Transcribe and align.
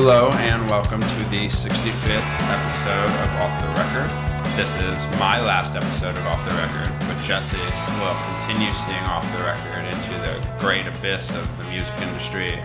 Hello 0.00 0.30
and 0.30 0.70
welcome 0.70 1.00
to 1.00 1.24
the 1.28 1.48
65th 1.50 2.22
episode 2.46 3.10
of 3.10 3.30
Off 3.42 3.60
the 3.60 3.66
Record. 3.74 4.08
This 4.56 4.72
is 4.80 5.18
my 5.18 5.40
last 5.40 5.74
episode 5.74 6.16
of 6.16 6.24
Off 6.24 6.48
the 6.48 6.54
Record, 6.54 6.96
but 7.00 7.20
Jesse 7.24 7.56
will 7.98 8.14
continue 8.38 8.70
seeing 8.74 9.02
Off 9.10 9.26
the 9.36 9.42
Record 9.42 9.86
into 9.86 10.10
the 10.22 10.56
great 10.60 10.86
abyss 10.86 11.28
of 11.36 11.58
the 11.58 11.68
music 11.72 12.00
industry, 12.00 12.62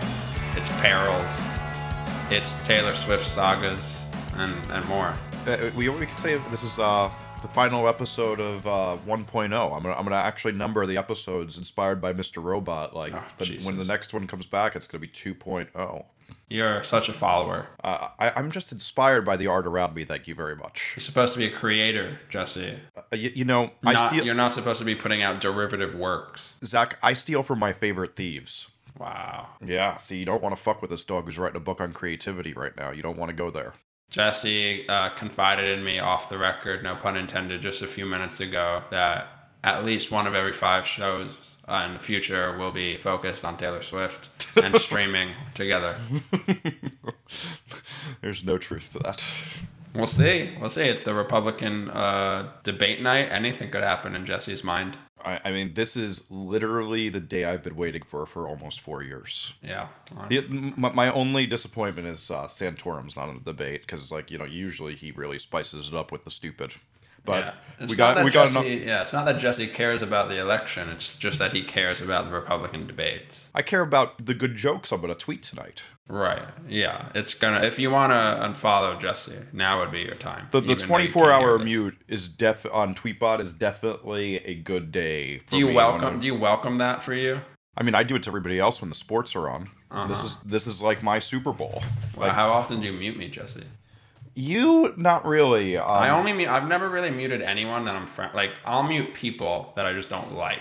its 0.54 0.70
perils, 0.80 1.32
its 2.30 2.54
Taylor 2.64 2.94
Swift 2.94 3.26
sagas, 3.26 4.06
and, 4.34 4.54
and 4.70 4.86
more. 4.86 5.12
Uh, 5.44 5.70
we, 5.76 5.88
we 5.88 6.06
could 6.06 6.18
say 6.18 6.36
this 6.52 6.62
is 6.62 6.78
uh, 6.78 7.10
the 7.42 7.48
final 7.48 7.88
episode 7.88 8.38
of 8.38 8.64
uh, 8.64 8.96
1.0. 9.08 9.42
I'm 9.44 9.82
gonna 9.82 9.94
I'm 9.96 10.04
gonna 10.04 10.14
actually 10.14 10.52
number 10.52 10.86
the 10.86 10.98
episodes 10.98 11.58
inspired 11.58 12.00
by 12.00 12.12
Mr. 12.12 12.40
Robot. 12.40 12.94
Like 12.94 13.12
Oh, 13.12 13.24
the, 13.38 13.58
when 13.64 13.76
the 13.76 13.84
next 13.84 14.14
one 14.14 14.28
comes 14.28 14.46
back, 14.46 14.76
it's 14.76 14.86
gonna 14.86 15.00
be 15.00 15.08
2.0. 15.08 16.04
You're 16.48 16.82
such 16.82 17.08
a 17.08 17.12
follower. 17.12 17.68
Uh, 17.82 18.08
I, 18.18 18.32
I'm 18.36 18.50
just 18.50 18.70
inspired 18.70 19.24
by 19.24 19.36
the 19.36 19.46
art 19.46 19.66
around 19.66 19.94
me. 19.94 20.04
Thank 20.04 20.28
you 20.28 20.34
very 20.34 20.54
much. 20.54 20.92
You're 20.96 21.02
supposed 21.02 21.32
to 21.32 21.38
be 21.38 21.46
a 21.46 21.50
creator, 21.50 22.18
Jesse. 22.28 22.78
Uh, 22.96 23.02
you, 23.16 23.32
you 23.34 23.44
know, 23.44 23.70
I 23.84 23.94
Not, 23.94 24.10
steal 24.10 24.24
You're 24.24 24.34
not 24.34 24.52
supposed 24.52 24.78
to 24.78 24.84
be 24.84 24.94
putting 24.94 25.22
out 25.22 25.40
derivative 25.40 25.94
works. 25.94 26.56
Zach. 26.64 26.98
I 27.02 27.14
steal 27.14 27.42
from 27.42 27.58
my 27.58 27.72
favorite 27.72 28.14
thieves. 28.14 28.70
Wow. 28.98 29.48
Yeah. 29.64 29.96
See, 29.96 30.18
you 30.18 30.24
don't 30.24 30.42
want 30.42 30.54
to 30.54 30.62
fuck 30.62 30.80
with 30.80 30.90
this 30.90 31.04
dog 31.04 31.24
who's 31.24 31.38
writing 31.38 31.56
a 31.56 31.60
book 31.60 31.80
on 31.80 31.92
creativity 31.92 32.52
right 32.52 32.76
now. 32.76 32.90
You 32.90 33.02
don't 33.02 33.18
want 33.18 33.30
to 33.30 33.36
go 33.36 33.50
there. 33.50 33.74
Jesse 34.10 34.88
uh, 34.88 35.08
confided 35.10 35.76
in 35.76 35.84
me 35.84 35.98
off 35.98 36.28
the 36.28 36.38
record, 36.38 36.84
no 36.84 36.94
pun 36.94 37.16
intended, 37.16 37.62
just 37.62 37.82
a 37.82 37.86
few 37.86 38.06
minutes 38.06 38.38
ago 38.38 38.84
that 38.90 39.26
at 39.64 39.84
least 39.84 40.12
one 40.12 40.26
of 40.26 40.34
every 40.34 40.52
five 40.52 40.86
shows 40.86 41.53
uh, 41.68 41.84
in 41.86 41.94
the 41.94 42.00
future 42.00 42.56
will 42.58 42.70
be 42.70 42.96
focused 42.96 43.44
on 43.44 43.56
Taylor 43.56 43.82
Swift 43.82 44.56
and 44.62 44.76
streaming 44.80 45.30
together. 45.54 45.96
There's 48.20 48.44
no 48.44 48.58
truth 48.58 48.92
to 48.92 48.98
that. 49.00 49.24
We'll 49.94 50.06
see. 50.06 50.50
We'll 50.60 50.70
see. 50.70 50.82
It's 50.82 51.04
the 51.04 51.14
Republican 51.14 51.88
uh, 51.88 52.50
debate 52.64 53.00
night. 53.00 53.28
Anything 53.30 53.70
could 53.70 53.84
happen 53.84 54.14
in 54.14 54.26
Jesse's 54.26 54.64
mind. 54.64 54.98
I, 55.24 55.40
I 55.44 55.52
mean, 55.52 55.74
this 55.74 55.96
is 55.96 56.30
literally 56.30 57.08
the 57.08 57.20
day 57.20 57.44
I've 57.44 57.62
been 57.62 57.76
waiting 57.76 58.02
for 58.02 58.26
for 58.26 58.48
almost 58.48 58.80
four 58.80 59.02
years. 59.02 59.54
Yeah. 59.62 59.88
The, 60.28 60.72
my, 60.76 60.92
my 60.92 61.12
only 61.12 61.46
disappointment 61.46 62.08
is 62.08 62.30
uh, 62.30 62.44
Santorum's 62.44 63.16
not 63.16 63.28
in 63.28 63.36
the 63.36 63.52
debate 63.52 63.82
because, 63.82 64.10
like, 64.12 64.30
you 64.30 64.38
know, 64.38 64.44
usually 64.44 64.94
he 64.94 65.12
really 65.12 65.38
spices 65.38 65.88
it 65.88 65.94
up 65.94 66.12
with 66.12 66.24
the 66.24 66.30
stupid. 66.30 66.74
But 67.24 67.44
yeah. 67.44 67.86
We 67.88 67.96
got 67.96 68.24
we 68.24 68.30
got 68.30 68.46
Jesse, 68.48 68.72
enough. 68.74 68.86
yeah. 68.86 69.02
It's 69.02 69.12
not 69.12 69.24
that 69.26 69.38
Jesse 69.38 69.66
cares 69.66 70.00
about 70.00 70.28
the 70.28 70.38
election. 70.40 70.88
It's 70.90 71.16
just 71.16 71.40
that 71.40 71.52
he 71.52 71.62
cares 71.62 72.00
about 72.00 72.26
the 72.26 72.30
Republican 72.32 72.86
debates. 72.86 73.50
I 73.54 73.62
care 73.62 73.80
about 73.80 74.24
the 74.24 74.32
good 74.34 74.54
jokes 74.54 74.92
I'm 74.92 75.00
gonna 75.00 75.14
tweet 75.16 75.42
tonight. 75.42 75.82
Right. 76.08 76.44
Yeah. 76.68 77.08
It's 77.16 77.34
gonna. 77.34 77.62
If 77.64 77.78
you 77.80 77.90
want 77.90 78.12
to 78.12 78.14
unfollow 78.16 78.98
Jesse, 79.00 79.32
now 79.52 79.80
would 79.80 79.90
be 79.90 80.00
your 80.02 80.14
time. 80.14 80.48
The, 80.52 80.60
the 80.60 80.72
even 80.72 80.78
though 80.78 80.82
you 80.82 81.08
24 81.08 81.22
can't 81.24 81.32
hour 81.42 81.58
mute 81.58 81.96
is 82.06 82.28
def 82.28 82.64
on 82.72 82.94
Tweetbot 82.94 83.40
is 83.40 83.52
definitely 83.52 84.36
a 84.44 84.54
good 84.54 84.92
day. 84.92 85.38
For 85.38 85.52
Do 85.52 85.58
you 85.58 85.66
me 85.68 85.74
welcome? 85.74 86.20
Do 86.20 86.26
you 86.28 86.36
welcome 86.36 86.78
that 86.78 87.02
for 87.02 87.12
you? 87.14 87.40
I 87.76 87.82
mean, 87.82 87.96
I 87.96 88.04
do 88.04 88.14
it 88.14 88.22
to 88.22 88.30
everybody 88.30 88.60
else 88.60 88.80
when 88.80 88.88
the 88.88 88.94
sports 88.94 89.34
are 89.34 89.48
on. 89.48 89.62
This 90.08 90.18
Uh-huh. 90.18 90.26
is 90.26 90.36
this 90.42 90.66
is 90.68 90.80
like 90.80 91.02
my 91.02 91.18
Super 91.18 91.52
Bowl. 91.52 91.82
Well, 92.16 92.30
how 92.30 92.50
often 92.50 92.80
do 92.80 92.86
you 92.86 92.92
mute 92.92 93.16
me, 93.16 93.28
Jesse? 93.28 93.64
You 94.34 94.94
not 94.96 95.24
really. 95.26 95.76
Um, 95.76 95.88
I 95.88 96.10
only 96.10 96.32
mute. 96.32 96.48
I've 96.48 96.66
never 96.68 96.88
really 96.88 97.10
muted 97.10 97.40
anyone 97.42 97.84
that 97.84 97.94
I'm 97.94 98.06
friend. 98.06 98.32
Like 98.34 98.50
I'll 98.64 98.82
mute 98.82 99.14
people 99.14 99.72
that 99.76 99.86
I 99.86 99.92
just 99.92 100.08
don't 100.08 100.34
like. 100.34 100.60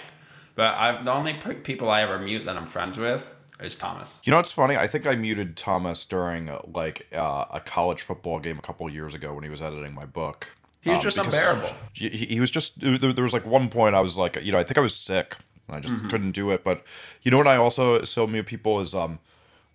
But 0.56 0.76
I've 0.76 1.04
the 1.06 1.12
only 1.12 1.34
p- 1.34 1.56
people 1.56 1.90
I 1.90 2.02
ever 2.02 2.20
mute 2.20 2.46
that 2.46 2.56
I'm 2.56 2.66
friends 2.68 2.98
with 2.98 3.34
is 3.60 3.76
Thomas. 3.76 4.20
You 4.24 4.32
know 4.32 4.38
what's 4.38 4.52
funny? 4.52 4.76
I 4.78 4.86
think 4.88 5.08
I 5.08 5.16
muted 5.16 5.58
Thomas 5.58 6.06
during 6.06 6.52
like 6.74 7.08
uh, 7.14 7.46
a 7.52 7.60
college 7.60 8.02
football 8.04 8.40
game 8.40 8.60
a 8.60 8.62
couple 8.62 8.88
years 8.90 9.14
ago 9.16 9.34
when 9.34 9.44
he 9.44 9.50
was 9.50 9.62
editing 9.62 9.94
my 9.94 10.06
book. 10.06 10.56
He 10.82 10.90
was 10.90 10.98
Um, 11.00 11.04
just 11.04 11.18
unbearable. 11.18 11.70
He, 11.94 12.10
he 12.10 12.40
was 12.40 12.52
just 12.52 12.80
there, 12.80 12.98
there 13.14 13.24
was 13.24 13.34
like 13.34 13.46
one 13.46 13.70
point 13.70 13.96
I 13.96 14.02
was 14.02 14.18
like, 14.18 14.38
you 14.44 14.52
know, 14.52 14.60
I 14.60 14.64
think 14.64 14.78
I 14.78 14.82
was 14.82 14.96
sick. 14.96 15.36
and 15.68 15.78
I 15.78 15.80
just 15.80 15.96
Mm-hmm. 15.96 16.10
couldn't 16.10 16.32
do 16.32 16.52
it. 16.52 16.64
But 16.64 16.84
you 17.24 17.32
know 17.32 17.38
what? 17.38 17.48
I 17.48 17.56
also 17.56 18.04
so 18.04 18.28
mute 18.28 18.46
people 18.46 18.80
is 18.82 18.94
um 18.94 19.18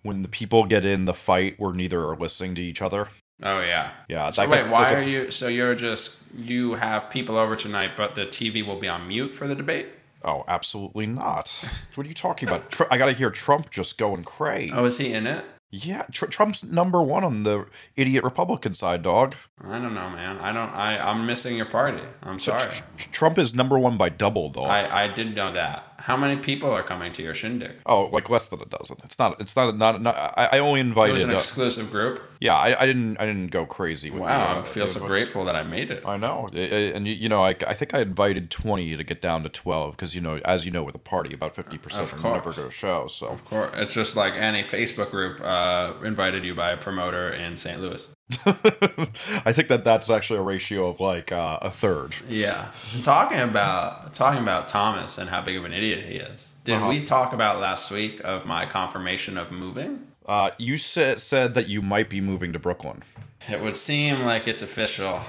when 0.03 0.21
the 0.21 0.29
people 0.29 0.63
get 0.65 0.85
in 0.85 1.03
the 1.05 1.13
fight 1.13 1.59
where 1.59 1.73
neither 1.73 2.07
are 2.07 2.15
listening 2.15 2.55
to 2.55 2.61
each 2.61 2.81
other. 2.81 3.09
Oh 3.41 3.61
yeah. 3.61 3.91
Yeah. 4.07 4.29
So 4.31 4.41
that 4.41 4.49
wait, 4.49 4.57
gets- 4.59 4.71
why 4.71 4.93
are 4.93 5.03
you? 5.03 5.31
So 5.31 5.47
you're 5.47 5.75
just 5.75 6.17
you 6.35 6.73
have 6.73 7.09
people 7.09 7.37
over 7.37 7.55
tonight, 7.55 7.91
but 7.95 8.15
the 8.15 8.25
TV 8.25 8.65
will 8.65 8.79
be 8.79 8.87
on 8.87 9.07
mute 9.07 9.33
for 9.33 9.47
the 9.47 9.55
debate. 9.55 9.87
Oh, 10.23 10.43
absolutely 10.47 11.07
not. 11.07 11.49
what 11.95 12.05
are 12.05 12.09
you 12.09 12.13
talking 12.15 12.49
about? 12.49 12.71
Tr- 12.71 12.83
I 12.91 12.97
gotta 12.97 13.13
hear 13.13 13.29
Trump 13.29 13.69
just 13.69 13.97
going 13.97 14.23
cray. 14.23 14.69
Oh, 14.73 14.85
is 14.85 14.97
he 14.97 15.13
in 15.13 15.25
it? 15.27 15.45
Yeah, 15.71 16.07
tr- 16.11 16.25
Trump's 16.25 16.63
number 16.63 17.01
one 17.01 17.23
on 17.23 17.43
the 17.43 17.67
idiot 17.95 18.23
Republican 18.23 18.73
side, 18.73 19.03
dog. 19.03 19.35
I 19.63 19.77
don't 19.77 19.93
know, 19.93 20.09
man. 20.09 20.39
I 20.39 20.51
don't. 20.51 20.69
I 20.69 20.97
I'm 20.97 21.25
missing 21.25 21.55
your 21.55 21.67
party. 21.67 22.01
I'm 22.23 22.39
sorry. 22.39 22.71
Tr- 22.97 23.09
Trump 23.11 23.37
is 23.37 23.53
number 23.53 23.77
one 23.77 23.95
by 23.95 24.09
double, 24.09 24.49
dog. 24.49 24.65
I 24.69 25.03
I 25.03 25.07
did 25.07 25.35
know 25.35 25.51
that. 25.53 25.88
How 25.99 26.15
many 26.17 26.39
people 26.41 26.71
are 26.71 26.81
coming 26.83 27.11
to 27.13 27.21
your 27.21 27.33
shindig? 27.33 27.71
Oh, 27.85 28.05
like 28.05 28.29
less 28.29 28.47
than 28.47 28.61
a 28.61 28.65
dozen. 28.65 28.97
It's 29.03 29.19
not. 29.19 29.39
It's 29.41 29.55
not. 29.55 29.75
Not. 29.77 30.01
not 30.01 30.15
I, 30.37 30.45
I 30.53 30.59
only 30.59 30.79
It 30.79 30.83
was 30.85 30.89
invited. 30.89 31.21
an 31.23 31.35
uh, 31.35 31.37
exclusive 31.39 31.91
group. 31.91 32.21
yeah, 32.39 32.55
I, 32.55 32.81
I 32.81 32.85
didn't. 32.85 33.17
I 33.19 33.25
didn't 33.25 33.47
go 33.51 33.65
crazy. 33.65 34.09
With 34.09 34.21
Wow, 34.21 34.27
the, 34.27 34.57
I 34.57 34.59
uh, 34.59 34.63
feel 34.63 34.87
so 34.87 35.05
grateful 35.05 35.45
that 35.45 35.55
I 35.55 35.63
made 35.63 35.91
it. 35.91 36.05
I 36.05 36.17
know, 36.17 36.49
I- 36.53 36.57
I- 36.57 36.91
and 36.95 37.07
you, 37.07 37.13
you 37.13 37.29
know, 37.29 37.43
I, 37.43 37.49
I 37.67 37.73
think 37.73 37.93
I 37.93 37.99
invited 38.01 38.49
twenty 38.49 38.95
to 38.95 39.03
get 39.03 39.21
down 39.21 39.43
to 39.43 39.49
twelve 39.49 39.91
because 39.97 40.15
you 40.15 40.21
know, 40.21 40.39
as 40.45 40.65
you 40.65 40.71
know, 40.71 40.83
with 40.83 40.95
a 40.95 40.99
party, 40.99 41.33
about 41.33 41.53
fifty 41.55 41.77
percent 41.77 42.11
Of 42.11 42.23
never 42.23 42.53
go 42.53 42.63
to 42.65 42.71
shows. 42.71 43.13
So 43.15 43.27
Of 43.27 43.43
course, 43.45 43.71
it's 43.75 43.93
just 43.93 44.15
like 44.15 44.33
any 44.35 44.63
Facebook 44.63 45.11
group 45.11 45.41
uh, 45.41 45.93
invited 46.03 46.43
you 46.45 46.55
by 46.55 46.71
a 46.71 46.77
promoter 46.77 47.29
in 47.29 47.57
St. 47.57 47.79
Louis. 47.81 48.07
I 48.45 49.51
think 49.53 49.69
that 49.69 49.83
that's 49.83 50.09
actually 50.09 50.39
a 50.39 50.43
ratio 50.43 50.87
of 50.89 50.99
like 50.99 51.31
uh, 51.31 51.59
a 51.61 51.71
third. 51.71 52.15
Yeah, 52.27 52.67
talking 53.03 53.39
about 53.39 54.13
talking 54.13 54.41
about 54.41 54.67
Thomas 54.67 55.17
and 55.17 55.29
how 55.29 55.41
big 55.41 55.57
of 55.57 55.65
an 55.65 55.73
idiot 55.73 56.05
he 56.05 56.15
is. 56.15 56.53
Did 56.63 56.75
Uh-huh. 56.75 56.89
we 56.89 57.03
talk 57.03 57.33
about 57.33 57.59
last 57.59 57.89
week 57.91 58.21
of 58.23 58.45
my 58.45 58.65
confirmation 58.65 59.37
of 59.37 59.51
moving? 59.51 60.07
Uh, 60.27 60.51
you 60.59 60.77
said 60.77 61.19
said 61.19 61.55
that 61.55 61.67
you 61.67 61.81
might 61.81 62.09
be 62.09 62.21
moving 62.21 62.53
to 62.53 62.59
Brooklyn. 62.59 63.03
It 63.49 63.61
would 63.61 63.75
seem 63.75 64.21
like 64.23 64.47
it's 64.47 64.61
official. 64.61 65.21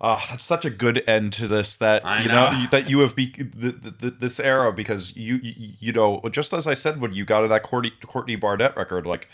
Ah, 0.00 0.24
that's 0.30 0.44
such 0.44 0.64
a 0.64 0.70
good 0.70 1.02
end 1.08 1.32
to 1.32 1.48
this. 1.48 1.74
That 1.74 2.06
I 2.06 2.22
you 2.22 2.28
know, 2.28 2.52
know. 2.52 2.66
that 2.70 2.88
you 2.88 3.00
have 3.00 3.16
be 3.16 3.30
th 3.30 3.50
th 3.82 3.98
th 4.00 4.14
this 4.20 4.38
era 4.38 4.72
because 4.72 5.16
you, 5.16 5.40
you 5.42 5.72
you 5.80 5.92
know 5.92 6.22
just 6.30 6.52
as 6.52 6.68
I 6.68 6.74
said 6.74 7.00
when 7.00 7.12
you 7.14 7.24
got 7.24 7.40
to 7.40 7.48
that 7.48 7.64
Courtney, 7.64 7.90
Courtney 8.06 8.36
Barnett 8.36 8.76
record, 8.76 9.06
like 9.06 9.26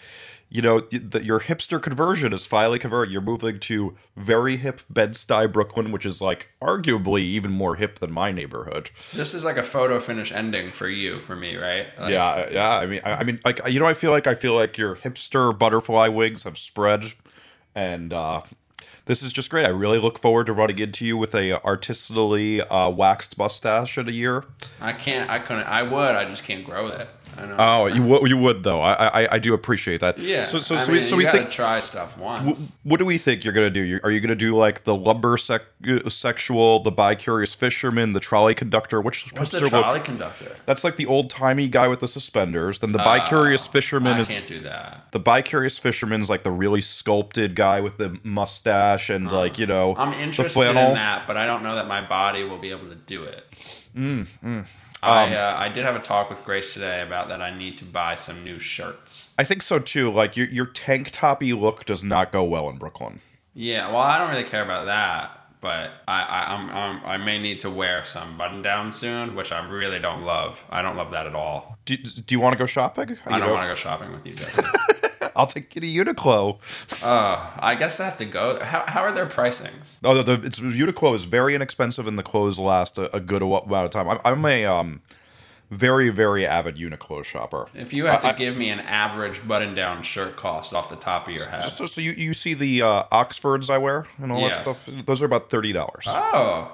you 0.55 0.63
know 0.63 0.79
the, 0.79 1.23
your 1.25 1.41
hipster 1.41 1.83
conversion 1.83 2.33
is 2.33 2.47
finally 2.47 2.79
converted. 2.79 3.13
You're 3.13 3.23
moving 3.23 3.59
to 3.59 3.97
very 4.17 4.57
hip 4.57 4.83
Bed 4.89 5.15
Stuy, 5.15 5.53
Brooklyn, 5.53 5.91
which 5.91 6.07
is 6.07 6.23
like 6.23 6.53
arguably 6.63 7.23
even 7.23 7.51
more 7.51 7.75
hip 7.75 7.99
than 7.99 8.13
my 8.13 8.31
neighborhood. 8.31 8.93
This 9.13 9.35
is 9.35 9.43
like 9.43 9.57
a 9.57 9.65
photo 9.65 9.99
finish 9.99 10.31
ending 10.31 10.69
for 10.69 10.89
you, 10.89 11.19
for 11.19 11.35
me, 11.35 11.57
right? 11.57 11.89
Like, 11.99 12.13
yeah, 12.13 12.49
yeah. 12.51 12.71
I 12.71 12.87
mean, 12.87 13.01
I, 13.05 13.11
I 13.15 13.25
mean, 13.25 13.41
like 13.45 13.67
you 13.69 13.81
know, 13.81 13.87
I 13.87 13.95
feel 13.95 14.13
like 14.13 14.29
I 14.29 14.37
feel 14.37 14.55
like 14.55 14.79
your 14.79 14.95
hipster 14.95 15.59
butterfly 15.59 16.07
wings 16.07 16.45
have 16.45 16.57
spread, 16.57 17.15
and 17.75 18.13
uh, 18.13 18.43
this 19.07 19.25
is 19.25 19.33
just 19.33 19.51
great. 19.51 19.67
I 19.67 19.71
really 19.71 19.99
look 19.99 20.21
forward 20.21 20.47
to 20.47 20.53
running 20.53 20.79
into 20.79 21.05
you 21.05 21.17
with 21.17 21.35
a 21.35 21.61
artistically 21.65 22.61
uh, 22.61 22.91
waxed 22.91 23.37
mustache 23.37 23.99
in 23.99 24.09
a 24.09 24.13
year. 24.13 24.45
I 24.81 24.93
can't. 24.93 25.29
I 25.29 25.41
couldn't. 25.41 25.65
I 25.65 25.83
would. 25.83 26.15
I 26.15 26.27
just 26.27 26.45
can't 26.45 26.65
grow 26.65 26.87
it. 26.87 27.09
I 27.37 27.47
know. 27.47 27.57
Oh, 27.59 27.87
you 27.87 28.03
would, 28.05 28.29
you 28.29 28.37
would 28.37 28.63
though. 28.63 28.81
I, 28.81 29.23
I, 29.25 29.35
I 29.35 29.39
do 29.39 29.55
appreciate 29.55 30.01
that. 30.03 30.19
yeah. 30.19 30.45
So, 30.45 30.59
so, 30.61 30.79
so, 30.79 30.87
mean, 30.87 30.99
we, 30.99 31.03
so 31.03 31.17
we 31.17 31.27
think. 31.27 31.51
try 31.51 31.81
stuff 31.81 32.17
once. 32.17 32.77
What 32.85 32.99
do 32.99 33.05
we 33.05 33.19
think 33.19 33.45
you're 33.45 33.53
gonna 33.53 33.71
do? 33.71 33.99
Are 34.05 34.11
you 34.11 34.21
gonna 34.21 34.35
do 34.37 34.57
like 34.57 34.85
the 34.85 34.95
lumber 34.95 35.37
sec- 35.37 35.63
uh, 35.89 36.09
sexual, 36.09 36.81
the 36.81 36.93
bi-curious 36.93 37.53
fisherman, 37.55 38.13
the 38.13 38.21
trolley 38.21 38.55
conductor? 38.55 39.01
Which 39.01 39.33
What's 39.33 39.51
the 39.51 39.59
hipster 39.59 39.63
look- 39.63 39.71
trolley 39.83 40.01
conductor? 40.01 40.55
That's 40.67 40.85
like 40.85 40.97
the 40.97 41.07
old 41.07 41.29
timey 41.29 41.67
guy 41.69 41.89
with 41.89 42.01
the 42.01 42.09
suspenders. 42.09 42.79
Then 42.79 42.93
the 42.93 42.99
bi-curious 42.99 43.67
fisherman 43.67 44.15
I 44.15 44.21
is 44.21 44.29
can't 44.29 44.47
do 44.47 44.61
that. 44.61 45.09
the 45.11 45.19
bi-curious 45.19 45.77
fisherman's 45.79 46.31
like 46.31 46.43
the 46.43 46.53
really 46.53 46.81
sculpted 46.83 47.57
guy 47.57 47.81
with 47.81 47.99
the 47.99 48.17
mustache 48.23 49.11
and 49.11 49.31
like 49.33 49.59
you 49.59 49.67
know 49.67 49.97
I'm 49.97 50.13
interested 50.21 50.61
in 50.69 50.75
that, 50.75 51.27
but 51.27 51.37
I 51.37 51.47
don't 51.47 51.63
know 51.65 51.75
that 51.75 51.89
my 51.89 52.01
body 52.01 52.45
will 52.45 52.59
be 52.59 52.71
able 52.71 52.89
to 52.91 52.95
do 52.95 53.25
it. 53.25 53.45
Mm, 53.97 54.67
I 55.05 55.25
Um, 55.27 55.33
uh, 55.33 55.55
I 55.59 55.69
did 55.69 55.85
have 55.85 55.95
a 55.95 56.01
talk 56.01 56.31
with 56.31 56.45
Grace 56.45 56.75
today 56.75 57.03
about 57.03 57.29
that. 57.29 57.41
I 57.41 57.57
need 57.57 57.79
to 57.79 57.85
buy 57.85 58.15
some 58.15 58.43
new 58.45 58.59
shirts. 58.59 59.35
I 59.39 59.45
think 59.45 59.63
so 59.63 59.79
too. 59.79 60.11
Like 60.11 60.37
your 60.37 60.47
your 60.49 60.67
tank 60.67 61.11
toppy 61.13 61.53
look 61.53 61.85
does 61.85 62.03
not 62.05 62.33
go 62.33 62.43
well 62.45 62.69
in 62.71 62.77
Brooklyn. 62.79 63.21
Yeah, 63.55 63.89
well, 63.89 63.99
I 63.99 64.19
don't 64.19 64.31
really 64.31 64.45
care 64.45 64.65
about 64.65 64.87
that, 64.87 65.41
but 65.61 65.91
I 66.09 66.23
I 66.23 66.55
I'm, 66.55 66.71
I'm, 66.71 67.07
I 67.07 67.17
may 67.19 67.39
need 67.39 67.61
to 67.61 67.71
wear 67.71 68.05
some 68.05 68.37
button 68.37 68.63
down 68.63 68.93
soon, 68.93 69.35
which 69.37 69.53
I 69.53 69.67
really 69.69 69.99
don't 69.99 70.23
love. 70.23 70.65
I 70.71 70.83
don't 70.83 70.97
love 70.97 71.13
that 71.13 71.27
at 71.27 71.35
all. 71.35 71.79
Do, 71.85 71.97
do 71.97 72.35
you 72.35 72.41
want 72.41 72.55
to 72.55 72.59
go 72.59 72.67
shopping? 72.67 73.17
I 73.27 73.39
don't 73.39 73.51
want 73.53 73.63
to 73.65 73.69
go 73.69 73.75
shopping 73.75 74.13
with 74.13 74.27
you. 74.27 74.35
I'll 75.37 75.47
take 75.47 75.75
you 75.75 75.81
to 75.81 75.87
Uniqlo. 76.15 76.59
uh, 77.03 77.51
I 77.59 77.75
guess 77.75 78.01
I 78.01 78.05
have 78.07 78.19
to 78.19 78.25
go. 78.25 78.59
How, 78.63 78.85
how 78.87 79.03
are 79.03 79.13
their 79.13 79.27
pricings? 79.27 79.99
Oh, 80.05 80.21
the, 80.23 80.37
the 80.37 80.47
it's 80.47 80.61
Uniqlo 80.61 81.15
is 81.15 81.25
very 81.25 81.55
inexpensive, 81.55 82.07
and 82.07 82.19
the 82.19 82.23
clothes 82.23 82.59
last 82.59 82.99
a, 82.99 83.15
a 83.15 83.21
good 83.21 83.43
amount 83.43 83.73
of 83.73 83.91
time. 83.91 84.09
I'm, 84.09 84.19
I'm 84.25 84.45
a 84.45 84.65
um, 84.67 85.03
very 85.71 86.11
very 86.11 86.47
avid 86.47 86.77
Uniqlo 86.77 87.25
shopper. 87.25 87.67
If 87.75 87.93
you 87.93 88.07
had 88.07 88.21
to 88.21 88.29
I- 88.29 88.33
give 88.35 88.57
me 88.57 88.71
an 88.71 88.81
average 88.81 89.47
button-down 89.47 90.03
shirt 90.03 90.37
cost 90.37 90.75
off 90.75 90.89
the 90.91 90.97
top 90.97 91.27
of 91.29 91.35
your 91.35 91.49
head, 91.49 91.63
So, 91.71 91.87
so 91.87 92.01
you, 92.01 92.13
you 92.13 92.33
see 92.35 92.55
the 92.55 92.83
uh, 92.83 93.05
Oxfords 93.11 93.71
I 93.71 93.79
wear 93.79 94.07
and 94.19 94.31
all 94.31 94.41
Yes. 94.41 94.63
that 94.63 94.77
stuff. 94.77 95.07
Those 95.07 95.23
are 95.23 95.27
about 95.27 95.51
thirty 95.51 95.73
dollars. 95.73 96.05
oh, 96.07 96.71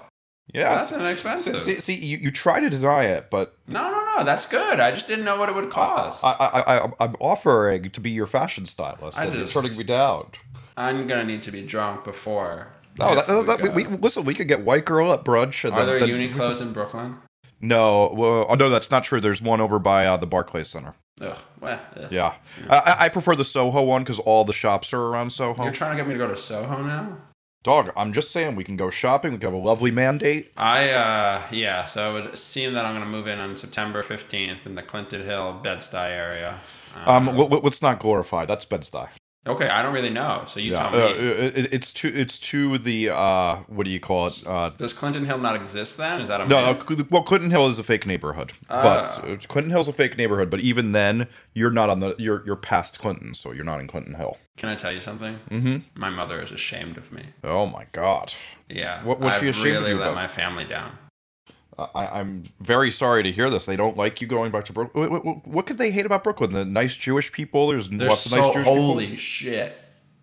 yeah. 0.52 0.76
that's 0.76 0.93
inexpensive. 0.93 1.58
see, 1.61 1.81
see, 1.81 1.94
you, 1.94 2.19
you 2.19 2.31
try 2.31 2.61
to 2.61 2.70
deny 2.70 3.05
it, 3.05 3.31
but 3.31 3.56
no, 3.67 3.91
no, 3.91 4.17
no, 4.17 4.25
that's 4.25 4.47
good. 4.47 4.81
I 4.81 4.91
just 4.91 5.06
didn't 5.06 5.25
know 5.25 5.38
what 5.38 5.49
it 5.49 5.55
would 5.55 5.70
cost. 5.70 6.25
I, 6.25 6.31
I, 6.32 6.76
I, 6.76 6.91
I'm 7.00 7.17
offering 7.20 7.91
to 7.91 8.00
be 8.00 8.11
your 8.11 8.26
fashion 8.26 8.67
stylist. 8.67 9.19
I 9.19 9.25
and 9.25 9.32
just- 9.35 9.55
you're 9.55 9.62
turning 9.62 9.79
me 9.79 9.85
down. 9.85 10.29
I'm 10.76 11.06
gonna 11.06 11.25
need 11.25 11.43
to 11.43 11.50
be 11.52 11.67
drunk 11.67 12.05
before. 12.05 12.69
No, 12.99 13.14
that, 13.14 13.26
that, 13.26 13.38
we 13.38 13.44
that, 13.69 13.75
we, 13.75 13.87
we, 13.87 13.97
listen. 13.99 14.25
We 14.25 14.35
could 14.35 14.49
get 14.49 14.62
white 14.64 14.85
girl 14.85 15.12
at 15.12 15.25
brunch. 15.25 15.64
And 15.64 15.75
Are 15.75 15.85
then, 15.85 15.99
there 15.99 16.06
then- 16.06 16.32
Uniqlos 16.32 16.61
in 16.61 16.73
Brooklyn? 16.73 17.17
No, 17.61 18.12
well, 18.17 18.47
oh, 18.49 18.55
no, 18.55 18.70
that's 18.70 18.91
not 18.91 19.05
true. 19.05 19.20
There's 19.20 19.43
one 19.43 19.61
over 19.61 19.79
by 19.79 20.06
uh, 20.06 20.17
the 20.17 20.26
Barclays 20.26 20.69
Center. 20.69 20.94
Ugh, 21.20 21.37
well. 21.61 21.79
Yeah, 22.11 22.35
I, 22.70 22.79
I- 22.79 22.97
I 23.05 23.08
prefer 23.11 23.37
the 23.37 23.44
Soho 23.44 23.82
one 23.82 24.02
because 24.02 24.19
all 24.19 24.44
the 24.44 24.55
shops 24.55 24.94
are 24.94 25.02
around 25.02 25.31
Soho. 25.31 25.62
You're 25.64 25.73
trying 25.73 25.97
to 25.97 26.02
get 26.02 26.06
me 26.08 26.14
to 26.14 26.19
go 26.19 26.29
to 26.29 26.37
Soho 26.37 26.82
now? 26.82 27.19
Dog, 27.62 27.93
I'm 27.95 28.15
just 28.15 28.31
saying 28.31 28.57
we 28.57 28.65
can 28.65 28.77
go 28.77 28.89
shopping. 28.89 29.33
We 29.33 29.39
can 29.39 29.53
have 29.53 29.61
a 29.61 29.62
lovely 29.62 29.91
mandate. 29.91 30.51
I 30.57 30.91
uh 30.91 31.43
yeah, 31.51 31.85
so 31.85 32.17
it 32.17 32.23
would 32.23 32.39
seem 32.39 32.73
that 32.73 32.87
I'm 32.87 32.95
gonna 32.95 33.05
move 33.05 33.27
in 33.27 33.39
on 33.39 33.55
September 33.57 34.03
15th 34.03 34.65
in 34.65 34.75
the 34.77 34.83
Clinton 34.83 35.27
Hill 35.27 35.61
Bed-Stuy 35.62 36.09
area. 36.09 36.59
Um, 37.05 37.27
let, 37.27 37.51
let- 37.51 37.62
let's 37.62 37.83
not 37.83 37.99
glorify. 37.99 38.47
That's 38.47 38.65
Bed-Stuy. 38.65 39.09
Okay, 39.46 39.69
I 39.69 39.81
don't 39.81 39.94
really 39.94 40.10
know, 40.10 40.44
so 40.46 40.60
you 40.60 40.72
Yeah, 40.72 40.90
tell 40.90 41.00
uh, 41.02 41.06
me. 41.08 41.12
it, 41.14 41.56
it- 41.56 41.72
it's 41.72 41.92
to 41.94 42.08
it's 42.08 42.38
to 42.50 42.76
the 42.76 43.08
uh, 43.08 43.56
what 43.69 43.84
do 43.84 43.90
you 43.90 43.98
call 43.98 44.26
it? 44.26 44.42
Uh, 44.46 44.69
Does 44.70 44.92
Clinton 44.92 45.25
Hill 45.25 45.38
not 45.38 45.56
exist 45.56 45.96
then? 45.96 46.20
Is 46.20 46.28
that 46.28 46.42
a 46.42 46.46
no? 46.46 46.78
Well, 47.08 47.22
Clinton 47.22 47.50
Hill 47.50 47.66
is 47.66 47.78
a 47.78 47.82
fake 47.82 48.06
neighborhood, 48.06 48.52
Ah. 48.69 48.82
but 48.82 49.25
uh, 49.31 49.37
Clinton 49.48 49.70
Hill's 49.70 49.88
a 49.88 49.94
fake 49.94 50.19
neighborhood. 50.19 50.50
But 50.50 50.60
even 50.60 50.92
then, 50.92 51.26
you're 51.54 51.70
not 51.70 51.88
on 51.88 52.00
the 52.00 52.14
you're 52.19 52.42
you're 52.44 52.54
past 52.56 52.98
Clinton, 52.98 53.32
so 53.32 53.52
you're 53.52 53.64
not 53.64 53.81
in 53.81 53.87
Clinton 53.87 54.14
Hill. 54.16 54.37
Can 54.58 54.69
I 54.69 54.75
tell 54.75 54.92
you 54.92 55.00
something? 55.00 55.40
Mm-hmm. 55.50 55.98
My 55.98 56.10
mother 56.10 56.42
is 56.42 56.52
ashamed 56.52 56.98
of 56.98 57.10
me. 57.10 57.22
Oh 57.42 57.64
my 57.64 57.87
god, 57.92 58.34
Yeah. 58.69 59.02
What 59.04 59.20
was 59.20 59.32
she 59.37 59.48
I've 59.48 59.56
ashamed 59.56 59.76
of 59.76 59.82
really 59.84 59.92
you 59.92 59.98
let 59.98 60.08
about? 60.08 60.16
my 60.16 60.28
family 60.28 60.66
down. 60.66 60.98
I, 61.94 62.21
I'm 62.21 62.43
very 62.61 62.91
sorry 62.91 63.23
to 63.23 63.31
hear 63.32 63.50
this. 63.50 63.67
They 63.67 63.77
don't 63.77 63.97
like 63.97 64.21
you 64.21 64.27
going 64.27 64.50
back 64.53 64.65
to 64.67 64.73
Brooklyn. 64.73 65.11
What, 65.11 65.25
what, 65.25 65.47
what 65.47 65.67
could 65.67 65.79
they 65.79 65.91
hate 65.91 66.06
about 66.06 66.25
Brooklyn? 66.25 66.53
The 66.53 66.65
nice 66.65 66.97
Jewish 66.97 67.32
people. 67.32 67.69
There's 67.69 67.88
There's 67.88 68.09
lots 68.09 68.27
of 68.27 68.32
nice 68.32 68.53
Jewish 68.53 68.67
people. 68.67 68.82
holy 68.87 69.17
shit. 69.17 69.77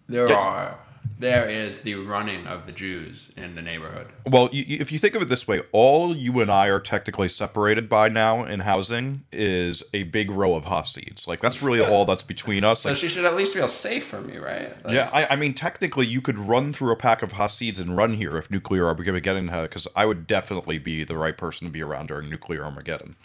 There 0.08 0.28
Yeah. 0.30 0.36
are 0.36 0.80
there 1.20 1.50
is 1.50 1.82
the 1.82 1.96
running 1.96 2.46
of 2.46 2.66
the 2.66 2.72
Jews 2.72 3.32
in 3.36 3.56
the 3.56 3.62
neighborhood. 3.62 4.08
Well, 4.26 4.50
you, 4.52 4.78
if 4.80 4.92
you 4.92 5.00
think 5.00 5.16
of 5.16 5.22
it 5.22 5.30
this 5.30 5.48
way, 5.48 5.62
all 5.72 6.16
you 6.16 6.40
and 6.42 6.52
I 6.52 6.68
are 6.68 6.80
technically 6.80 7.28
separated 7.28 7.90
by 7.90 8.10
now 8.10 8.46
in 8.46 8.60
housing 8.60 9.24
is 9.32 9.84
a 9.94 10.04
big 10.04 10.30
row 10.30 10.56
of 10.56 10.66
Hasids. 10.66 11.28
Like 11.28 11.42
that's 11.42 11.62
really 11.62 11.82
all 11.82 12.06
that's 12.06 12.24
between 12.24 12.64
us. 12.64 12.82
So 12.82 12.90
Like, 12.90 12.98
she 12.98 13.10
should 13.10 13.26
at 13.26 13.36
least 13.36 13.54
feel 13.56 13.68
safe 13.68 14.06
from 14.06 14.28
me, 14.28 14.38
right? 14.38 14.74
Like, 14.86 14.94
Yeah, 14.94 15.10
I, 15.12 15.34
I 15.34 15.36
mean, 15.36 15.54
technically, 15.54 16.06
you 16.06 16.22
could 16.22 16.38
run 16.38 16.72
through 16.72 16.92
a 16.92 16.98
pack 16.98 17.24
of 17.24 17.34
Hasids 17.34 17.80
and 17.80 17.98
run 17.98 18.14
here 18.14 18.38
if 18.38 18.52
nuclear 18.52 18.88
Armageddon 18.88 19.48
had, 19.48 19.64
because 19.64 19.88
I 19.96 20.06
would 20.06 20.28
definitely 20.28 20.78
be 20.78 21.04
the 21.04 21.18
right 21.18 21.36
person 21.36 21.68
to 21.68 21.72
be 21.72 21.82
around 21.82 22.08
during 22.08 22.30
nuclear 22.30 22.64
Armageddon. 22.64 23.16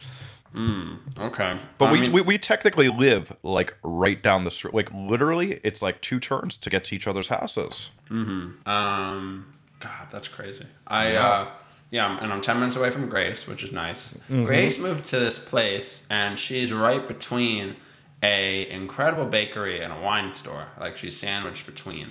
Okay. 0.54 1.58
But 1.78 1.86
I 1.86 1.92
we, 1.92 2.00
mean, 2.00 2.12
we 2.12 2.20
we 2.20 2.38
technically 2.38 2.88
live 2.88 3.36
like 3.42 3.76
right 3.82 4.22
down 4.22 4.44
the 4.44 4.50
street. 4.50 4.74
Like 4.74 4.90
literally, 4.92 5.60
it's 5.64 5.82
like 5.82 6.00
two 6.00 6.20
turns 6.20 6.56
to 6.58 6.70
get 6.70 6.84
to 6.84 6.94
each 6.94 7.06
other's 7.06 7.28
houses. 7.28 7.90
Um, 8.10 9.46
God, 9.80 10.08
that's 10.10 10.28
crazy. 10.28 10.66
I 10.86 11.14
uh, 11.14 11.48
yeah, 11.90 12.18
and 12.22 12.32
I'm 12.32 12.42
ten 12.42 12.58
minutes 12.58 12.76
away 12.76 12.90
from 12.90 13.08
Grace, 13.08 13.46
which 13.46 13.62
is 13.64 13.72
nice. 13.72 14.18
Grace 14.28 14.78
moved 14.78 15.06
to 15.06 15.18
this 15.18 15.38
place, 15.38 16.04
and 16.10 16.38
she's 16.38 16.72
right 16.72 17.06
between 17.06 17.76
a 18.22 18.68
incredible 18.70 19.26
bakery 19.26 19.82
and 19.82 19.92
a 19.92 20.00
wine 20.00 20.32
store. 20.34 20.68
Like 20.78 20.96
she's 20.96 21.16
sandwiched 21.16 21.66
between, 21.66 22.08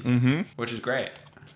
which 0.56 0.74
is 0.74 0.80
great. 0.80 1.12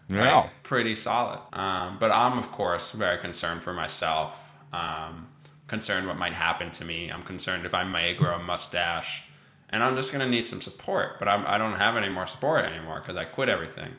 Yeah. 0.07 0.19
Right? 0.19 0.49
pretty 0.63 0.95
solid. 0.95 1.39
Um, 1.53 1.97
but 1.99 2.11
I'm 2.11 2.37
of 2.37 2.51
course 2.51 2.91
very 2.91 3.17
concerned 3.17 3.61
for 3.63 3.73
myself. 3.73 4.51
Um, 4.71 5.27
concerned 5.67 6.07
what 6.07 6.17
might 6.17 6.33
happen 6.33 6.71
to 6.71 6.85
me. 6.85 7.09
I'm 7.11 7.23
concerned 7.23 7.65
if 7.65 7.73
I 7.73 7.83
may 7.83 8.13
grow 8.13 8.35
a 8.35 8.39
mustache. 8.43 9.23
And 9.69 9.83
I'm 9.83 9.95
just 9.95 10.11
gonna 10.11 10.27
need 10.29 10.45
some 10.45 10.61
support, 10.61 11.17
but 11.19 11.27
I'm, 11.27 11.43
I 11.47 11.57
don't 11.57 11.73
have 11.73 11.97
any 11.97 12.07
more 12.07 12.27
support 12.27 12.63
anymore 12.65 12.99
because 13.01 13.17
I 13.17 13.25
quit 13.25 13.49
everything. 13.49 13.89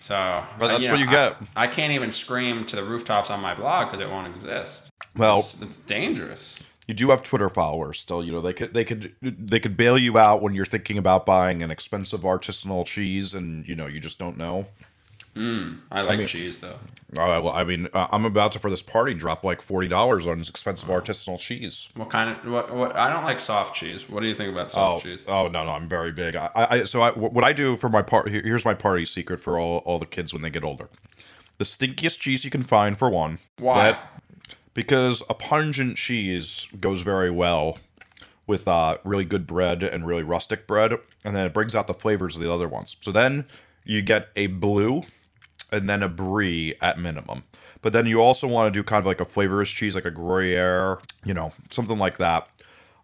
So 0.00 0.14
But 0.58 0.68
that's 0.68 0.88
uh, 0.88 0.92
what 0.92 1.00
you 1.00 1.06
I- 1.08 1.10
get. 1.10 1.36
I, 1.56 1.66
can't 1.66 1.92
even 1.92 2.12
scream 2.12 2.64
to 2.66 2.76
the 2.76 2.84
rooftops 2.84 3.28
on 3.28 3.40
my 3.40 3.54
blog 3.54 3.88
because 3.90 4.00
it 4.00 4.08
won't 4.08 4.32
exist. 4.34 4.88
Well, 5.16 5.40
It's, 5.40 5.60
it's 5.60 5.76
dangerous. 5.78 6.58
you 6.86 6.94
do 6.94 7.10
have 7.10 7.22
Twitter 7.22 7.48
followers 7.48 7.98
still. 7.98 8.24
You 8.24 8.32
know 8.32 8.40
they 8.40 8.52
could 8.52 8.72
they 8.72 8.84
could 8.84 9.14
they 9.20 9.58
could 9.60 9.76
bail 9.76 9.98
you 9.98 10.16
out 10.16 10.40
when 10.42 10.54
you're 10.54 10.64
thinking 10.64 10.96
about 10.96 11.26
buying 11.26 11.62
an 11.62 11.70
expensive 11.70 12.20
artisanal 12.20 12.86
cheese, 12.86 13.34
and 13.34 13.66
you 13.68 13.74
know 13.74 13.86
you 13.86 14.00
just 14.00 14.18
don't 14.18 14.36
know. 14.38 14.66
I 15.36 16.02
like 16.02 16.18
mean- 16.18 16.26
cheese 16.28 16.58
though. 16.58 16.78
Uh, 17.16 17.40
well, 17.44 17.50
I 17.50 17.62
mean, 17.62 17.86
uh, 17.92 18.08
I'm 18.10 18.24
about 18.24 18.50
to 18.52 18.58
for 18.58 18.68
this 18.70 18.82
party 18.82 19.14
drop 19.14 19.44
like 19.44 19.62
forty 19.62 19.86
dollars 19.86 20.26
on 20.26 20.38
this 20.38 20.48
expensive 20.48 20.88
artisanal 20.88 21.38
cheese. 21.38 21.88
What 21.94 22.10
kind 22.10 22.30
of 22.30 22.50
what? 22.52 22.74
What? 22.74 22.96
I 22.96 23.08
don't 23.12 23.22
like 23.22 23.40
soft 23.40 23.76
cheese. 23.76 24.08
What 24.08 24.20
do 24.20 24.26
you 24.26 24.34
think 24.34 24.52
about 24.52 24.66
Oh, 24.66 24.68
soft 24.98 25.04
cheese? 25.04 25.24
oh 25.28 25.46
no, 25.46 25.64
no, 25.64 25.70
I'm 25.70 25.88
very 25.88 26.10
big. 26.10 26.34
I, 26.34 26.50
I 26.54 26.84
so 26.84 27.02
I, 27.02 27.12
what 27.12 27.44
I 27.44 27.52
do 27.52 27.76
for 27.76 27.88
my 27.88 28.02
part 28.02 28.28
here's 28.28 28.64
my 28.64 28.74
party 28.74 29.04
secret 29.04 29.38
for 29.38 29.58
all 29.60 29.78
all 29.84 30.00
the 30.00 30.06
kids 30.06 30.32
when 30.32 30.42
they 30.42 30.50
get 30.50 30.64
older. 30.64 30.88
The 31.58 31.64
stinkiest 31.64 32.18
cheese 32.18 32.44
you 32.44 32.50
can 32.50 32.62
find 32.64 32.98
for 32.98 33.08
one. 33.10 33.38
Why? 33.58 33.92
That- 33.92 34.10
because 34.72 35.22
a 35.30 35.34
pungent 35.34 35.96
cheese 35.96 36.66
goes 36.80 37.02
very 37.02 37.30
well 37.30 37.78
with 38.44 38.66
uh, 38.66 38.98
really 39.04 39.24
good 39.24 39.46
bread 39.46 39.84
and 39.84 40.04
really 40.04 40.24
rustic 40.24 40.66
bread, 40.66 40.94
and 41.24 41.36
then 41.36 41.46
it 41.46 41.54
brings 41.54 41.76
out 41.76 41.86
the 41.86 41.94
flavors 41.94 42.34
of 42.34 42.42
the 42.42 42.52
other 42.52 42.66
ones. 42.66 42.96
So 43.00 43.12
then 43.12 43.44
you 43.84 44.02
get 44.02 44.30
a 44.34 44.48
blue 44.48 45.04
and 45.74 45.88
then 45.88 46.02
a 46.02 46.08
brie 46.08 46.74
at 46.80 46.98
minimum. 46.98 47.44
But 47.82 47.92
then 47.92 48.06
you 48.06 48.22
also 48.22 48.48
want 48.48 48.72
to 48.72 48.78
do 48.78 48.82
kind 48.82 49.00
of 49.00 49.06
like 49.06 49.20
a 49.20 49.24
flavorless 49.24 49.68
cheese, 49.68 49.94
like 49.94 50.06
a 50.06 50.10
Gruyere, 50.10 50.98
you 51.24 51.34
know, 51.34 51.52
something 51.70 51.98
like 51.98 52.16
that 52.16 52.48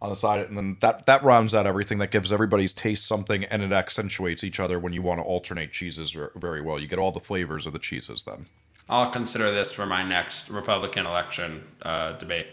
on 0.00 0.08
the 0.08 0.16
side. 0.16 0.46
And 0.46 0.56
then 0.56 0.76
that 0.80 1.06
that 1.06 1.22
rounds 1.22 1.54
out 1.54 1.66
everything. 1.66 1.98
That 1.98 2.10
gives 2.10 2.32
everybody's 2.32 2.72
taste 2.72 3.06
something, 3.06 3.44
and 3.44 3.62
it 3.62 3.72
accentuates 3.72 4.42
each 4.42 4.58
other 4.58 4.78
when 4.78 4.92
you 4.92 5.02
want 5.02 5.18
to 5.18 5.24
alternate 5.24 5.72
cheeses 5.72 6.16
very 6.34 6.62
well. 6.62 6.78
You 6.78 6.86
get 6.86 6.98
all 6.98 7.12
the 7.12 7.20
flavors 7.20 7.66
of 7.66 7.72
the 7.72 7.78
cheeses 7.78 8.22
then. 8.22 8.46
I'll 8.88 9.10
consider 9.10 9.52
this 9.52 9.70
for 9.70 9.86
my 9.86 10.02
next 10.02 10.50
Republican 10.50 11.06
election 11.06 11.62
uh, 11.82 12.12
debate. 12.12 12.48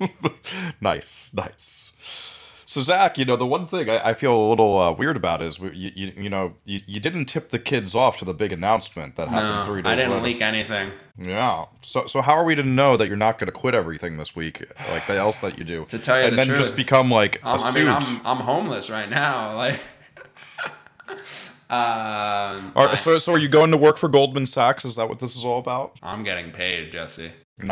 nice, 0.80 1.32
nice. 1.34 1.92
So 2.72 2.80
Zach, 2.80 3.18
you 3.18 3.26
know 3.26 3.36
the 3.36 3.46
one 3.46 3.66
thing 3.66 3.90
I, 3.90 4.08
I 4.10 4.14
feel 4.14 4.34
a 4.34 4.48
little 4.48 4.78
uh, 4.78 4.92
weird 4.92 5.14
about 5.14 5.42
is 5.42 5.58
you, 5.58 5.70
you, 5.94 6.12
you 6.16 6.30
know 6.30 6.54
you, 6.64 6.80
you 6.86 7.00
didn't 7.00 7.26
tip 7.26 7.50
the 7.50 7.58
kids 7.58 7.94
off 7.94 8.18
to 8.20 8.24
the 8.24 8.32
big 8.32 8.50
announcement 8.50 9.16
that 9.16 9.28
happened 9.28 9.56
No, 9.60 9.62
three 9.64 9.82
days 9.82 9.86
ago. 9.86 9.90
I 9.92 9.96
didn't 9.96 10.10
later. 10.12 10.24
leak 10.24 10.40
anything. 10.40 10.92
Yeah. 11.18 11.66
So 11.82 12.06
so 12.06 12.22
how 12.22 12.32
are 12.32 12.44
we 12.44 12.54
to 12.54 12.62
know 12.62 12.96
that 12.96 13.08
you're 13.08 13.16
not 13.18 13.38
going 13.38 13.48
to 13.48 13.52
quit 13.52 13.74
everything 13.74 14.16
this 14.16 14.34
week, 14.34 14.64
like 14.88 15.06
the 15.06 15.16
else 15.16 15.36
that 15.38 15.58
you 15.58 15.64
do, 15.64 15.84
To 15.90 15.98
tell 15.98 16.18
you 16.18 16.24
and 16.24 16.32
the 16.32 16.36
then 16.38 16.46
truth, 16.46 16.58
just 16.58 16.74
become 16.76 17.10
like 17.10 17.42
a 17.42 17.48
Um, 17.48 17.60
I 17.62 17.70
suit? 17.72 17.84
mean, 17.84 17.88
I'm 17.94 18.26
I'm 18.26 18.36
homeless 18.38 18.88
right 18.88 19.10
now. 19.10 19.54
Like, 19.56 19.78
um, 21.68 22.72
Are- 22.74 22.88
I, 22.88 22.94
so 22.94 23.18
so 23.18 23.32
are 23.34 23.38
you 23.38 23.48
going 23.48 23.70
to 23.70 23.76
work 23.76 23.98
for 23.98 24.08
Goldman 24.08 24.46
Sachs? 24.46 24.84
Is 24.86 24.96
that 24.96 25.08
what 25.10 25.18
this 25.18 25.36
is 25.36 25.44
all 25.44 25.58
about? 25.58 25.98
I'm 26.02 26.22
getting 26.24 26.50
paid, 26.52 26.90
Jesse. 26.92 27.32
I'm 27.60 27.68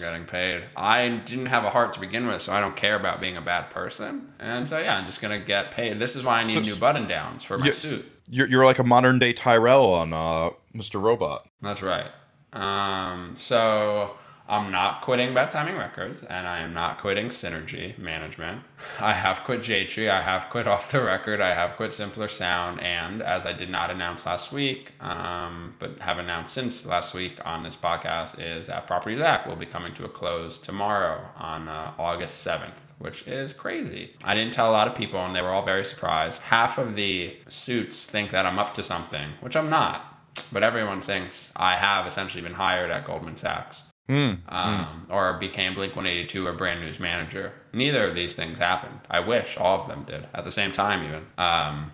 getting 0.00 0.24
paid. 0.26 0.64
I 0.76 1.08
didn't 1.08 1.46
have 1.46 1.64
a 1.64 1.70
heart 1.70 1.94
to 1.94 2.00
begin 2.00 2.26
with, 2.26 2.42
so 2.42 2.52
I 2.52 2.60
don't 2.60 2.76
care 2.76 2.96
about 2.96 3.20
being 3.20 3.36
a 3.36 3.40
bad 3.40 3.70
person. 3.70 4.32
And 4.38 4.66
so 4.66 4.78
yeah, 4.78 4.96
I'm 4.96 5.06
just 5.06 5.20
gonna 5.22 5.38
get 5.38 5.70
paid. 5.70 5.98
This 5.98 6.16
is 6.16 6.24
why 6.24 6.40
I 6.40 6.44
need 6.44 6.64
So- 6.64 6.72
new 6.74 6.76
button 6.78 7.06
downs 7.08 7.42
for 7.42 7.58
my 7.58 7.66
Yeah. 7.66 7.72
suit. 7.72 8.08
You're 8.28 8.48
you're 8.48 8.64
like 8.64 8.78
a 8.78 8.84
modern 8.84 9.18
day 9.18 9.32
Tyrell 9.32 9.86
on 9.92 10.12
uh, 10.12 10.50
Mr. 10.74 11.00
Robot. 11.00 11.46
That's 11.60 11.82
right. 11.82 12.06
Um, 12.52 13.32
so 13.36 14.16
I'm 14.48 14.70
not 14.72 15.02
quitting 15.02 15.34
Bad 15.34 15.50
Timing 15.50 15.76
Records, 15.76 16.24
and 16.24 16.46
I 16.46 16.60
am 16.60 16.74
not 16.74 16.98
quitting 16.98 17.28
Synergy 17.28 17.96
Management. 17.96 18.62
I 19.00 19.12
have 19.12 19.44
quit 19.44 19.62
J-Tree, 19.62 20.08
I 20.08 20.20
have 20.20 20.50
quit 20.50 20.66
Off 20.66 20.90
the 20.90 21.02
Record, 21.02 21.40
I 21.40 21.54
have 21.54 21.76
quit 21.76 21.94
Simpler 21.94 22.28
Sound, 22.28 22.80
and 22.80 23.22
as 23.22 23.46
I 23.46 23.52
did 23.52 23.70
not 23.70 23.90
announce 23.90 24.26
last 24.26 24.52
week, 24.52 24.92
um, 25.00 25.74
but 25.78 25.98
have 26.00 26.18
announced 26.18 26.52
since 26.52 26.84
last 26.84 27.14
week 27.14 27.38
on 27.44 27.62
this 27.62 27.76
podcast, 27.76 28.40
is 28.40 28.66
that 28.66 28.86
Property 28.86 29.16
Zach 29.16 29.46
will 29.46 29.56
be 29.56 29.66
coming 29.66 29.94
to 29.94 30.04
a 30.04 30.08
close 30.08 30.58
tomorrow 30.58 31.20
on 31.36 31.68
uh, 31.68 31.92
August 31.98 32.46
7th. 32.46 32.74
Which 32.98 33.26
is 33.26 33.52
crazy. 33.52 34.12
I 34.22 34.32
didn't 34.32 34.52
tell 34.52 34.70
a 34.70 34.72
lot 34.72 34.86
of 34.86 34.94
people, 34.94 35.18
and 35.18 35.34
they 35.34 35.42
were 35.42 35.48
all 35.48 35.64
very 35.64 35.84
surprised. 35.84 36.40
Half 36.42 36.78
of 36.78 36.94
the 36.94 37.34
suits 37.48 38.04
think 38.04 38.30
that 38.30 38.46
I'm 38.46 38.60
up 38.60 38.74
to 38.74 38.84
something, 38.84 39.30
which 39.40 39.56
I'm 39.56 39.68
not 39.68 40.12
but 40.52 40.62
everyone 40.62 41.00
thinks 41.00 41.52
I 41.56 41.76
have 41.76 42.06
essentially 42.06 42.42
been 42.42 42.54
hired 42.54 42.90
at 42.90 43.04
Goldman 43.04 43.36
Sachs. 43.36 43.84
Um, 44.08 45.06
Or 45.08 45.34
became 45.34 45.74
Blink 45.74 45.94
182 45.96 46.46
or 46.46 46.52
Brand 46.52 46.80
New's 46.80 46.98
manager. 47.00 47.52
Neither 47.72 48.08
of 48.08 48.14
these 48.14 48.34
things 48.34 48.58
happened. 48.58 49.00
I 49.10 49.20
wish 49.20 49.56
all 49.56 49.80
of 49.80 49.88
them 49.88 50.04
did 50.04 50.26
at 50.34 50.44
the 50.44 50.52
same 50.52 50.72
time, 50.72 51.04
even. 51.04 51.26
Um, 51.38 51.92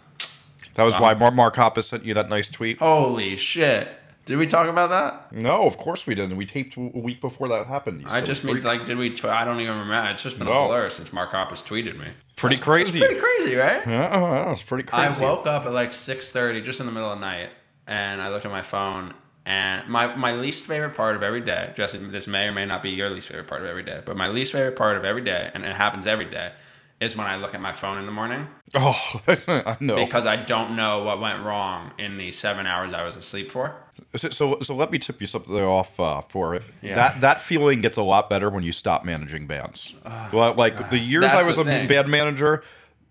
That 0.75 0.85
was 0.85 0.99
why 0.99 1.15
Mark 1.15 1.35
Mark 1.35 1.57
Hoppus 1.57 1.85
sent 1.85 2.05
you 2.05 2.15
that 2.15 2.29
nice 2.29 2.51
tweet. 2.51 2.79
holy 2.79 3.37
shit. 3.37 3.89
Did 4.27 4.37
we 4.37 4.47
talk 4.47 4.69
about 4.69 4.91
that? 4.91 5.33
No, 5.33 5.63
of 5.67 5.79
course 5.79 6.07
we 6.07 6.15
didn't. 6.15 6.37
We 6.37 6.45
taped 6.45 6.77
a 6.77 6.81
week 6.81 7.19
before 7.19 7.49
that 7.49 7.67
happened. 7.67 8.05
I 8.07 8.21
just 8.21 8.45
mean 8.45 8.61
like, 8.61 8.85
did 8.85 8.99
we? 8.99 9.09
Tw- 9.11 9.25
I 9.25 9.43
don't 9.45 9.59
even 9.61 9.79
remember. 9.79 10.11
It's 10.11 10.23
just 10.23 10.39
been 10.39 10.47
No. 10.49 10.65
a 10.65 10.69
blur 10.69 10.91
since 10.91 11.15
Mark 11.15 11.33
Hoppus 11.33 11.65
tweeted 11.67 11.99
me. 11.99 12.09
pretty 12.37 12.57
It's 12.57 12.63
crazy. 12.65 12.99
pretty 13.01 13.19
crazy, 13.19 13.57
right? 13.57 13.81
Yeah, 13.87 14.09
that 14.11 14.47
was 14.49 14.63
pretty 14.63 14.85
crazy. 14.85 15.25
I 15.25 15.27
woke 15.27 15.47
up 15.47 15.65
at 15.65 15.73
like 15.73 15.95
six 15.95 16.31
thirty, 16.31 16.61
just 16.61 16.79
in 16.79 16.85
the 16.87 16.93
middle 16.93 17.11
of 17.11 17.19
the 17.19 17.25
night, 17.27 17.49
and 17.87 18.21
I 18.21 18.29
looked 18.29 18.45
at 18.45 18.51
my 18.53 18.61
phone. 18.63 19.15
And 19.49 19.89
my, 19.89 20.15
my 20.15 20.33
least 20.33 20.65
favorite 20.65 20.95
part 20.95 21.17
of 21.17 21.23
every 21.23 21.41
day, 21.41 21.73
Jesse, 21.75 21.97
this 21.97 22.27
may 22.27 22.49
or 22.49 22.53
may 22.53 22.67
not 22.67 22.83
be 22.83 22.91
your 22.91 23.09
least 23.09 23.29
favorite 23.29 23.47
part 23.47 23.63
of 23.63 23.67
every 23.67 23.83
day, 23.83 24.03
but 24.05 24.15
my 24.15 24.29
least 24.29 24.53
favorite 24.53 24.77
part 24.77 24.99
of 24.99 25.07
every 25.07 25.23
day, 25.23 25.51
and 25.55 25.65
it 25.65 25.75
happens 25.75 26.07
every 26.07 26.27
day, 26.27 26.53
is 27.01 27.17
when 27.17 27.27
I 27.27 27.37
look 27.37 27.55
at 27.55 27.61
my 27.63 27.73
phone 27.73 27.97
in 27.97 28.05
the 28.05 28.13
morning 28.13 28.47
Oh, 28.75 29.01
I 29.49 29.79
know. 29.81 30.05
because 30.05 30.27
I 30.27 30.37
don't 30.37 30.77
know 30.77 31.03
what 31.03 31.19
went 31.19 31.43
wrong 31.45 31.93
in 31.97 32.19
the 32.19 32.31
seven 32.31 32.67
hours 32.67 32.93
I 32.93 33.05
was 33.05 33.17
asleep 33.17 33.51
for. 33.51 33.75
So, 34.15 34.29
so, 34.29 34.59
so 34.61 34.75
let 34.77 34.91
me 34.91 34.99
tip 34.99 35.19
you 35.19 35.27
something 35.27 35.55
off 35.57 35.99
uh, 35.99 36.21
for 36.21 36.55
it. 36.55 36.63
Yeah. 36.83 36.97
That 36.97 37.21
that 37.23 37.41
feeling 37.41 37.81
gets 37.81 37.97
a 37.97 38.03
lot 38.03 38.29
better 38.29 38.51
when 38.51 38.65
you 38.65 38.73
stop 38.73 39.03
managing 39.03 39.47
bands. 39.47 39.95
well, 40.31 40.53
like 40.55 40.91
the 40.91 40.99
years 40.99 41.33
I 41.33 41.43
was 41.47 41.57
a 41.57 41.65
thing. 41.65 41.89
band 41.89 42.09
manager, 42.09 42.63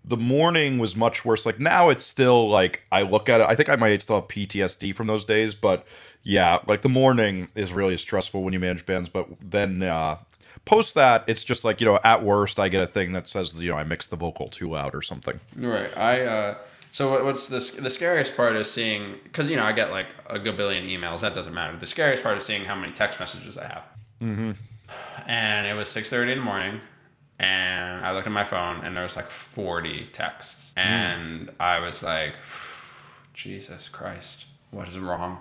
the 0.04 0.16
morning 0.16 0.78
was 0.78 0.94
much 0.96 1.24
worse. 1.24 1.44
Like 1.44 1.58
now, 1.58 1.90
it's 1.90 2.04
still 2.04 2.48
like 2.48 2.84
I 2.92 3.02
look 3.02 3.28
at 3.28 3.40
it. 3.40 3.46
I 3.48 3.54
think 3.56 3.68
I 3.68 3.76
might 3.76 4.00
still 4.02 4.16
have 4.16 4.28
PTSD 4.28 4.94
from 4.94 5.08
those 5.08 5.24
days, 5.24 5.54
but 5.54 5.86
yeah, 6.28 6.58
like 6.66 6.82
the 6.82 6.90
morning 6.90 7.48
is 7.54 7.72
really 7.72 7.96
stressful 7.96 8.42
when 8.42 8.52
you 8.52 8.60
manage 8.60 8.84
bands. 8.84 9.08
But 9.08 9.28
then 9.40 9.82
uh, 9.82 10.18
post 10.66 10.94
that, 10.94 11.24
it's 11.26 11.42
just 11.42 11.64
like 11.64 11.80
you 11.80 11.86
know, 11.86 11.98
at 12.04 12.22
worst, 12.22 12.60
I 12.60 12.68
get 12.68 12.82
a 12.82 12.86
thing 12.86 13.14
that 13.14 13.26
says 13.26 13.54
you 13.54 13.70
know 13.70 13.78
I 13.78 13.84
mixed 13.84 14.10
the 14.10 14.16
vocal 14.16 14.48
too 14.48 14.68
loud 14.68 14.94
or 14.94 15.00
something. 15.00 15.40
Right. 15.56 15.96
I 15.96 16.20
uh 16.20 16.58
so 16.92 17.24
what's 17.24 17.48
the 17.48 17.80
the 17.80 17.88
scariest 17.88 18.36
part 18.36 18.56
is 18.56 18.70
seeing 18.70 19.14
because 19.24 19.48
you 19.48 19.56
know 19.56 19.64
I 19.64 19.72
get 19.72 19.90
like 19.90 20.08
a 20.26 20.38
gabillion 20.38 20.86
emails. 20.86 21.20
That 21.20 21.34
doesn't 21.34 21.54
matter. 21.54 21.78
The 21.78 21.86
scariest 21.86 22.22
part 22.22 22.36
is 22.36 22.44
seeing 22.44 22.66
how 22.66 22.74
many 22.74 22.92
text 22.92 23.18
messages 23.18 23.56
I 23.56 23.64
have. 23.64 23.84
Mm-hmm. 24.20 24.50
And 25.26 25.66
it 25.66 25.72
was 25.72 25.88
six 25.88 26.10
thirty 26.10 26.32
in 26.32 26.38
the 26.38 26.44
morning, 26.44 26.82
and 27.38 28.04
I 28.04 28.12
looked 28.12 28.26
at 28.26 28.34
my 28.34 28.44
phone 28.44 28.84
and 28.84 28.94
there 28.94 29.02
was 29.02 29.16
like 29.16 29.30
forty 29.30 30.08
texts, 30.12 30.72
and 30.76 31.50
I 31.58 31.78
was 31.78 32.02
like, 32.02 32.34
Jesus 33.32 33.88
Christ, 33.88 34.44
what 34.70 34.88
is 34.88 34.98
wrong? 34.98 35.38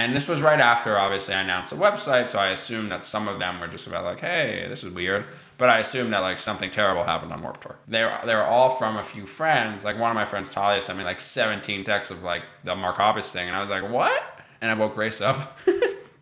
And 0.00 0.16
this 0.16 0.26
was 0.26 0.40
right 0.40 0.60
after, 0.60 0.98
obviously, 0.98 1.34
I 1.34 1.42
announced 1.42 1.70
the 1.70 1.76
website, 1.76 2.28
so 2.28 2.38
I 2.38 2.48
assumed 2.48 2.90
that 2.90 3.04
some 3.04 3.28
of 3.28 3.38
them 3.38 3.60
were 3.60 3.68
just 3.68 3.86
about 3.86 4.04
like, 4.04 4.20
hey, 4.20 4.64
this 4.66 4.82
is 4.82 4.94
weird. 4.94 5.26
But 5.58 5.68
I 5.68 5.80
assumed 5.80 6.14
that 6.14 6.20
like 6.20 6.38
something 6.38 6.70
terrible 6.70 7.04
happened 7.04 7.34
on 7.34 7.42
Warped 7.42 7.60
Tour. 7.60 7.76
They 7.86 8.02
were 8.04 8.18
they 8.24 8.34
were 8.34 8.42
all 8.42 8.70
from 8.70 8.96
a 8.96 9.04
few 9.04 9.26
friends. 9.26 9.84
Like 9.84 9.98
one 9.98 10.10
of 10.10 10.14
my 10.14 10.24
friends, 10.24 10.50
Talia, 10.50 10.80
sent 10.80 10.96
me 10.96 11.04
like 11.04 11.20
17 11.20 11.84
texts 11.84 12.10
of 12.10 12.22
like 12.22 12.44
the 12.64 12.74
Mark 12.74 12.96
Hoppus 12.96 13.30
thing, 13.30 13.46
and 13.46 13.54
I 13.54 13.60
was 13.60 13.68
like, 13.68 13.86
what? 13.90 14.22
And 14.62 14.70
I 14.70 14.74
woke 14.74 14.94
Grace 14.94 15.20
up. 15.20 15.58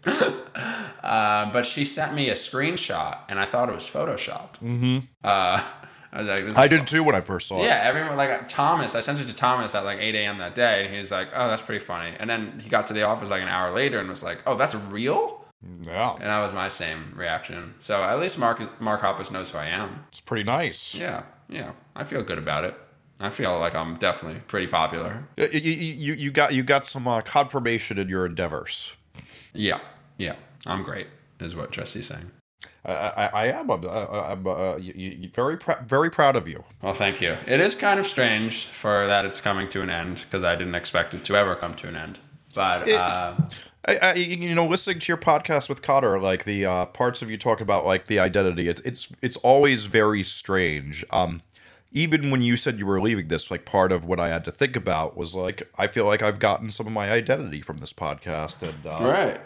uh, 1.04 1.52
but 1.52 1.64
she 1.64 1.84
sent 1.84 2.14
me 2.14 2.30
a 2.30 2.34
screenshot, 2.34 3.18
and 3.28 3.38
I 3.38 3.44
thought 3.44 3.68
it 3.68 3.76
was 3.76 3.84
photoshopped. 3.84 4.58
Mm-hmm. 4.58 4.98
Uh, 5.22 5.62
I 6.12 6.22
like, 6.22 6.56
I 6.56 6.68
did 6.68 6.86
too 6.86 7.04
when 7.04 7.14
I 7.14 7.20
first 7.20 7.48
saw 7.48 7.60
it. 7.60 7.64
yeah, 7.64 7.80
everyone 7.82 8.16
like 8.16 8.48
Thomas. 8.48 8.94
I 8.94 9.00
sent 9.00 9.20
it 9.20 9.26
to 9.26 9.34
Thomas 9.34 9.74
at 9.74 9.84
like 9.84 9.98
8 9.98 10.14
a.m. 10.14 10.38
that 10.38 10.54
day, 10.54 10.84
and 10.84 10.94
he 10.94 10.98
was 11.00 11.10
like, 11.10 11.28
"Oh, 11.34 11.48
that's 11.48 11.62
pretty 11.62 11.84
funny." 11.84 12.16
And 12.18 12.30
then 12.30 12.58
he 12.62 12.70
got 12.70 12.86
to 12.86 12.94
the 12.94 13.02
office 13.02 13.28
like 13.30 13.42
an 13.42 13.48
hour 13.48 13.72
later 13.74 13.98
and 13.98 14.08
was 14.08 14.22
like, 14.22 14.38
"Oh, 14.46 14.56
that's 14.56 14.74
real." 14.74 15.44
Yeah, 15.84 16.12
And 16.14 16.22
that 16.24 16.38
was 16.40 16.52
my 16.54 16.68
same 16.68 17.12
reaction. 17.16 17.74
So 17.80 18.02
at 18.04 18.18
least 18.20 18.38
Mark 18.38 18.80
Mark 18.80 19.02
Hoppus 19.02 19.30
knows 19.30 19.50
who 19.50 19.58
I 19.58 19.66
am. 19.66 20.04
it's 20.08 20.20
pretty 20.20 20.44
nice. 20.44 20.94
Yeah, 20.94 21.24
yeah, 21.48 21.72
I 21.96 22.04
feel 22.04 22.22
good 22.22 22.38
about 22.38 22.64
it. 22.64 22.74
I 23.20 23.30
feel 23.30 23.58
like 23.58 23.74
I'm 23.74 23.96
definitely 23.96 24.40
pretty 24.46 24.68
popular. 24.68 25.24
You, 25.36 25.48
you, 25.52 25.72
you, 25.72 26.12
you 26.14 26.30
got 26.30 26.54
you 26.54 26.62
got 26.62 26.86
some 26.86 27.08
uh, 27.08 27.20
confirmation 27.22 27.98
in 27.98 28.08
your 28.08 28.24
endeavors. 28.24 28.96
Yeah, 29.52 29.80
yeah, 30.16 30.36
I'm 30.64 30.84
great, 30.84 31.08
is 31.40 31.56
what 31.56 31.72
Jesse's 31.72 32.06
saying. 32.06 32.30
I, 32.84 32.92
I, 32.92 33.26
I 33.26 33.46
am. 33.46 33.70
Uh, 33.70 33.76
I'm 33.76 34.46
uh, 34.46 34.76
you, 34.78 35.28
very 35.34 35.56
prou- 35.56 35.84
very 35.86 36.10
proud 36.10 36.36
of 36.36 36.48
you. 36.48 36.64
Well, 36.82 36.94
thank 36.94 37.20
you. 37.20 37.36
It 37.46 37.60
is 37.60 37.74
kind 37.74 38.00
of 38.00 38.06
strange 38.06 38.64
for 38.64 39.06
that 39.06 39.24
it's 39.24 39.40
coming 39.40 39.68
to 39.70 39.82
an 39.82 39.90
end 39.90 40.24
because 40.24 40.44
I 40.44 40.54
didn't 40.56 40.74
expect 40.74 41.14
it 41.14 41.24
to 41.24 41.36
ever 41.36 41.54
come 41.54 41.74
to 41.76 41.88
an 41.88 41.96
end. 41.96 42.18
But 42.54 42.90
uh, 42.90 43.34
I, 43.86 43.96
I, 43.96 44.14
you 44.14 44.54
know, 44.54 44.66
listening 44.66 44.98
to 45.00 45.08
your 45.08 45.16
podcast 45.16 45.68
with 45.68 45.82
Cotter, 45.82 46.18
like 46.18 46.44
the 46.44 46.66
uh, 46.66 46.86
parts 46.86 47.22
of 47.22 47.30
you 47.30 47.38
talk 47.38 47.60
about 47.60 47.84
like 47.84 48.06
the 48.06 48.18
identity, 48.18 48.68
it's 48.68 48.80
it's 48.82 49.12
it's 49.22 49.36
always 49.38 49.84
very 49.84 50.22
strange. 50.22 51.04
Um, 51.10 51.42
even 51.92 52.30
when 52.30 52.42
you 52.42 52.56
said 52.56 52.78
you 52.78 52.86
were 52.86 53.00
leaving 53.00 53.28
this, 53.28 53.50
like 53.50 53.64
part 53.64 53.92
of 53.92 54.04
what 54.04 54.20
I 54.20 54.28
had 54.28 54.44
to 54.44 54.52
think 54.52 54.76
about 54.76 55.16
was 55.16 55.34
like 55.34 55.62
I 55.76 55.86
feel 55.86 56.04
like 56.04 56.22
I've 56.22 56.38
gotten 56.38 56.70
some 56.70 56.86
of 56.86 56.92
my 56.92 57.10
identity 57.10 57.60
from 57.60 57.78
this 57.78 57.92
podcast, 57.92 58.62
and 58.62 58.86
uh, 58.86 59.08
right. 59.08 59.40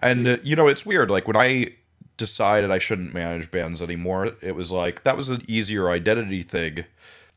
And 0.00 0.26
uh, 0.26 0.36
you 0.42 0.56
know, 0.56 0.66
it's 0.66 0.86
weird. 0.86 1.10
Like 1.10 1.26
when 1.26 1.36
I 1.36 1.74
decided 2.16 2.70
I 2.70 2.78
shouldn't 2.78 3.14
manage 3.14 3.50
bands 3.50 3.82
anymore, 3.82 4.32
it 4.40 4.54
was 4.54 4.70
like 4.70 5.04
that 5.04 5.16
was 5.16 5.28
an 5.28 5.42
easier 5.48 5.88
identity 5.88 6.42
thing 6.42 6.84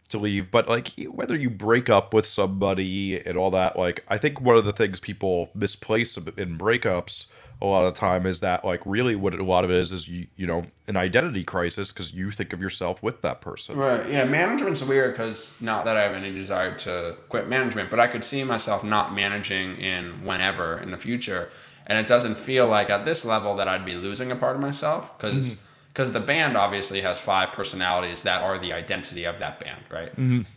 to 0.09 0.17
leave. 0.17 0.51
But 0.51 0.67
like 0.67 0.91
whether 1.09 1.35
you 1.35 1.49
break 1.49 1.89
up 1.89 2.13
with 2.13 2.25
somebody 2.25 3.19
and 3.19 3.37
all 3.37 3.51
that, 3.51 3.77
like 3.77 4.03
I 4.07 4.17
think 4.17 4.41
one 4.41 4.57
of 4.57 4.65
the 4.65 4.73
things 4.73 4.99
people 4.99 5.49
misplace 5.53 6.17
in 6.17 6.57
breakups 6.57 7.27
a 7.61 7.65
lot 7.65 7.85
of 7.85 7.93
the 7.93 7.99
time 7.99 8.25
is 8.25 8.41
that 8.41 8.63
like 8.63 8.81
really 8.85 9.15
what 9.15 9.33
a 9.33 9.43
lot 9.43 9.63
of 9.63 9.71
it 9.71 9.77
is 9.77 9.91
is 9.91 10.07
you 10.07 10.27
you 10.35 10.45
know 10.45 10.65
an 10.87 10.95
identity 10.95 11.43
crisis 11.43 11.91
because 11.91 12.13
you 12.13 12.29
think 12.31 12.53
of 12.53 12.61
yourself 12.61 13.01
with 13.01 13.21
that 13.23 13.41
person. 13.41 13.75
Right. 13.75 14.07
Yeah. 14.09 14.25
Management's 14.25 14.83
weird 14.83 15.13
because 15.13 15.59
not 15.59 15.85
that 15.85 15.97
I 15.97 16.03
have 16.03 16.13
any 16.13 16.31
desire 16.31 16.77
to 16.79 17.15
quit 17.29 17.47
management, 17.47 17.89
but 17.89 17.99
I 17.99 18.07
could 18.07 18.23
see 18.23 18.43
myself 18.43 18.83
not 18.83 19.13
managing 19.13 19.77
in 19.77 20.23
whenever 20.23 20.77
in 20.77 20.91
the 20.91 20.97
future, 20.97 21.49
and 21.87 21.97
it 21.97 22.05
doesn't 22.05 22.37
feel 22.37 22.67
like 22.67 22.89
at 22.89 23.05
this 23.05 23.25
level 23.25 23.55
that 23.55 23.67
I'd 23.67 23.85
be 23.85 23.95
losing 23.95 24.31
a 24.31 24.35
part 24.35 24.55
of 24.55 24.61
myself 24.61 25.17
because. 25.17 25.57
Because 25.93 26.11
the 26.11 26.19
band 26.19 26.55
obviously 26.55 27.01
has 27.01 27.17
five 27.17 27.53
personalities 27.53 28.21
that 28.21 28.43
are 28.43 28.59
the 28.59 28.71
identity 28.71 29.23
of 29.23 29.39
that 29.39 29.59
band, 29.59 29.81
right? 29.89 30.11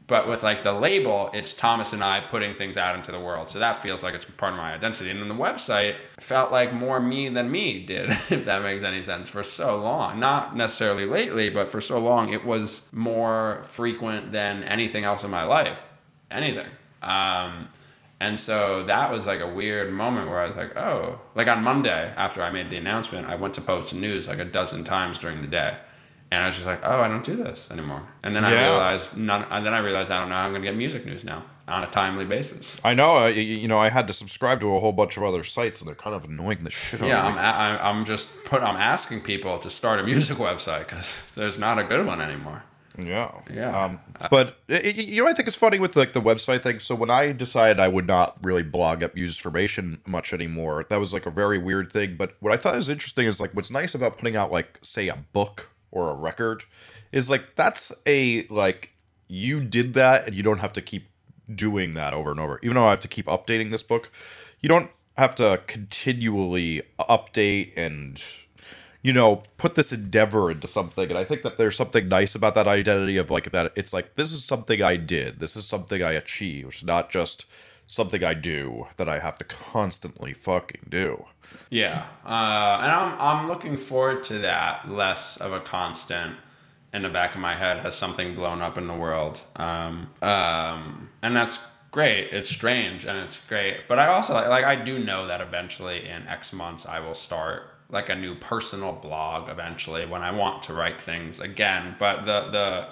But 0.06 0.28
with 0.28 0.42
like 0.42 0.62
the 0.62 0.75
label, 0.75 1.30
it's 1.32 1.54
Thomas 1.54 1.94
and 1.94 2.04
I 2.04 2.20
putting 2.20 2.52
things 2.52 2.76
out 2.76 2.94
into 2.94 3.10
the 3.10 3.18
world. 3.18 3.49
So 3.49 3.58
that 3.58 3.82
feels 3.82 4.02
like 4.02 4.12
it's 4.12 4.26
part 4.26 4.52
of 4.52 4.58
my 4.58 4.75
identity. 4.75 5.08
And 5.08 5.18
then 5.18 5.28
the 5.30 5.34
website 5.34 5.94
felt 6.18 6.52
like 6.52 6.75
more 6.75 7.00
me 7.00 7.30
than 7.30 7.50
me 7.50 7.87
did, 7.87 8.10
if 8.30 8.44
that 8.44 8.62
makes 8.62 8.82
any 8.82 9.00
sense, 9.00 9.30
for 9.30 9.42
so 9.42 9.78
long. 9.80 10.20
Not 10.20 10.56
necessarily 10.56 11.06
lately, 11.06 11.49
but 11.49 11.70
for 11.70 11.80
so 11.80 11.99
long, 11.99 12.30
it 12.34 12.44
was 12.44 12.82
more 12.92 13.62
frequent 13.64 14.32
than 14.32 14.62
anything 14.64 15.04
else 15.04 15.25
in 15.25 15.30
my 15.30 15.44
life. 15.44 15.78
Anything. 16.30 16.68
Um, 17.00 17.68
and 18.20 18.38
so 18.38 18.84
that 18.84 19.10
was 19.10 19.26
like 19.26 19.40
a 19.40 19.48
weird 19.48 19.92
moment 19.92 20.28
where 20.28 20.40
I 20.40 20.46
was 20.46 20.56
like, 20.56 20.76
oh, 20.76 21.18
like 21.34 21.48
on 21.48 21.62
Monday 21.62 22.12
after 22.16 22.42
I 22.42 22.50
made 22.50 22.68
the 22.70 22.76
announcement, 22.76 23.26
I 23.26 23.34
went 23.34 23.54
to 23.54 23.60
post 23.60 23.94
news 23.94 24.28
like 24.28 24.38
a 24.38 24.44
dozen 24.44 24.84
times 24.84 25.18
during 25.18 25.40
the 25.42 25.48
day. 25.48 25.76
And 26.32 26.40
I 26.44 26.46
was 26.46 26.54
just 26.54 26.66
like, 26.66 26.78
oh, 26.84 27.00
I 27.00 27.08
don't 27.08 27.24
do 27.24 27.34
this 27.34 27.72
anymore. 27.72 28.02
And 28.22 28.36
then 28.36 28.44
I 28.44 28.52
realized 28.52 29.16
none, 29.16 29.44
and 29.50 29.66
then 29.66 29.74
I 29.74 29.78
realized 29.78 30.12
I 30.12 30.20
don't 30.20 30.28
know 30.28 30.36
I'm 30.36 30.52
going 30.52 30.62
to 30.62 30.68
get 30.68 30.76
music 30.76 31.04
news 31.04 31.24
now 31.24 31.42
on 31.66 31.82
a 31.82 31.88
timely 31.88 32.24
basis. 32.24 32.80
I 32.84 32.94
know, 32.94 33.24
uh, 33.24 33.26
you, 33.26 33.42
you 33.42 33.66
know, 33.66 33.78
I 33.78 33.88
had 33.90 34.06
to 34.06 34.12
subscribe 34.12 34.60
to 34.60 34.76
a 34.76 34.78
whole 34.80 34.92
bunch 34.92 35.16
of 35.16 35.24
other 35.24 35.42
sites, 35.42 35.80
and 35.80 35.88
they're 35.88 35.96
kind 35.96 36.14
of 36.14 36.24
annoying 36.24 36.62
the 36.62 36.70
shit 36.70 37.02
out 37.02 37.08
Yeah, 37.08 37.18
of 37.20 37.24
I'm, 37.26 37.34
me. 37.34 37.40
a- 37.40 37.82
I'm 37.82 38.04
just 38.04 38.44
put, 38.44 38.62
I'm 38.62 38.76
asking 38.76 39.22
people 39.22 39.58
to 39.58 39.68
start 39.70 39.98
a 39.98 40.04
music 40.04 40.36
website 40.48 40.80
because 40.80 41.12
there's 41.34 41.58
not 41.58 41.80
a 41.80 41.84
good 41.84 42.06
one 42.06 42.20
anymore. 42.20 42.62
Yeah. 42.99 43.30
Yeah. 43.52 43.85
Um, 43.85 44.00
but 44.30 44.59
it, 44.68 44.97
you 44.97 45.23
know, 45.23 45.28
I 45.28 45.32
think 45.32 45.49
it's 45.49 45.56
funny 45.56 45.78
with 45.78 45.97
like 45.97 46.12
the 46.12 46.20
website 46.20 46.62
thing. 46.62 46.80
So 46.80 46.94
when 46.94 47.11
I 47.11 47.32
decided 47.32 47.80
I 47.80 47.88
would 47.88 48.06
not 48.06 48.37
really 48.42 48.62
blog 48.62 49.02
up 49.02 49.16
user 49.16 49.38
information 49.38 50.00
much 50.06 50.32
anymore, 50.32 50.85
that 50.88 50.99
was 50.99 51.12
like 51.12 51.26
a 51.26 51.30
very 51.30 51.59
weird 51.59 51.92
thing. 51.92 52.16
But 52.16 52.35
what 52.40 52.52
I 52.52 52.56
thought 52.56 52.75
was 52.75 52.88
interesting 52.88 53.26
is 53.26 53.40
like 53.40 53.52
what's 53.52 53.70
nice 53.70 53.94
about 53.94 54.18
putting 54.18 54.37
out 54.37 54.50
like 54.50 54.78
say 54.82 55.09
a 55.09 55.16
book 55.32 55.70
or 55.90 56.11
a 56.11 56.14
record 56.14 56.64
is 57.12 57.30
like 57.30 57.56
that's 57.56 57.92
a 58.06 58.47
like 58.49 58.90
you 59.28 59.61
did 59.61 59.94
that 59.94 60.26
and 60.26 60.35
you 60.35 60.42
don't 60.42 60.59
have 60.59 60.73
to 60.73 60.82
keep 60.82 61.09
doing 61.54 61.94
that 61.94 62.14
over 62.14 62.30
and 62.30 62.40
over. 62.40 62.59
Even 62.62 62.75
though 62.76 62.85
I 62.85 62.90
have 62.90 63.00
to 63.00 63.09
keep 63.09 63.26
updating 63.26 63.70
this 63.70 63.82
book, 63.82 64.11
you 64.61 64.68
don't 64.68 64.90
have 65.16 65.35
to 65.37 65.61
continually 65.66 66.82
update 66.99 67.73
and 67.76 68.23
you 69.02 69.12
know, 69.12 69.42
put 69.57 69.75
this 69.75 69.92
endeavor 69.92 70.50
into 70.50 70.69
something. 70.69 71.09
And 71.09 71.19
I 71.19 71.25
think 71.25 71.42
that 71.42 71.57
there's 71.57 71.76
something 71.76 72.09
nice 72.09 72.35
about 72.35 72.54
that 72.54 72.69
identity 72.69 73.16
of 73.16 73.30
like 73.30 73.50
that. 73.52 73.73
It's 73.76 73.92
like, 73.92 74.16
this 74.16 74.30
is 74.30 74.45
something 74.45 74.83
I 74.83 74.97
did. 74.97 75.40
This 75.40 75.57
is 75.57 75.64
something 75.64 76.02
I 76.02 76.12
achieved, 76.12 76.85
not 76.85 77.11
just 77.11 77.47
something 77.90 78.23
I 78.23 78.35
do 78.35 78.87
that 78.99 79.09
I 79.09 79.19
have 79.19 79.37
to 79.38 79.45
constantly 79.45 80.33
fucking 80.33 80.87
do. 80.88 81.25
Yeah, 81.71 82.07
uh, 82.25 82.78
and 82.83 82.92
I'm 82.92 83.21
I'm 83.21 83.49
looking 83.49 83.76
forward 83.76 84.23
to 84.25 84.38
that 84.38 84.88
less 84.88 85.37
of 85.38 85.52
a 85.52 85.61
constant 85.61 86.37
in 86.95 87.02
the 87.02 87.09
back 87.09 87.35
of 87.35 87.40
my 87.40 87.54
head 87.54 87.78
has 87.78 87.97
something 87.97 88.35
blown 88.35 88.62
up 88.62 88.78
in 88.78 88.87
the 88.87 88.95
world, 88.95 89.40
um, 89.57 90.11
um, 90.23 91.11
and 91.23 91.35
that's 91.35 91.59
great. 91.90 92.33
It's 92.33 92.49
strange 92.49 93.04
and 93.04 93.19
it's 93.19 93.38
great, 93.49 93.88
but 93.88 93.99
I 93.99 94.07
also 94.07 94.35
like, 94.35 94.49
like 94.49 94.64
I 94.64 94.76
do 94.76 95.00
know 95.00 95.26
that 95.26 95.40
eventually 95.40 96.09
in 96.09 96.28
X 96.28 96.52
months 96.52 96.87
I 96.87 97.00
will 97.00 97.14
start 97.14 97.64
like 97.90 98.09
a 98.09 98.14
new 98.14 98.35
personal 98.35 98.92
blog 98.92 99.49
eventually 99.49 100.06
when 100.06 100.23
I 100.23 100.30
want 100.30 100.62
to 100.64 100.75
write 100.75 101.00
things 101.00 101.40
again. 101.40 101.97
But 101.99 102.23
the 102.23 102.50
the 102.50 102.88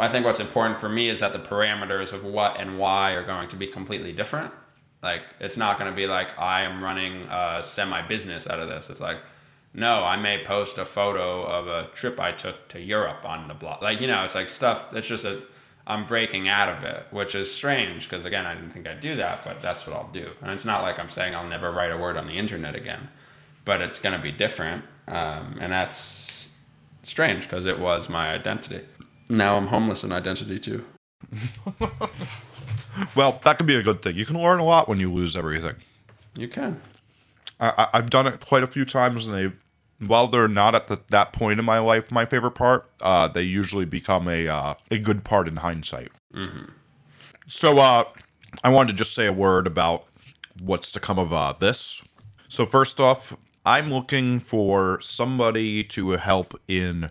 I 0.00 0.08
think 0.08 0.24
what's 0.24 0.40
important 0.40 0.78
for 0.78 0.88
me 0.88 1.08
is 1.08 1.20
that 1.20 1.32
the 1.32 1.38
parameters 1.38 2.12
of 2.12 2.24
what 2.24 2.60
and 2.60 2.78
why 2.78 3.12
are 3.12 3.24
going 3.24 3.48
to 3.50 3.56
be 3.56 3.66
completely 3.68 4.12
different 4.12 4.52
Like 5.02 5.22
it's 5.38 5.56
not 5.56 5.78
going 5.78 5.90
to 5.90 5.96
be 5.96 6.06
like 6.06 6.38
I 6.38 6.62
am 6.62 6.82
running 6.82 7.22
a 7.30 7.62
semi 7.62 8.02
business 8.02 8.48
out 8.48 8.58
of 8.60 8.68
this. 8.68 8.90
It's 8.90 9.00
like 9.00 9.18
no, 9.74 10.04
I 10.04 10.16
may 10.16 10.44
post 10.44 10.78
a 10.78 10.84
photo 10.84 11.42
of 11.44 11.66
a 11.66 11.88
trip 11.94 12.20
I 12.20 12.30
took 12.30 12.68
to 12.68 12.80
Europe 12.80 13.24
on 13.24 13.48
the 13.48 13.54
blog. 13.54 13.82
Like, 13.82 14.00
you 14.00 14.06
know, 14.06 14.24
it's 14.24 14.36
like 14.36 14.48
stuff 14.48 14.92
that's 14.92 15.08
just 15.08 15.24
a, 15.24 15.42
I'm 15.84 16.06
breaking 16.06 16.48
out 16.48 16.68
of 16.68 16.84
it, 16.84 17.06
which 17.10 17.34
is 17.34 17.52
strange 17.52 18.08
because, 18.08 18.24
again, 18.24 18.46
I 18.46 18.54
didn't 18.54 18.70
think 18.70 18.86
I'd 18.86 19.00
do 19.00 19.16
that, 19.16 19.44
but 19.44 19.60
that's 19.60 19.84
what 19.86 19.96
I'll 19.96 20.10
do. 20.12 20.30
And 20.40 20.52
it's 20.52 20.64
not 20.64 20.82
like 20.82 21.00
I'm 21.00 21.08
saying 21.08 21.34
I'll 21.34 21.48
never 21.48 21.72
write 21.72 21.90
a 21.90 21.98
word 21.98 22.16
on 22.16 22.28
the 22.28 22.38
internet 22.38 22.76
again, 22.76 23.08
but 23.64 23.80
it's 23.80 23.98
going 23.98 24.16
to 24.16 24.22
be 24.22 24.32
different. 24.32 24.84
Um, 25.06 25.58
and 25.60 25.72
that's 25.72 26.48
strange 27.02 27.44
because 27.44 27.66
it 27.66 27.78
was 27.78 28.08
my 28.08 28.32
identity. 28.32 28.80
Now 29.28 29.56
I'm 29.56 29.68
homeless 29.68 30.04
in 30.04 30.12
identity 30.12 30.58
too. 30.58 30.84
Well, 33.14 33.40
that 33.44 33.56
could 33.58 33.66
be 33.66 33.76
a 33.76 33.82
good 33.82 34.02
thing. 34.02 34.16
You 34.16 34.24
can 34.24 34.40
learn 34.40 34.60
a 34.60 34.64
lot 34.64 34.88
when 34.88 35.00
you 35.00 35.12
lose 35.12 35.36
everything. 35.36 35.74
You 36.36 36.48
can. 36.48 36.80
I, 37.60 37.88
I've 37.92 38.10
done 38.10 38.26
it 38.26 38.40
quite 38.40 38.62
a 38.62 38.66
few 38.66 38.84
times, 38.84 39.26
and 39.26 39.34
they, 39.34 40.06
while 40.06 40.28
they're 40.28 40.48
not 40.48 40.74
at 40.74 40.88
the, 40.88 41.00
that 41.10 41.32
point 41.32 41.58
in 41.58 41.64
my 41.64 41.78
life, 41.78 42.10
my 42.10 42.24
favorite 42.24 42.52
part, 42.52 42.88
uh, 43.02 43.28
they 43.28 43.42
usually 43.42 43.84
become 43.84 44.28
a 44.28 44.48
uh, 44.48 44.74
a 44.90 44.98
good 44.98 45.24
part 45.24 45.48
in 45.48 45.56
hindsight. 45.56 46.12
So, 47.46 47.78
uh, 47.78 48.04
I 48.62 48.70
wanted 48.70 48.92
to 48.92 48.94
just 48.96 49.14
say 49.14 49.26
a 49.26 49.32
word 49.32 49.66
about 49.66 50.04
what's 50.60 50.90
to 50.92 51.00
come 51.00 51.18
of 51.18 51.32
uh, 51.32 51.54
this. 51.58 52.02
So, 52.48 52.66
first 52.66 53.00
off, 53.00 53.36
I'm 53.66 53.90
looking 53.90 54.40
for 54.40 55.00
somebody 55.00 55.82
to 55.84 56.10
help 56.10 56.60
in 56.68 57.10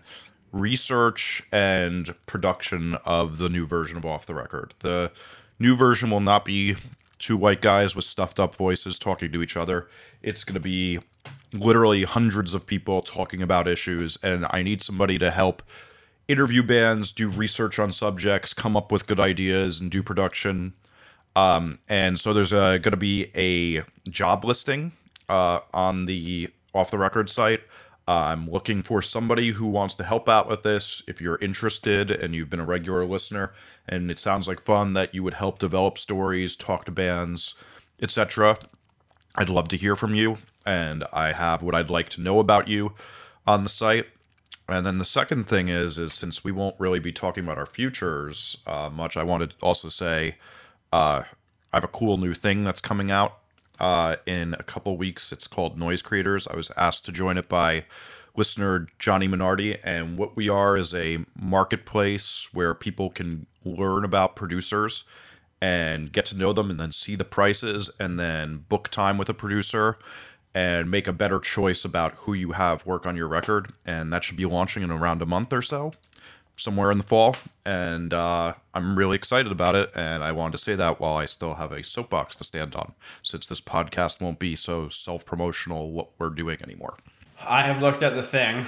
research 0.52 1.42
and 1.50 2.14
production 2.26 2.96
of 3.04 3.38
the 3.38 3.48
new 3.48 3.66
version 3.66 3.96
of 3.96 4.06
Off 4.06 4.26
the 4.26 4.36
Record. 4.36 4.72
The 4.78 5.10
new 5.58 5.74
version 5.74 6.10
will 6.10 6.20
not 6.20 6.44
be 6.44 6.76
two 7.18 7.36
white 7.36 7.60
guys 7.60 7.96
with 7.96 8.04
stuffed 8.04 8.38
up 8.38 8.54
voices 8.54 9.00
talking 9.00 9.32
to 9.32 9.42
each 9.42 9.56
other. 9.56 9.88
It's 10.22 10.44
going 10.44 10.54
to 10.54 10.60
be 10.60 11.00
literally 11.52 12.04
hundreds 12.04 12.54
of 12.54 12.66
people 12.66 13.02
talking 13.02 13.42
about 13.42 13.66
issues, 13.66 14.16
and 14.22 14.46
I 14.50 14.62
need 14.62 14.80
somebody 14.80 15.18
to 15.18 15.32
help 15.32 15.60
interview 16.28 16.62
bands, 16.62 17.10
do 17.10 17.28
research 17.28 17.80
on 17.80 17.90
subjects, 17.90 18.54
come 18.54 18.76
up 18.76 18.92
with 18.92 19.08
good 19.08 19.18
ideas, 19.18 19.80
and 19.80 19.90
do 19.90 20.04
production. 20.04 20.74
Um, 21.34 21.80
and 21.88 22.18
so 22.18 22.32
there's 22.32 22.52
uh, 22.52 22.78
going 22.78 22.92
to 22.92 22.96
be 22.96 23.32
a 23.34 23.82
job 24.08 24.44
listing 24.44 24.92
uh, 25.28 25.60
on 25.72 26.06
the 26.06 26.50
off 26.74 26.90
the 26.90 26.98
record 26.98 27.30
site. 27.30 27.60
Uh, 28.06 28.12
I'm 28.12 28.50
looking 28.50 28.82
for 28.82 29.00
somebody 29.00 29.52
who 29.52 29.66
wants 29.66 29.94
to 29.94 30.04
help 30.04 30.28
out 30.28 30.48
with 30.48 30.62
this. 30.62 31.02
If 31.08 31.20
you're 31.20 31.38
interested 31.38 32.10
and 32.10 32.34
you've 32.34 32.50
been 32.50 32.60
a 32.60 32.64
regular 32.64 33.06
listener 33.06 33.54
and 33.88 34.10
it 34.10 34.18
sounds 34.18 34.46
like 34.46 34.60
fun 34.60 34.92
that 34.92 35.14
you 35.14 35.22
would 35.22 35.34
help 35.34 35.58
develop 35.58 35.96
stories, 35.96 36.54
talk 36.54 36.84
to 36.84 36.90
bands, 36.90 37.54
etc., 38.02 38.58
I'd 39.36 39.48
love 39.48 39.68
to 39.68 39.76
hear 39.76 39.96
from 39.96 40.14
you. 40.14 40.38
And 40.66 41.04
I 41.12 41.32
have 41.32 41.62
what 41.62 41.74
I'd 41.74 41.90
like 41.90 42.08
to 42.10 42.20
know 42.20 42.40
about 42.40 42.68
you 42.68 42.92
on 43.46 43.62
the 43.62 43.68
site. 43.68 44.06
And 44.68 44.86
then 44.86 44.98
the 44.98 45.04
second 45.04 45.44
thing 45.44 45.68
is, 45.68 45.98
is 45.98 46.12
since 46.12 46.44
we 46.44 46.52
won't 46.52 46.78
really 46.78 47.00
be 47.00 47.12
talking 47.12 47.44
about 47.44 47.58
our 47.58 47.66
futures 47.66 48.56
uh, 48.66 48.90
much, 48.92 49.16
I 49.16 49.22
wanted 49.22 49.50
to 49.50 49.56
also 49.62 49.88
say 49.88 50.36
uh, 50.92 51.24
I 51.72 51.76
have 51.76 51.84
a 51.84 51.88
cool 51.88 52.16
new 52.16 52.34
thing 52.34 52.64
that's 52.64 52.80
coming 52.80 53.10
out 53.10 53.38
uh, 53.78 54.16
in 54.26 54.54
a 54.54 54.62
couple 54.62 54.96
weeks. 54.96 55.32
It's 55.32 55.46
called 55.46 55.78
Noise 55.78 56.02
Creators. 56.02 56.46
I 56.46 56.56
was 56.56 56.70
asked 56.76 57.04
to 57.06 57.12
join 57.12 57.38
it 57.38 57.48
by 57.48 57.84
listener 58.36 58.86
Johnny 58.98 59.28
Minardi, 59.28 59.80
and 59.84 60.18
what 60.18 60.36
we 60.36 60.48
are 60.48 60.76
is 60.76 60.94
a 60.94 61.24
marketplace 61.38 62.48
where 62.52 62.74
people 62.74 63.10
can 63.10 63.46
learn 63.64 64.04
about 64.04 64.36
producers 64.36 65.04
and 65.60 66.12
get 66.12 66.26
to 66.26 66.36
know 66.36 66.52
them, 66.52 66.70
and 66.70 66.78
then 66.78 66.92
see 66.92 67.16
the 67.16 67.24
prices, 67.24 67.90
and 67.98 68.18
then 68.18 68.64
book 68.68 68.88
time 68.88 69.16
with 69.16 69.28
a 69.28 69.34
producer 69.34 69.98
and 70.54 70.90
make 70.90 71.08
a 71.08 71.12
better 71.12 71.40
choice 71.40 71.84
about 71.84 72.14
who 72.14 72.32
you 72.32 72.52
have 72.52 72.86
work 72.86 73.06
on 73.06 73.16
your 73.16 73.26
record. 73.26 73.72
And 73.84 74.12
that 74.12 74.22
should 74.22 74.36
be 74.36 74.44
launching 74.44 74.82
in 74.82 74.90
around 74.90 75.20
a 75.20 75.26
month 75.26 75.52
or 75.52 75.62
so 75.62 75.94
somewhere 76.56 76.90
in 76.90 76.98
the 76.98 77.04
fall, 77.04 77.36
and 77.64 78.12
uh, 78.14 78.54
I'm 78.74 78.96
really 78.96 79.16
excited 79.16 79.50
about 79.52 79.74
it. 79.74 79.90
And 79.94 80.22
I 80.22 80.32
wanted 80.32 80.52
to 80.52 80.58
say 80.58 80.74
that 80.76 81.00
while 81.00 81.16
I 81.16 81.24
still 81.24 81.54
have 81.54 81.72
a 81.72 81.82
soapbox 81.82 82.36
to 82.36 82.44
stand 82.44 82.74
on, 82.76 82.92
since 83.22 83.46
this 83.46 83.60
podcast 83.60 84.20
won't 84.20 84.38
be 84.38 84.54
so 84.56 84.88
self 84.88 85.24
promotional 85.24 85.90
what 85.92 86.10
we're 86.18 86.30
doing 86.30 86.58
anymore. 86.62 86.96
I 87.46 87.62
have 87.62 87.82
looked 87.82 88.02
at 88.02 88.14
the 88.14 88.22
thing, 88.22 88.66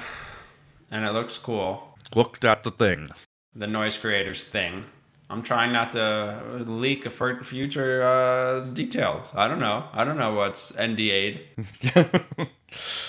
and 0.90 1.04
it 1.04 1.12
looks 1.12 1.38
cool. 1.38 1.96
Looked 2.14 2.44
at 2.44 2.62
the 2.62 2.70
thing. 2.70 3.10
The 3.54 3.66
noise 3.66 3.96
creators 3.98 4.44
thing. 4.44 4.84
I'm 5.28 5.42
trying 5.42 5.72
not 5.72 5.92
to 5.94 6.40
leak 6.66 7.04
a 7.04 7.10
fur- 7.10 7.42
future 7.42 8.02
uh, 8.04 8.60
details. 8.60 9.32
I 9.34 9.48
don't 9.48 9.58
know. 9.58 9.84
I 9.92 10.04
don't 10.04 10.16
know 10.18 10.34
what's 10.34 10.70
NDA'd. 10.72 11.40
I 11.96 12.48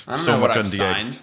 don't 0.07 0.17
So 0.19 0.31
know 0.35 0.39
what 0.41 0.55
much 0.55 0.65
NDA. 0.65 0.77
signed. 0.77 1.19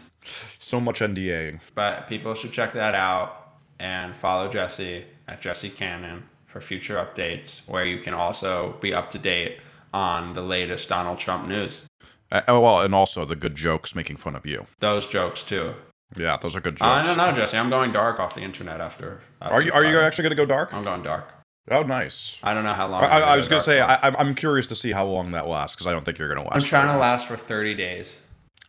So 0.58 0.80
much 0.80 1.00
NDA. 1.00 1.58
But 1.74 2.06
people 2.06 2.34
should 2.34 2.52
check 2.52 2.72
that 2.74 2.94
out 2.94 3.43
and 3.78 4.14
follow 4.14 4.48
Jesse 4.48 5.04
at 5.28 5.40
Jesse 5.40 5.70
Cannon 5.70 6.24
for 6.46 6.60
future 6.60 6.96
updates, 6.96 7.66
where 7.68 7.84
you 7.84 7.98
can 7.98 8.14
also 8.14 8.76
be 8.80 8.94
up 8.94 9.10
to 9.10 9.18
date 9.18 9.58
on 9.92 10.34
the 10.34 10.42
latest 10.42 10.88
Donald 10.88 11.18
Trump 11.18 11.48
news. 11.48 11.84
Uh, 12.30 12.42
oh, 12.48 12.60
well, 12.60 12.80
and 12.80 12.94
also 12.94 13.24
the 13.24 13.36
good 13.36 13.54
jokes 13.54 13.94
making 13.94 14.16
fun 14.16 14.34
of 14.34 14.44
you. 14.46 14.66
Those 14.80 15.06
jokes 15.06 15.42
too. 15.42 15.74
Yeah, 16.16 16.36
those 16.36 16.54
are 16.54 16.60
good 16.60 16.76
jokes. 16.76 16.82
I 16.82 17.02
don't 17.02 17.16
know, 17.16 17.32
Jesse. 17.32 17.56
I'm 17.56 17.70
going 17.70 17.92
dark 17.92 18.20
off 18.20 18.34
the 18.34 18.42
internet 18.42 18.80
after. 18.80 19.20
after 19.40 19.54
Are 19.54 19.62
you 19.62 19.72
are 19.72 19.84
you 19.84 19.98
actually 19.98 20.22
going 20.22 20.30
to 20.30 20.36
go 20.36 20.46
dark? 20.46 20.72
I'm 20.72 20.84
going 20.84 21.02
dark. 21.02 21.28
Oh, 21.70 21.82
nice. 21.82 22.38
I 22.42 22.52
don't 22.52 22.64
know 22.64 22.74
how 22.74 22.88
long. 22.88 23.02
I, 23.04 23.20
I, 23.20 23.36
was 23.36 23.48
going 23.48 23.60
to 23.60 23.64
say 23.64 23.78
for. 23.78 23.84
I, 23.84 23.94
I'm- 23.94 24.16
I'm 24.18 24.34
curious 24.34 24.66
to 24.66 24.76
see 24.76 24.92
how 24.92 25.06
long 25.06 25.30
that 25.30 25.48
lasts 25.48 25.74
because 25.74 25.86
I 25.86 25.92
don't 25.92 26.04
think 26.04 26.18
you're 26.18 26.28
going 26.28 26.42
to 26.42 26.46
last. 26.46 26.62
I'm 26.62 26.68
trying 26.68 26.88
to 26.88 26.98
last 26.98 27.26
for 27.26 27.36
30 27.36 27.74
days. 27.74 28.20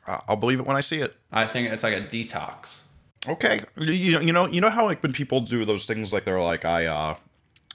Uh, 0.07 0.19
I'll 0.29 0.37
believe 0.37 0.59
it 0.59 0.65
when 0.65 0.77
I 0.77 0.81
see 0.81 0.99
it. 0.99 1.13
I 1.31 1.45
think 1.45 1.69
it's 1.69 1.83
like 1.83 1.93
a 1.93 2.01
detox. 2.01 2.83
Okay, 3.27 3.59
you, 3.77 4.19
you 4.21 4.31
know 4.33 4.47
you 4.47 4.61
know 4.61 4.69
how 4.69 4.85
like 4.85 5.01
when 5.03 5.13
people 5.13 5.41
do 5.41 5.65
those 5.65 5.85
things 5.85 6.13
like 6.13 6.25
they're 6.25 6.41
like 6.41 6.65
I 6.65 6.85
uh 6.85 7.15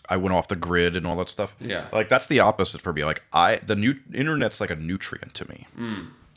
I 0.09 0.17
went 0.17 0.35
off 0.35 0.49
the 0.49 0.57
grid 0.57 0.97
and 0.97 1.07
all 1.07 1.17
that 1.17 1.29
stuff. 1.29 1.55
Yeah. 1.61 1.87
Like 1.93 2.09
that's 2.09 2.27
the 2.27 2.41
opposite 2.41 2.81
for 2.81 2.93
me. 2.93 3.05
Like 3.05 3.23
I 3.33 3.57
the 3.57 3.77
new 3.77 3.95
internet's 4.13 4.61
like 4.61 4.71
a 4.71 4.77
nutrient 4.77 5.35
to 5.35 5.49
me. 5.49 5.67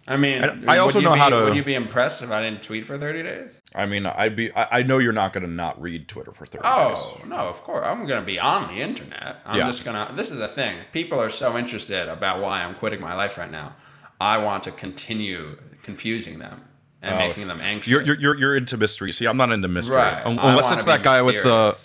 I 0.06 0.18
mean, 0.18 0.44
And 0.44 0.70
I 0.70 0.80
also 0.80 1.00
know 1.00 1.14
be, 1.14 1.20
how 1.20 1.30
to- 1.30 1.46
Would 1.46 1.56
you 1.56 1.64
be 1.64 1.76
impressed 1.76 2.22
if 2.22 2.30
I 2.30 2.42
didn't 2.42 2.62
tweet 2.62 2.86
for 2.86 2.98
30 2.98 3.24
days? 3.24 3.62
I 3.74 3.86
mean, 3.86 4.06
I'd 4.06 4.36
be 4.36 4.52
I, 4.54 4.80
I 4.80 4.84
know 4.84 4.98
you're 4.98 5.14
not 5.14 5.32
going 5.34 5.46
to 5.46 5.50
not 5.50 5.82
read 5.82 6.08
Twitter 6.10 6.32
for 6.34 6.46
30 6.46 6.62
days. 6.62 6.72
Oh 6.72 7.22
no, 7.26 7.38
of 7.38 7.64
course 7.64 7.84
I'm 7.86 8.06
gonna 8.06 8.26
be 8.26 8.38
on 8.40 8.68
the 8.68 8.82
internet. 8.82 9.38
I'm 9.46 9.58
Yeah. 9.58 9.66
just 9.66 9.86
gonna. 9.86 10.12
This 10.14 10.30
is 10.30 10.38
the 10.40 10.48
thing. 10.50 10.76
People 10.92 11.20
are 11.20 11.30
so 11.30 11.58
interested 11.58 12.10
about 12.10 12.42
why 12.42 12.64
I'm 12.64 12.76
quitting 12.76 13.00
my 13.02 13.16
life 13.16 13.38
right 13.38 13.50
now. 13.50 13.76
I 14.22 14.38
want 14.38 14.64
to 14.64 14.72
continue 14.72 15.58
confusing 15.84 16.38
them 16.40 16.62
and 17.04 17.18
making 17.18 17.48
them 17.48 17.62
anxious. 17.62 17.94
Oh. 17.94 18.00
You're, 18.00 18.18
you're 18.18 18.38
you're 18.38 18.58
into 18.58 18.78
mystery. 18.78 19.12
See, 19.12 19.26
I'm 19.26 19.38
not 19.38 19.52
into 19.52 19.68
mystery. 19.68 19.98
right. 19.98 20.26
I 20.26 20.30
Unless 20.30 20.72
it's 20.72 20.86
that 20.86 21.04
guy 21.04 21.22
with 21.22 21.44
the 21.44 21.78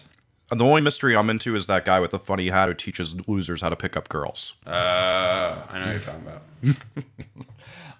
And 0.50 0.58
the 0.60 0.64
only 0.64 0.80
mystery 0.80 1.14
I'm 1.14 1.28
into 1.28 1.54
is 1.56 1.66
that 1.66 1.84
guy 1.84 2.00
with 2.00 2.12
the 2.12 2.18
funny 2.18 2.48
hat 2.48 2.68
who 2.68 2.74
teaches 2.74 3.14
losers 3.28 3.60
how 3.60 3.68
to 3.68 3.76
pick 3.76 3.96
up 3.96 4.08
girls. 4.08 4.54
Uh, 4.66 4.70
I 4.70 5.78
know 5.78 5.86
what 5.86 5.92
you're 5.92 6.00
talking 6.00 6.22
about. 6.22 6.42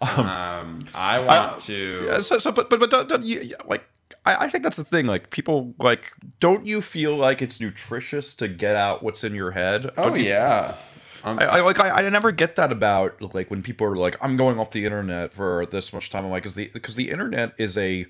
um, 0.19 0.87
I 0.95 1.21
want 1.21 1.61
to. 1.63 2.05
Yeah, 2.07 2.21
so, 2.21 2.39
so 2.39 2.53
but 2.53 2.71
but 2.71 2.81
but 2.81 2.91
don't, 2.91 3.09
don't 3.09 3.25
you, 3.25 3.55
like 3.67 3.85
I, 4.25 4.45
I 4.45 4.49
think 4.49 4.63
that's 4.65 4.77
the 4.77 4.85
thing. 4.85 5.07
Like 5.07 5.31
people 5.31 5.75
like 5.79 6.13
don't 6.41 6.65
you 6.67 6.81
feel 6.81 7.17
like 7.17 7.43
it's 7.43 7.61
nutritious 7.61 8.35
to 8.37 8.49
get 8.49 8.77
out 8.77 9.03
what's 9.03 9.25
in 9.25 9.35
your 9.35 9.51
head? 9.53 9.91
Oh 9.97 10.05
Don't 10.11 10.21
you- 10.21 10.27
yeah. 10.27 10.77
Um, 11.29 11.39
I, 11.39 11.45
I 11.47 11.61
like 11.61 11.79
I, 11.81 11.91
I 11.91 12.09
never 12.09 12.33
get 12.33 12.57
that 12.57 12.73
about 12.73 13.21
like 13.35 13.51
when 13.51 13.63
people 13.63 13.87
are 13.87 13.97
like 13.97 14.17
I'm 14.21 14.37
going 14.37 14.59
off 14.59 14.71
the 14.71 14.85
internet 14.85 15.33
for 15.33 15.67
this 15.67 15.93
much 15.93 16.11
time. 16.11 16.25
I'm 16.25 16.31
like, 16.31 16.47
is 16.47 16.55
the 16.55 16.69
because 16.73 16.95
the 16.97 17.11
internet 17.11 17.55
is 17.59 17.77
a 17.79 18.07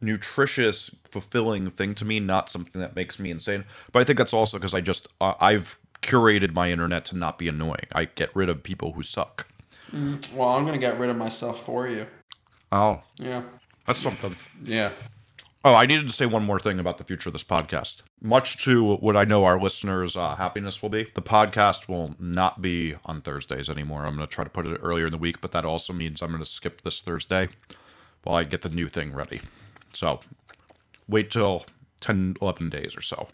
nutritious, 0.00 0.94
fulfilling 1.10 1.70
thing 1.70 1.94
to 1.96 2.04
me, 2.04 2.20
not 2.20 2.50
something 2.50 2.80
that 2.80 2.94
makes 2.94 3.18
me 3.18 3.30
insane. 3.30 3.64
But 3.92 4.00
I 4.00 4.04
think 4.04 4.18
that's 4.18 4.32
also 4.32 4.58
because 4.58 4.74
I 4.74 4.80
just 4.80 5.08
uh, 5.20 5.34
I've 5.40 5.76
curated 6.02 6.52
my 6.52 6.70
internet 6.70 7.04
to 7.06 7.16
not 7.16 7.38
be 7.38 7.48
annoying. 7.48 7.86
I 7.92 8.04
get 8.04 8.34
rid 8.36 8.48
of 8.48 8.62
people 8.62 8.92
who 8.92 9.02
suck. 9.02 9.48
well, 10.34 10.50
I'm 10.50 10.64
gonna 10.64 10.78
get 10.78 10.98
rid 10.98 11.10
of 11.10 11.16
myself 11.16 11.64
for 11.64 11.88
you. 11.88 12.06
Oh, 12.70 13.00
Yeah. 13.18 13.42
that's 13.86 13.98
something. 14.00 14.36
Yeah. 14.62 14.90
Oh, 15.68 15.74
I 15.74 15.84
needed 15.84 16.06
to 16.06 16.14
say 16.14 16.24
one 16.24 16.46
more 16.46 16.58
thing 16.58 16.80
about 16.80 16.96
the 16.96 17.04
future 17.04 17.28
of 17.28 17.34
this 17.34 17.44
podcast. 17.44 18.00
Much 18.22 18.64
to 18.64 18.94
what 18.94 19.18
I 19.18 19.24
know 19.24 19.44
our 19.44 19.60
listeners' 19.60 20.16
uh, 20.16 20.34
happiness 20.34 20.80
will 20.80 20.88
be, 20.88 21.08
the 21.12 21.20
podcast 21.20 21.90
will 21.90 22.14
not 22.18 22.62
be 22.62 22.94
on 23.04 23.20
Thursdays 23.20 23.68
anymore. 23.68 24.06
I'm 24.06 24.16
going 24.16 24.26
to 24.26 24.34
try 24.34 24.44
to 24.44 24.48
put 24.48 24.64
it 24.64 24.80
earlier 24.82 25.04
in 25.04 25.12
the 25.12 25.18
week, 25.18 25.42
but 25.42 25.52
that 25.52 25.66
also 25.66 25.92
means 25.92 26.22
I'm 26.22 26.30
going 26.30 26.38
to 26.38 26.48
skip 26.48 26.80
this 26.80 27.02
Thursday 27.02 27.50
while 28.22 28.36
I 28.36 28.44
get 28.44 28.62
the 28.62 28.70
new 28.70 28.88
thing 28.88 29.12
ready. 29.12 29.42
So 29.92 30.20
wait 31.06 31.30
till 31.30 31.66
10, 32.00 32.36
11 32.40 32.70
days 32.70 32.96
or 32.96 33.02
so. 33.02 33.28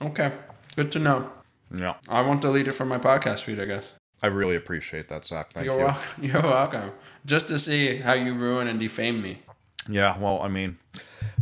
Okay. 0.00 0.32
Good 0.76 0.90
to 0.92 0.98
know. 0.98 1.30
Yeah. 1.76 1.96
I 2.08 2.22
won't 2.22 2.40
delete 2.40 2.68
it 2.68 2.72
from 2.72 2.88
my 2.88 2.96
podcast 2.96 3.40
feed. 3.40 3.60
I 3.60 3.66
guess. 3.66 3.92
I 4.22 4.28
really 4.28 4.56
appreciate 4.56 5.10
that, 5.10 5.26
Zach. 5.26 5.52
Thank 5.52 5.66
You're 5.66 5.78
you. 5.78 5.84
welcome. 5.84 6.24
You're 6.24 6.42
welcome. 6.42 6.92
Just 7.26 7.48
to 7.48 7.58
see 7.58 7.98
how 7.98 8.14
you 8.14 8.32
ruin 8.32 8.66
and 8.66 8.80
defame 8.80 9.20
me. 9.20 9.42
Yeah, 9.86 10.18
well, 10.18 10.40
I 10.40 10.48
mean, 10.48 10.78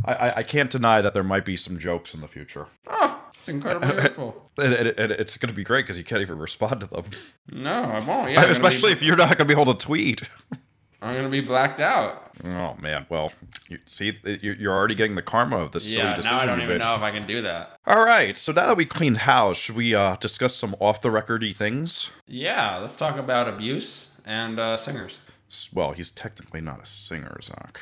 I, 0.04 0.32
I, 0.38 0.42
can't 0.42 0.70
deny 0.70 1.00
that 1.00 1.14
there 1.14 1.22
might 1.22 1.44
be 1.44 1.56
some 1.56 1.78
jokes 1.78 2.14
in 2.14 2.20
the 2.20 2.28
future. 2.28 2.66
It's 3.38 3.48
incredibly 3.48 3.88
hurtful. 4.02 4.50
And, 4.58 4.72
and- 4.74 4.98
and 4.98 5.12
it's 5.12 5.36
going 5.36 5.48
to 5.48 5.54
be 5.54 5.64
great 5.64 5.84
because 5.84 5.98
you 5.98 6.04
can't 6.04 6.22
even 6.22 6.38
respond 6.38 6.80
to 6.82 6.86
them, 6.86 7.04
No, 7.50 7.82
I 7.84 8.04
won't. 8.04 8.30
Yeah, 8.30 8.44
especially 8.44 8.90
be, 8.90 8.98
if 8.98 9.02
you're 9.02 9.16
not 9.16 9.28
going 9.36 9.48
to 9.48 9.54
be 9.54 9.60
able 9.60 9.72
to 9.74 9.84
tweet. 9.86 10.22
I'm 11.02 11.16
gonna 11.16 11.28
be 11.28 11.40
blacked 11.40 11.80
out. 11.80 12.30
Oh 12.44 12.76
man, 12.80 13.06
well, 13.08 13.32
you 13.68 13.80
see, 13.86 14.16
you're 14.24 14.54
you're 14.54 14.72
already 14.72 14.94
getting 14.94 15.16
the 15.16 15.22
karma 15.22 15.56
of 15.56 15.72
this 15.72 15.82
silly 15.82 15.96
Yeah, 16.04 16.14
decision 16.14 16.36
now 16.36 16.42
I 16.42 16.46
don't 16.46 16.60
even 16.62 16.78
know 16.78 16.94
if 16.94 17.02
I 17.02 17.10
can 17.10 17.26
do 17.26 17.42
that. 17.42 17.76
All 17.88 18.04
right, 18.04 18.38
so 18.38 18.52
now 18.52 18.68
that 18.68 18.76
we 18.76 18.84
cleaned 18.84 19.18
house, 19.18 19.56
should 19.56 19.74
we 19.74 19.96
uh, 19.96 20.14
discuss 20.16 20.54
some 20.54 20.76
off 20.78 21.00
the 21.00 21.08
recordy 21.08 21.54
things? 21.56 22.12
Yeah, 22.28 22.76
let's 22.76 22.94
talk 22.94 23.16
about 23.16 23.48
abuse 23.48 24.10
and 24.24 24.60
uh, 24.60 24.76
singers. 24.76 25.20
Well, 25.74 25.90
he's 25.90 26.12
technically 26.12 26.60
not 26.60 26.80
a 26.80 26.86
singer, 26.86 27.36
Zach. 27.42 27.80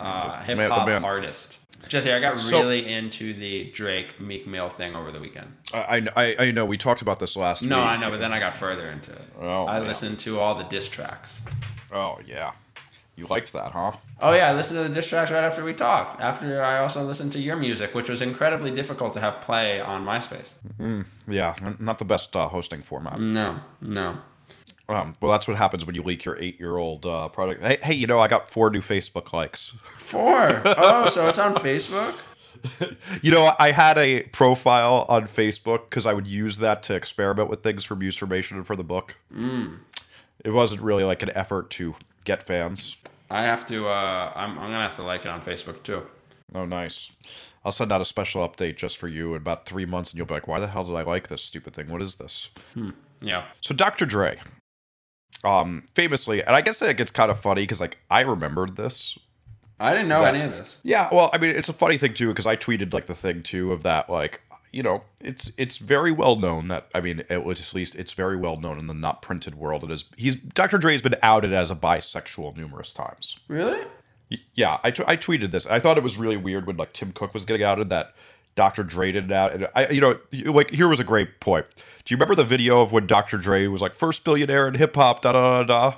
Uh, 0.00 0.42
hip 0.42 0.58
hop 0.58 0.88
artist. 1.04 1.58
Jesse, 1.88 2.12
I 2.12 2.20
got 2.20 2.38
So- 2.38 2.58
really 2.60 2.86
into 2.92 3.32
the 3.32 3.70
Drake 3.70 4.20
Meek 4.20 4.46
Mill 4.46 4.68
thing 4.68 4.94
over 4.94 5.10
the 5.10 5.18
weekend. 5.18 5.52
I, 5.72 6.06
I, 6.14 6.36
I 6.38 6.50
know 6.50 6.64
we 6.66 6.76
talked 6.76 7.00
about 7.02 7.18
this 7.20 7.36
last 7.36 7.62
No, 7.62 7.78
week. 7.78 7.86
I 7.86 7.96
know, 7.96 8.10
but 8.10 8.20
then 8.20 8.32
I 8.32 8.38
got 8.38 8.54
further 8.54 8.90
into 8.90 9.12
it. 9.12 9.22
Oh, 9.40 9.64
I 9.64 9.80
listened 9.80 10.18
to 10.20 10.38
all 10.38 10.54
the 10.54 10.64
diss 10.64 10.88
tracks. 10.88 11.42
Oh 11.92 12.18
yeah, 12.26 12.52
you 13.16 13.26
liked 13.26 13.52
that, 13.54 13.72
huh? 13.72 13.92
Oh 14.20 14.32
yeah, 14.34 14.50
I 14.50 14.54
listened 14.54 14.78
to 14.78 14.86
the 14.88 14.94
diss 14.94 15.08
tracks 15.08 15.30
right 15.30 15.42
after 15.42 15.64
we 15.64 15.72
talked. 15.72 16.20
After 16.20 16.62
I 16.62 16.78
also 16.78 17.02
listened 17.02 17.32
to 17.32 17.40
your 17.40 17.56
music, 17.56 17.94
which 17.94 18.08
was 18.10 18.20
incredibly 18.22 18.70
difficult 18.70 19.14
to 19.14 19.20
have 19.20 19.40
play 19.40 19.80
on 19.80 20.04
MySpace. 20.04 20.52
Yeah, 21.26 21.54
not 21.78 21.98
the 21.98 22.04
best 22.04 22.36
uh, 22.36 22.48
hosting 22.48 22.82
format. 22.82 23.18
No, 23.20 23.60
no. 23.80 24.18
Um, 24.90 25.14
well, 25.20 25.30
that's 25.30 25.46
what 25.46 25.56
happens 25.56 25.86
when 25.86 25.94
you 25.94 26.02
leak 26.02 26.24
your 26.24 26.36
eight-year-old 26.38 27.06
uh, 27.06 27.28
product. 27.28 27.62
Hey, 27.62 27.78
hey, 27.82 27.94
you 27.94 28.06
know, 28.06 28.18
I 28.18 28.26
got 28.26 28.48
four 28.48 28.70
new 28.70 28.80
Facebook 28.80 29.32
likes. 29.32 29.68
Four. 29.84 30.62
Oh, 30.64 31.08
so 31.08 31.28
it's 31.28 31.38
on 31.38 31.54
Facebook. 31.54 32.14
You 33.22 33.30
know, 33.30 33.54
I 33.58 33.70
had 33.70 33.96
a 33.96 34.24
profile 34.24 35.06
on 35.08 35.26
Facebook 35.26 35.88
because 35.88 36.04
I 36.04 36.12
would 36.12 36.26
use 36.26 36.58
that 36.58 36.82
to 36.84 36.94
experiment 36.94 37.48
with 37.48 37.62
things 37.62 37.84
for 37.84 37.96
Musformation 37.96 38.52
and 38.52 38.66
for 38.66 38.76
the 38.76 38.84
book. 38.84 39.16
Mm. 39.34 39.78
It 40.44 40.50
wasn't 40.50 40.82
really 40.82 41.04
like 41.04 41.22
an 41.22 41.30
effort 41.34 41.70
to 41.70 41.94
get 42.24 42.42
fans. 42.42 42.98
I 43.30 43.44
have 43.44 43.66
to. 43.68 43.88
Uh, 43.88 44.32
I'm. 44.34 44.58
I'm 44.58 44.70
gonna 44.70 44.82
have 44.82 44.96
to 44.96 45.02
like 45.02 45.22
it 45.22 45.28
on 45.28 45.40
Facebook 45.40 45.82
too. 45.82 46.02
Oh, 46.54 46.66
nice. 46.66 47.12
I'll 47.64 47.72
send 47.72 47.92
out 47.92 48.02
a 48.02 48.04
special 48.04 48.46
update 48.46 48.76
just 48.76 48.98
for 48.98 49.08
you 49.08 49.30
in 49.30 49.36
about 49.38 49.64
three 49.64 49.86
months, 49.86 50.10
and 50.10 50.18
you'll 50.18 50.26
be 50.26 50.34
like, 50.34 50.48
"Why 50.48 50.60
the 50.60 50.66
hell 50.66 50.84
did 50.84 50.96
I 50.96 51.02
like 51.02 51.28
this 51.28 51.42
stupid 51.42 51.72
thing? 51.72 51.88
What 51.88 52.02
is 52.02 52.16
this?" 52.16 52.50
Yeah. 53.22 53.44
So, 53.60 53.74
Dr. 53.74 54.06
Dre, 54.06 54.38
um, 55.44 55.88
famously, 55.94 56.42
and 56.42 56.54
I 56.56 56.60
guess 56.60 56.82
it 56.82 56.96
gets 56.96 57.10
kind 57.10 57.30
of 57.30 57.38
funny 57.40 57.62
because 57.62 57.80
like 57.80 57.98
I 58.10 58.20
remembered 58.20 58.76
this. 58.76 59.18
I 59.78 59.92
didn't 59.92 60.08
know 60.08 60.22
That- 60.22 60.34
any 60.34 60.44
of 60.44 60.52
this. 60.52 60.76
Yeah, 60.82 61.08
well, 61.10 61.30
I 61.32 61.38
mean, 61.38 61.56
it's 61.56 61.68
a 61.70 61.72
funny 61.72 61.96
thing 61.96 62.12
too 62.14 62.28
because 62.28 62.46
I 62.46 62.56
tweeted 62.56 62.92
like 62.92 63.06
the 63.06 63.14
thing 63.14 63.42
too 63.42 63.72
of 63.72 63.82
that 63.84 64.10
like 64.10 64.42
you 64.72 64.82
know 64.82 65.02
it's 65.20 65.50
it's 65.56 65.78
very 65.78 66.12
well 66.12 66.36
known 66.36 66.68
that 66.68 66.86
I 66.94 67.00
mean 67.00 67.24
it 67.30 67.44
was 67.44 67.60
at 67.60 67.74
least 67.74 67.96
it's 67.96 68.12
very 68.12 68.36
well 68.36 68.56
known 68.58 68.78
in 68.78 68.86
the 68.86 68.94
not 68.94 69.22
printed 69.22 69.54
world. 69.54 69.82
It 69.84 69.90
is 69.90 70.04
he's 70.16 70.36
Dr. 70.36 70.76
Dre 70.78 70.92
has 70.92 71.02
been 71.02 71.16
outed 71.22 71.52
as 71.52 71.70
a 71.70 71.74
bisexual 71.74 72.56
numerous 72.56 72.92
times. 72.92 73.38
Really? 73.48 73.80
Yeah, 74.54 74.78
I, 74.84 74.92
t- 74.92 75.02
I 75.08 75.16
tweeted 75.16 75.50
this. 75.50 75.66
I 75.66 75.80
thought 75.80 75.96
it 75.98 76.04
was 76.04 76.16
really 76.16 76.36
weird 76.36 76.64
when 76.64 76.76
like 76.76 76.92
Tim 76.92 77.10
Cook 77.10 77.34
was 77.34 77.44
getting 77.44 77.64
outed 77.64 77.88
that 77.88 78.14
Dr. 78.56 78.82
Dre 78.82 79.12
did 79.12 79.24
it 79.24 79.32
out. 79.32 79.52
And 79.52 79.68
I, 79.74 79.88
you 79.88 80.00
know, 80.00 80.18
like 80.52 80.70
here 80.70 80.88
was 80.88 81.00
a 81.00 81.04
great 81.04 81.40
point. 81.40 81.66
Do 82.04 82.12
you 82.12 82.16
remember 82.16 82.34
the 82.34 82.44
video 82.44 82.80
of 82.80 82.92
when 82.92 83.06
Dr. 83.06 83.38
Dre 83.38 83.66
was 83.66 83.80
like 83.80 83.94
first 83.94 84.24
billionaire 84.24 84.68
in 84.68 84.74
hip 84.74 84.94
hop? 84.96 85.22
Da 85.22 85.32
da 85.32 85.62
da 85.62 85.64
da. 85.64 85.96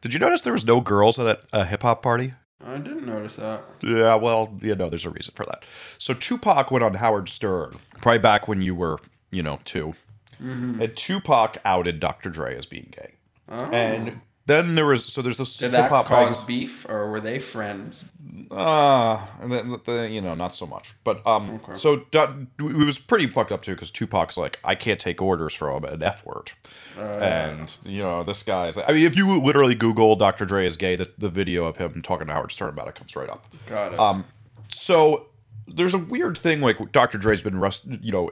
Did 0.00 0.12
you 0.12 0.20
notice 0.20 0.42
there 0.42 0.52
was 0.52 0.64
no 0.64 0.80
girls 0.80 1.18
at 1.18 1.24
that 1.24 1.44
uh, 1.52 1.64
hip 1.64 1.82
hop 1.82 2.02
party? 2.02 2.34
I 2.64 2.78
didn't 2.78 3.06
notice 3.06 3.36
that. 3.36 3.62
Yeah, 3.82 4.16
well, 4.16 4.56
you 4.60 4.74
know, 4.74 4.88
there's 4.88 5.06
a 5.06 5.10
reason 5.10 5.34
for 5.36 5.44
that. 5.44 5.64
So 5.98 6.14
Tupac 6.14 6.70
went 6.70 6.84
on 6.84 6.94
Howard 6.94 7.28
Stern, 7.28 7.74
probably 8.00 8.18
back 8.18 8.48
when 8.48 8.62
you 8.62 8.74
were, 8.74 8.98
you 9.30 9.42
know, 9.42 9.60
2 9.64 9.94
and 10.38 10.94
Tupac 10.96 11.58
outed 11.64 12.00
Dr. 12.00 12.30
Dre 12.30 12.56
as 12.56 12.66
being 12.66 12.92
gay. 12.92 13.12
And 13.48 14.20
then 14.46 14.76
there 14.76 14.86
was 14.86 15.04
so 15.04 15.22
there's 15.22 15.36
this 15.36 15.56
Did 15.56 15.72
that 15.72 15.90
cause 15.90 16.36
mag- 16.36 16.46
beef, 16.46 16.86
or 16.88 17.10
were 17.10 17.20
they 17.20 17.38
friends? 17.38 18.04
Uh, 18.50 19.26
and 19.40 19.50
then 19.50 19.80
the, 19.84 20.08
you 20.08 20.20
know, 20.20 20.34
not 20.34 20.54
so 20.54 20.66
much. 20.66 20.94
But 21.02 21.26
um, 21.26 21.60
so 21.74 21.96
Du- 22.12 22.46
it 22.60 22.84
was 22.84 22.98
pretty 22.98 23.26
fucked 23.26 23.50
up 23.50 23.62
too 23.62 23.74
because 23.74 23.90
Tupac's 23.90 24.36
like, 24.36 24.60
I 24.62 24.76
can't 24.76 25.00
take 25.00 25.20
orders 25.20 25.52
from 25.52 25.84
an 25.84 26.02
F 26.02 26.24
word, 26.24 26.52
and 26.96 27.76
you 27.84 28.02
know, 28.02 28.22
this 28.22 28.42
guy's. 28.44 28.76
Like, 28.76 28.88
I 28.88 28.92
mean, 28.92 29.04
if 29.04 29.16
you 29.16 29.40
literally 29.42 29.74
Google 29.74 30.14
Dr. 30.14 30.44
Dre 30.44 30.64
is 30.64 30.76
gay, 30.76 30.94
the, 30.94 31.10
the 31.18 31.28
video 31.28 31.64
of 31.64 31.76
him 31.76 32.00
talking 32.02 32.28
to 32.28 32.32
Howard 32.32 32.52
Stern 32.52 32.68
about 32.70 32.86
it 32.88 32.94
comes 32.94 33.16
right 33.16 33.28
up. 33.28 33.46
Got 33.66 33.94
it. 33.94 33.98
Um, 33.98 34.24
so 34.68 35.26
there's 35.66 35.94
a 35.94 35.98
weird 35.98 36.38
thing 36.38 36.60
like 36.60 36.92
Dr. 36.92 37.18
Dre's 37.18 37.42
been 37.42 37.58
rust. 37.58 37.86
You 38.00 38.12
know, 38.12 38.30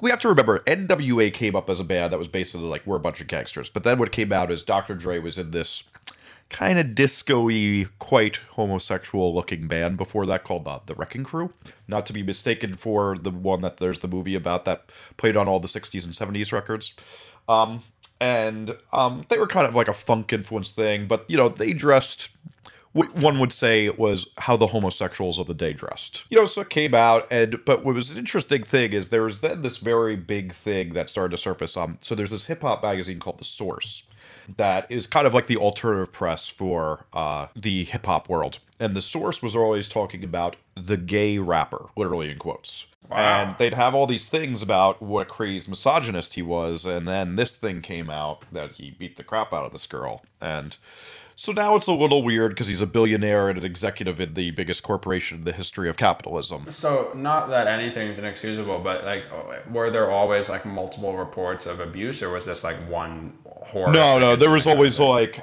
we 0.00 0.10
have 0.10 0.20
to 0.20 0.28
remember 0.28 0.60
NWA 0.60 1.32
came 1.32 1.56
up 1.56 1.70
as 1.70 1.80
a 1.80 1.84
band 1.84 2.12
that 2.12 2.18
was 2.18 2.28
basically 2.28 2.66
like 2.66 2.86
we're 2.86 2.96
a 2.96 3.00
bunch 3.00 3.20
of 3.20 3.26
gangsters, 3.26 3.70
but 3.70 3.84
then 3.84 3.98
what 3.98 4.12
came 4.12 4.32
out 4.32 4.50
is 4.50 4.62
Dr. 4.62 4.94
Dre 4.94 5.18
was 5.18 5.38
in 5.38 5.50
this 5.50 5.84
kind 6.50 6.78
of 6.78 6.94
disco-y, 6.94 7.86
quite 7.98 8.36
homosexual 8.52 9.34
looking 9.34 9.68
band 9.68 9.96
before 9.96 10.24
that 10.26 10.44
called 10.44 10.64
the, 10.64 10.80
the 10.86 10.94
Wrecking 10.94 11.24
Crew. 11.24 11.52
Not 11.86 12.06
to 12.06 12.12
be 12.12 12.22
mistaken 12.22 12.74
for 12.74 13.16
the 13.16 13.30
one 13.30 13.60
that 13.60 13.76
there's 13.76 13.98
the 13.98 14.08
movie 14.08 14.34
about 14.34 14.64
that 14.64 14.90
played 15.16 15.36
on 15.36 15.46
all 15.46 15.60
the 15.60 15.68
60s 15.68 16.04
and 16.04 16.14
70s 16.14 16.52
records. 16.52 16.94
Um, 17.48 17.82
and 18.20 18.76
um, 18.92 19.24
they 19.28 19.38
were 19.38 19.46
kind 19.46 19.66
of 19.66 19.74
like 19.74 19.88
a 19.88 19.94
funk 19.94 20.32
influence 20.32 20.70
thing, 20.70 21.06
but 21.06 21.24
you 21.28 21.36
know, 21.36 21.48
they 21.48 21.72
dressed 21.72 22.30
what 22.92 23.14
one 23.14 23.38
would 23.38 23.52
say 23.52 23.88
was 23.90 24.32
how 24.38 24.56
the 24.56 24.68
homosexuals 24.68 25.38
of 25.38 25.46
the 25.46 25.54
day 25.54 25.72
dressed. 25.72 26.24
You 26.30 26.38
know, 26.38 26.44
so 26.46 26.62
it 26.62 26.70
came 26.70 26.94
out, 26.94 27.26
and 27.30 27.64
but 27.64 27.84
what 27.84 27.94
was 27.94 28.10
an 28.10 28.18
interesting 28.18 28.62
thing 28.62 28.92
is 28.92 29.08
there 29.08 29.22
was 29.22 29.40
then 29.40 29.62
this 29.62 29.78
very 29.78 30.16
big 30.16 30.52
thing 30.52 30.94
that 30.94 31.08
started 31.08 31.30
to 31.32 31.38
surface. 31.38 31.76
Um, 31.76 31.98
so 32.00 32.14
there's 32.14 32.30
this 32.30 32.46
hip 32.46 32.62
hop 32.62 32.82
magazine 32.82 33.18
called 33.18 33.38
The 33.38 33.44
Source 33.44 34.08
that 34.56 34.90
is 34.90 35.06
kind 35.06 35.26
of 35.26 35.34
like 35.34 35.46
the 35.46 35.58
alternative 35.58 36.12
press 36.12 36.48
for 36.48 37.04
uh, 37.12 37.48
the 37.54 37.84
hip 37.84 38.06
hop 38.06 38.28
world, 38.28 38.58
and 38.80 38.94
The 38.94 39.02
Source 39.02 39.42
was 39.42 39.54
always 39.54 39.88
talking 39.88 40.24
about 40.24 40.56
the 40.74 40.96
gay 40.96 41.38
rapper, 41.38 41.86
literally 41.96 42.30
in 42.30 42.38
quotes. 42.38 42.86
Wow. 43.10 43.16
And 43.18 43.58
they'd 43.58 43.74
have 43.74 43.94
all 43.94 44.06
these 44.06 44.28
things 44.28 44.60
about 44.60 45.00
what 45.00 45.22
a 45.22 45.24
crazed 45.30 45.68
misogynist 45.68 46.34
he 46.34 46.42
was, 46.42 46.84
and 46.84 47.08
then 47.08 47.36
this 47.36 47.56
thing 47.56 47.80
came 47.80 48.10
out 48.10 48.44
that 48.52 48.72
he 48.72 48.90
beat 48.90 49.16
the 49.16 49.24
crap 49.24 49.52
out 49.52 49.64
of 49.64 49.72
this 49.72 49.86
girl, 49.86 50.22
and 50.40 50.76
so 51.38 51.52
now 51.52 51.76
it's 51.76 51.86
a 51.86 51.92
little 51.92 52.24
weird 52.24 52.50
because 52.50 52.66
he's 52.66 52.80
a 52.80 52.86
billionaire 52.86 53.48
and 53.48 53.56
an 53.58 53.64
executive 53.64 54.18
in 54.18 54.34
the 54.34 54.50
biggest 54.50 54.82
corporation 54.82 55.38
in 55.38 55.44
the 55.44 55.52
history 55.52 55.88
of 55.88 55.96
capitalism. 55.96 56.68
So 56.68 57.12
not 57.14 57.48
that 57.50 57.68
anything's 57.68 58.18
inexcusable, 58.18 58.80
but 58.80 59.04
like, 59.04 59.24
were 59.70 59.88
there 59.88 60.10
always 60.10 60.48
like 60.48 60.66
multiple 60.66 61.16
reports 61.16 61.66
of 61.66 61.78
abuse, 61.78 62.24
or 62.24 62.30
was 62.30 62.44
this 62.44 62.64
like 62.64 62.74
one 62.88 63.38
horror? 63.46 63.92
No, 63.92 64.18
no, 64.18 64.34
there 64.34 64.50
was 64.50 64.66
always 64.66 64.98
like 64.98 65.40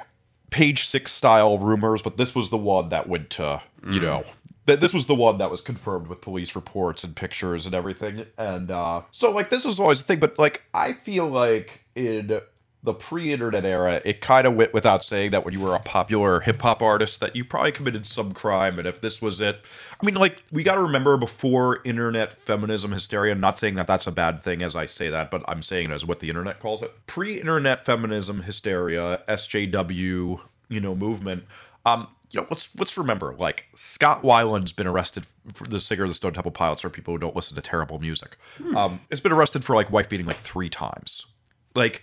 page 0.50 0.86
six 0.86 1.12
style 1.12 1.56
rumors, 1.56 2.02
but 2.02 2.18
this 2.18 2.34
was 2.34 2.50
the 2.50 2.58
one 2.58 2.90
that 2.90 3.08
went 3.08 3.30
to, 3.30 3.62
you 3.90 3.98
know, 3.98 4.22
th- 4.66 4.80
this 4.80 4.92
was 4.92 5.06
the 5.06 5.14
one 5.14 5.38
that 5.38 5.50
was 5.50 5.62
confirmed 5.62 6.08
with 6.08 6.20
police 6.20 6.54
reports 6.54 7.04
and 7.04 7.16
pictures 7.16 7.64
and 7.64 7.74
everything. 7.74 8.26
And 8.36 8.70
uh, 8.70 9.00
so, 9.12 9.30
like, 9.30 9.48
this 9.48 9.64
was 9.64 9.80
always 9.80 10.02
a 10.02 10.04
thing, 10.04 10.18
but 10.18 10.38
like, 10.38 10.64
I 10.74 10.92
feel 10.92 11.26
like 11.26 11.86
in 11.94 12.42
the 12.86 12.94
pre-internet 12.94 13.64
era, 13.64 14.00
it 14.04 14.20
kind 14.20 14.46
of 14.46 14.54
went 14.54 14.72
without 14.72 15.02
saying 15.02 15.32
that 15.32 15.44
when 15.44 15.52
you 15.52 15.58
were 15.58 15.74
a 15.74 15.80
popular 15.80 16.38
hip 16.38 16.62
hop 16.62 16.80
artist, 16.80 17.18
that 17.18 17.34
you 17.34 17.44
probably 17.44 17.72
committed 17.72 18.06
some 18.06 18.32
crime, 18.32 18.78
and 18.78 18.86
if 18.86 19.00
this 19.00 19.20
was 19.20 19.40
it, 19.40 19.66
I 20.00 20.06
mean, 20.06 20.14
like, 20.14 20.44
we 20.52 20.62
got 20.62 20.76
to 20.76 20.82
remember 20.82 21.16
before 21.16 21.80
internet 21.84 22.32
feminism 22.32 22.92
hysteria. 22.92 23.32
I'm 23.32 23.40
not 23.40 23.58
saying 23.58 23.74
that 23.74 23.88
that's 23.88 24.06
a 24.06 24.12
bad 24.12 24.40
thing 24.40 24.62
as 24.62 24.76
I 24.76 24.86
say 24.86 25.10
that, 25.10 25.32
but 25.32 25.42
I'm 25.48 25.62
saying 25.62 25.90
it 25.90 25.94
as 25.94 26.06
what 26.06 26.20
the 26.20 26.28
internet 26.28 26.60
calls 26.60 26.80
it. 26.80 26.92
Pre-internet 27.08 27.84
feminism 27.84 28.42
hysteria, 28.44 29.20
SJW, 29.28 30.40
you 30.68 30.80
know, 30.80 30.94
movement. 30.94 31.44
Um, 31.84 32.06
you 32.30 32.40
know, 32.40 32.46
let's 32.48 32.74
let's 32.78 32.96
remember, 32.96 33.34
like 33.36 33.64
Scott 33.74 34.22
Weiland's 34.22 34.72
been 34.72 34.86
arrested 34.86 35.26
for 35.54 35.64
the 35.64 35.80
singer 35.80 36.04
of 36.04 36.10
the 36.10 36.14
Stone 36.14 36.34
Temple 36.34 36.52
Pilots, 36.52 36.82
for 36.82 36.88
people 36.90 37.14
who 37.14 37.18
don't 37.18 37.34
listen 37.34 37.56
to 37.56 37.62
terrible 37.62 37.98
music. 37.98 38.36
Um, 38.76 39.00
it's 39.10 39.20
been 39.20 39.32
arrested 39.32 39.64
for 39.64 39.74
like 39.74 39.90
wife 39.90 40.08
beating 40.08 40.26
like 40.26 40.38
three 40.38 40.68
times. 40.68 41.26
Like 41.74 42.02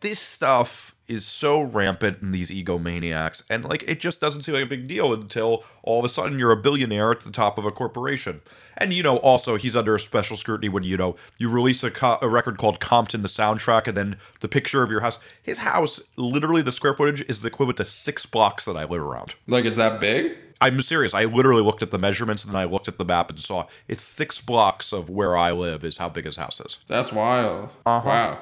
this 0.00 0.20
stuff 0.20 0.94
is 1.06 1.24
so 1.24 1.62
rampant 1.62 2.18
in 2.20 2.32
these 2.32 2.50
egomaniacs, 2.50 3.42
and 3.48 3.64
like 3.64 3.82
it 3.88 3.98
just 3.98 4.20
doesn't 4.20 4.42
seem 4.42 4.54
like 4.54 4.64
a 4.64 4.66
big 4.66 4.86
deal 4.86 5.12
until 5.14 5.64
all 5.82 5.98
of 5.98 6.04
a 6.04 6.08
sudden 6.08 6.38
you're 6.38 6.50
a 6.52 6.56
billionaire 6.56 7.10
at 7.10 7.20
the 7.20 7.30
top 7.30 7.56
of 7.56 7.64
a 7.64 7.70
corporation. 7.70 8.40
And 8.76 8.92
you 8.92 9.02
know, 9.02 9.16
also 9.18 9.56
he's 9.56 9.74
under 9.74 9.94
a 9.94 10.00
special 10.00 10.36
scrutiny 10.36 10.68
when 10.68 10.82
you 10.82 10.96
know 10.96 11.16
you 11.38 11.48
release 11.48 11.82
a, 11.82 11.90
co- 11.90 12.18
a 12.20 12.28
record 12.28 12.58
called 12.58 12.78
Compton, 12.78 13.22
the 13.22 13.28
soundtrack, 13.28 13.86
and 13.86 13.96
then 13.96 14.16
the 14.40 14.48
picture 14.48 14.82
of 14.82 14.90
your 14.90 15.00
house. 15.00 15.18
His 15.42 15.58
house, 15.58 16.00
literally, 16.16 16.62
the 16.62 16.72
square 16.72 16.94
footage 16.94 17.22
is 17.22 17.40
the 17.40 17.48
equivalent 17.48 17.78
to 17.78 17.84
six 17.86 18.26
blocks 18.26 18.66
that 18.66 18.76
I 18.76 18.84
live 18.84 19.02
around. 19.02 19.34
like 19.46 19.64
it's 19.64 19.78
that 19.78 20.00
big. 20.00 20.36
I'm 20.60 20.82
serious. 20.82 21.14
I 21.14 21.24
literally 21.24 21.62
looked 21.62 21.84
at 21.84 21.92
the 21.92 21.98
measurements 21.98 22.44
and 22.44 22.52
then 22.52 22.60
I 22.60 22.64
looked 22.64 22.88
at 22.88 22.98
the 22.98 23.04
map 23.04 23.30
and 23.30 23.38
saw 23.38 23.66
it's 23.86 24.02
six 24.02 24.40
blocks 24.40 24.92
of 24.92 25.08
where 25.08 25.36
I 25.36 25.52
live 25.52 25.84
is 25.84 25.98
how 25.98 26.08
big 26.08 26.24
his 26.24 26.34
house 26.36 26.60
is. 26.60 26.80
That's 26.88 27.12
wild. 27.12 27.70
Uh-huh. 27.86 28.08
Wow, 28.08 28.38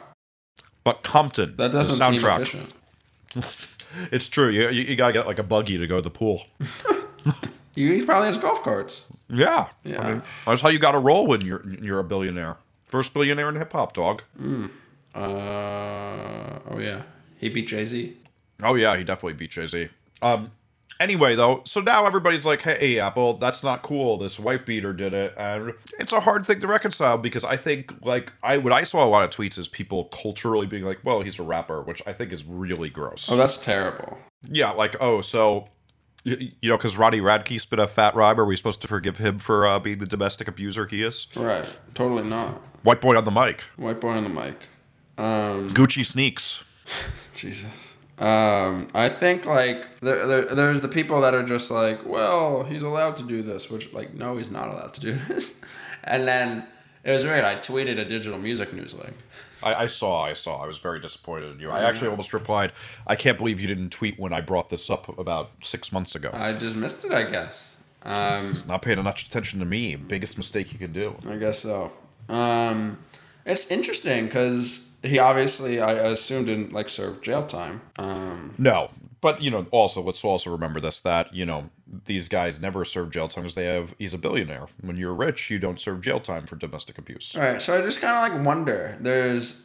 But 0.87 1.03
Compton, 1.03 1.57
that 1.57 1.73
the 1.73 1.79
doesn't 1.79 1.97
seem 1.97 2.21
soundtrack. 2.21 2.41
efficient. 2.43 2.73
It's 4.13 4.29
true. 4.29 4.51
You, 4.51 4.69
you, 4.69 4.83
you 4.83 4.95
gotta 4.97 5.13
get 5.15 5.27
like 5.27 5.39
a 5.39 5.43
buggy 5.43 5.79
to 5.79 5.87
go 5.87 5.97
to 5.97 6.03
the 6.03 6.11
pool. 6.11 6.47
He 7.75 8.03
probably 8.05 8.29
has 8.29 8.39
golf 8.39 8.63
carts. 8.63 9.05
Yeah. 9.29 9.69
Yeah. 9.85 10.01
I 10.01 10.13
mean, 10.13 10.23
that's 10.47 10.63
how 10.63 10.69
you 10.71 10.79
got 10.79 10.93
to 10.93 10.99
roll 10.99 11.27
when 11.27 11.43
you're 11.43 11.63
you're 11.83 11.99
a 11.99 12.05
billionaire. 12.05 12.57
First 12.87 13.13
billionaire 13.13 13.49
in 13.51 13.57
hip 13.57 13.73
hop, 13.73 13.93
dog. 13.93 14.23
Uh, 15.15 15.19
oh 16.71 16.79
yeah, 16.79 17.03
he 17.39 17.49
beat 17.49 17.69
Jay 17.69 17.85
Z. 17.85 18.17
Oh 18.63 18.75
yeah, 18.77 18.97
he 18.97 19.05
definitely 19.05 19.35
beat 19.35 19.51
Jay 19.51 19.67
Z. 19.67 19.89
Um. 20.23 20.53
Anyway, 20.99 21.35
though, 21.35 21.63
so 21.65 21.81
now 21.81 22.07
everybody's 22.07 22.47
like, 22.47 22.63
"Hey, 22.63 22.99
Apple, 22.99 23.35
that's 23.39 23.63
not 23.63 23.83
cool. 23.83 24.17
This 24.17 24.39
white 24.39 24.65
beater 24.65 24.93
did 24.93 25.13
it," 25.13 25.35
and 25.37 25.73
it's 25.99 26.13
a 26.13 26.21
hard 26.21 26.47
thing 26.47 26.61
to 26.61 26.67
reconcile 26.67 27.19
because 27.19 27.45
I 27.45 27.57
think, 27.57 27.93
like, 28.05 28.33
I 28.43 28.57
what 28.59 28.73
I 28.73 28.83
saw 28.85 29.05
a 29.05 29.09
lot 29.11 29.23
of 29.25 29.31
tweets 29.31 29.59
is 29.59 29.69
people 29.69 30.05
culturally 30.07 30.67
being 30.67 30.85
like, 30.85 31.01
"Well, 31.05 31.21
he's 31.23 31.39
a 31.39 31.43
rapper," 31.43 31.83
which 31.83 32.03
I 32.07 32.13
think 32.13 32.33
is 32.33 32.45
really 32.45 32.89
gross. 32.89 33.31
Oh, 33.31 33.37
that's 33.37 33.59
terrible. 33.59 34.17
Yeah, 34.49 34.71
like, 34.71 34.97
oh, 35.01 35.21
so 35.21 35.69
y- 36.25 36.53
you 36.63 36.69
know, 36.71 36.77
because 36.77 36.97
Ronnie 36.97 37.21
Radke 37.21 37.61
spit 37.61 37.79
a 37.79 37.87
fat 37.87 38.15
rhyme, 38.15 38.41
are 38.41 38.45
we 38.47 38.57
supposed 38.57 38.81
to 38.83 38.89
forgive 38.89 39.19
him 39.19 39.39
for 39.39 39.67
uh, 39.67 39.79
being 39.79 39.99
the 39.99 40.07
domestic 40.07 40.49
abuser 40.49 40.87
he 40.87 41.03
is? 41.03 41.27
Right. 41.37 41.67
Totally 41.95 42.23
not. 42.25 42.63
White 42.85 43.01
boy 43.01 43.17
on 43.17 43.25
the 43.25 43.31
mic, 43.31 43.63
White 43.77 44.01
boy 44.01 44.11
on 44.11 44.23
the 44.23 44.31
mic. 44.31 44.69
Um, 45.19 45.71
Gucci 45.75 46.05
sneaks. 46.05 46.63
Jesus. 47.35 47.96
Um, 48.19 48.89
I 48.95 49.09
think 49.11 49.45
like 49.45 50.01
there, 50.01 50.27
there, 50.27 50.45
there's 50.47 50.81
the 50.81 50.89
people 50.89 51.21
that 51.21 51.35
are 51.35 51.43
just 51.43 51.71
like, 51.71 52.05
well, 52.07 52.65
he's 52.65 52.83
allowed 52.83 53.17
to 53.19 53.23
do 53.23 53.43
this, 53.43 53.71
which 53.71 53.93
like, 53.93 54.15
no, 54.15 54.37
he's 54.39 54.51
not 54.51 54.69
allowed 54.69 54.95
to 54.95 55.01
do 55.01 55.13
this. 55.29 55.61
and 56.05 56.27
then 56.27 56.65
it 57.05 57.13
was 57.13 57.25
weird. 57.25 57.45
I 57.45 57.57
tweeted 57.57 57.99
a 57.99 58.05
digital 58.05 58.39
music 58.39 58.73
news 58.73 58.95
link. 58.95 59.15
I, 59.63 59.85
I 59.85 59.87
saw, 59.87 60.23
I 60.23 60.33
saw. 60.33 60.63
I 60.63 60.67
was 60.67 60.79
very 60.79 61.01
disappointed 61.01 61.55
in 61.55 61.61
you. 61.61 61.71
I 61.71 61.83
actually 61.83 62.09
almost 62.09 62.33
replied, 62.33 62.73
"I 63.07 63.17
can't 63.17 63.39
believe 63.39 63.61
you 63.61 63.67
didn't 63.67 63.91
tweet 63.91 64.19
when 64.19 64.33
I 64.33 64.41
brought 64.41 64.69
this 64.71 64.91
up 64.91 65.19
about 65.19 65.51
six 65.63 65.93
months 65.93 66.15
ago." 66.15 66.31
I 66.33 66.53
just 66.53 66.77
missed 66.77 67.05
it, 67.05 67.13
I 67.13 67.25
guess. 67.25 67.77
Um, 68.03 68.45
Not 68.69 68.83
paying 68.83 68.99
enough 68.99 69.27
attention 69.27 69.59
to 69.61 69.65
me. 69.67 69.97
Biggest 69.97 70.37
mistake 70.37 70.73
you 70.73 70.79
can 70.79 70.93
do. 70.93 71.17
I 71.29 71.37
guess 71.37 71.59
so. 71.61 71.91
Um, 72.29 72.99
it's 73.45 73.71
interesting 73.71 74.27
because 74.27 74.86
he 75.03 75.19
obviously, 75.19 75.81
I 75.81 75.93
assume, 75.93 76.45
didn't 76.47 76.73
like 76.73 76.89
serve 76.89 77.23
jail 77.23 77.45
time. 77.47 77.81
Um, 77.99 78.55
No, 78.59 78.91
but 79.21 79.43
you 79.43 79.51
know, 79.51 79.67
also 79.71 80.03
let's 80.03 80.25
also 80.25 80.51
remember 80.51 80.81
this: 80.81 81.01
that 81.01 81.35
you 81.35 81.47
know 81.47 81.71
these 82.05 82.29
guys 82.29 82.61
never 82.61 82.85
serve 82.85 83.11
jail 83.11 83.29
time 83.29 83.45
because 83.45 83.55
they 83.55 83.67
have. 83.67 83.95
He's 83.99 84.15
a 84.15 84.19
billionaire. 84.19 84.67
When 84.81 84.97
you're 84.97 85.15
rich, 85.15 85.51
you 85.51 85.59
don't 85.59 85.81
serve 85.81 86.01
jail 86.01 86.21
time 86.21 86.47
for 86.47 86.57
domestic 86.57 86.99
abuse. 86.99 87.37
All 87.37 87.43
right, 87.43 87.61
so 87.61 87.77
I 87.77 87.83
just 87.83 88.01
kind 88.01 88.17
of 88.17 88.37
like 88.37 88.47
wonder. 88.47 88.97
There's 89.01 89.65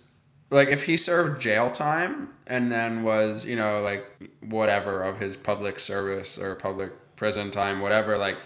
like 0.49 0.69
if 0.69 0.83
he 0.83 0.97
served 0.97 1.41
jail 1.41 1.71
time 1.71 2.29
and 2.45 2.71
then 2.71 3.03
was 3.03 3.45
you 3.45 3.55
know 3.55 3.81
like 3.81 4.05
whatever 4.41 5.01
of 5.03 5.19
his 5.19 5.37
public 5.37 5.79
service 5.79 6.37
or 6.37 6.55
public 6.55 6.91
prison 7.15 7.51
time, 7.51 7.79
whatever. 7.79 8.17
Like 8.17 8.37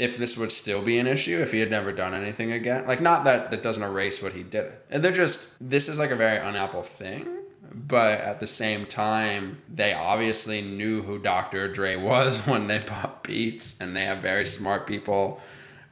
if 0.00 0.16
this 0.16 0.36
would 0.36 0.50
still 0.50 0.80
be 0.82 0.98
an 0.98 1.06
issue 1.06 1.40
if 1.40 1.52
he 1.52 1.60
had 1.60 1.70
never 1.70 1.92
done 1.92 2.14
anything 2.14 2.50
again. 2.50 2.86
Like 2.86 3.00
not 3.00 3.24
that 3.24 3.50
that 3.50 3.62
doesn't 3.62 3.82
erase 3.82 4.22
what 4.22 4.32
he 4.32 4.42
did. 4.42 4.72
And 4.90 5.04
they're 5.04 5.12
just 5.12 5.46
this 5.60 5.88
is 5.88 5.98
like 5.98 6.10
a 6.10 6.16
very 6.16 6.38
un-Apple 6.38 6.82
thing. 6.82 7.28
But 7.72 8.18
at 8.20 8.40
the 8.40 8.48
same 8.48 8.84
time, 8.86 9.62
they 9.68 9.92
obviously 9.92 10.60
knew 10.60 11.02
who 11.02 11.18
Dr. 11.20 11.72
Dre 11.72 11.94
was 11.94 12.40
when 12.46 12.66
they 12.66 12.78
bought 12.78 13.22
Beats, 13.22 13.80
and 13.80 13.94
they 13.94 14.04
have 14.04 14.18
very 14.18 14.46
smart 14.46 14.88
people 14.88 15.40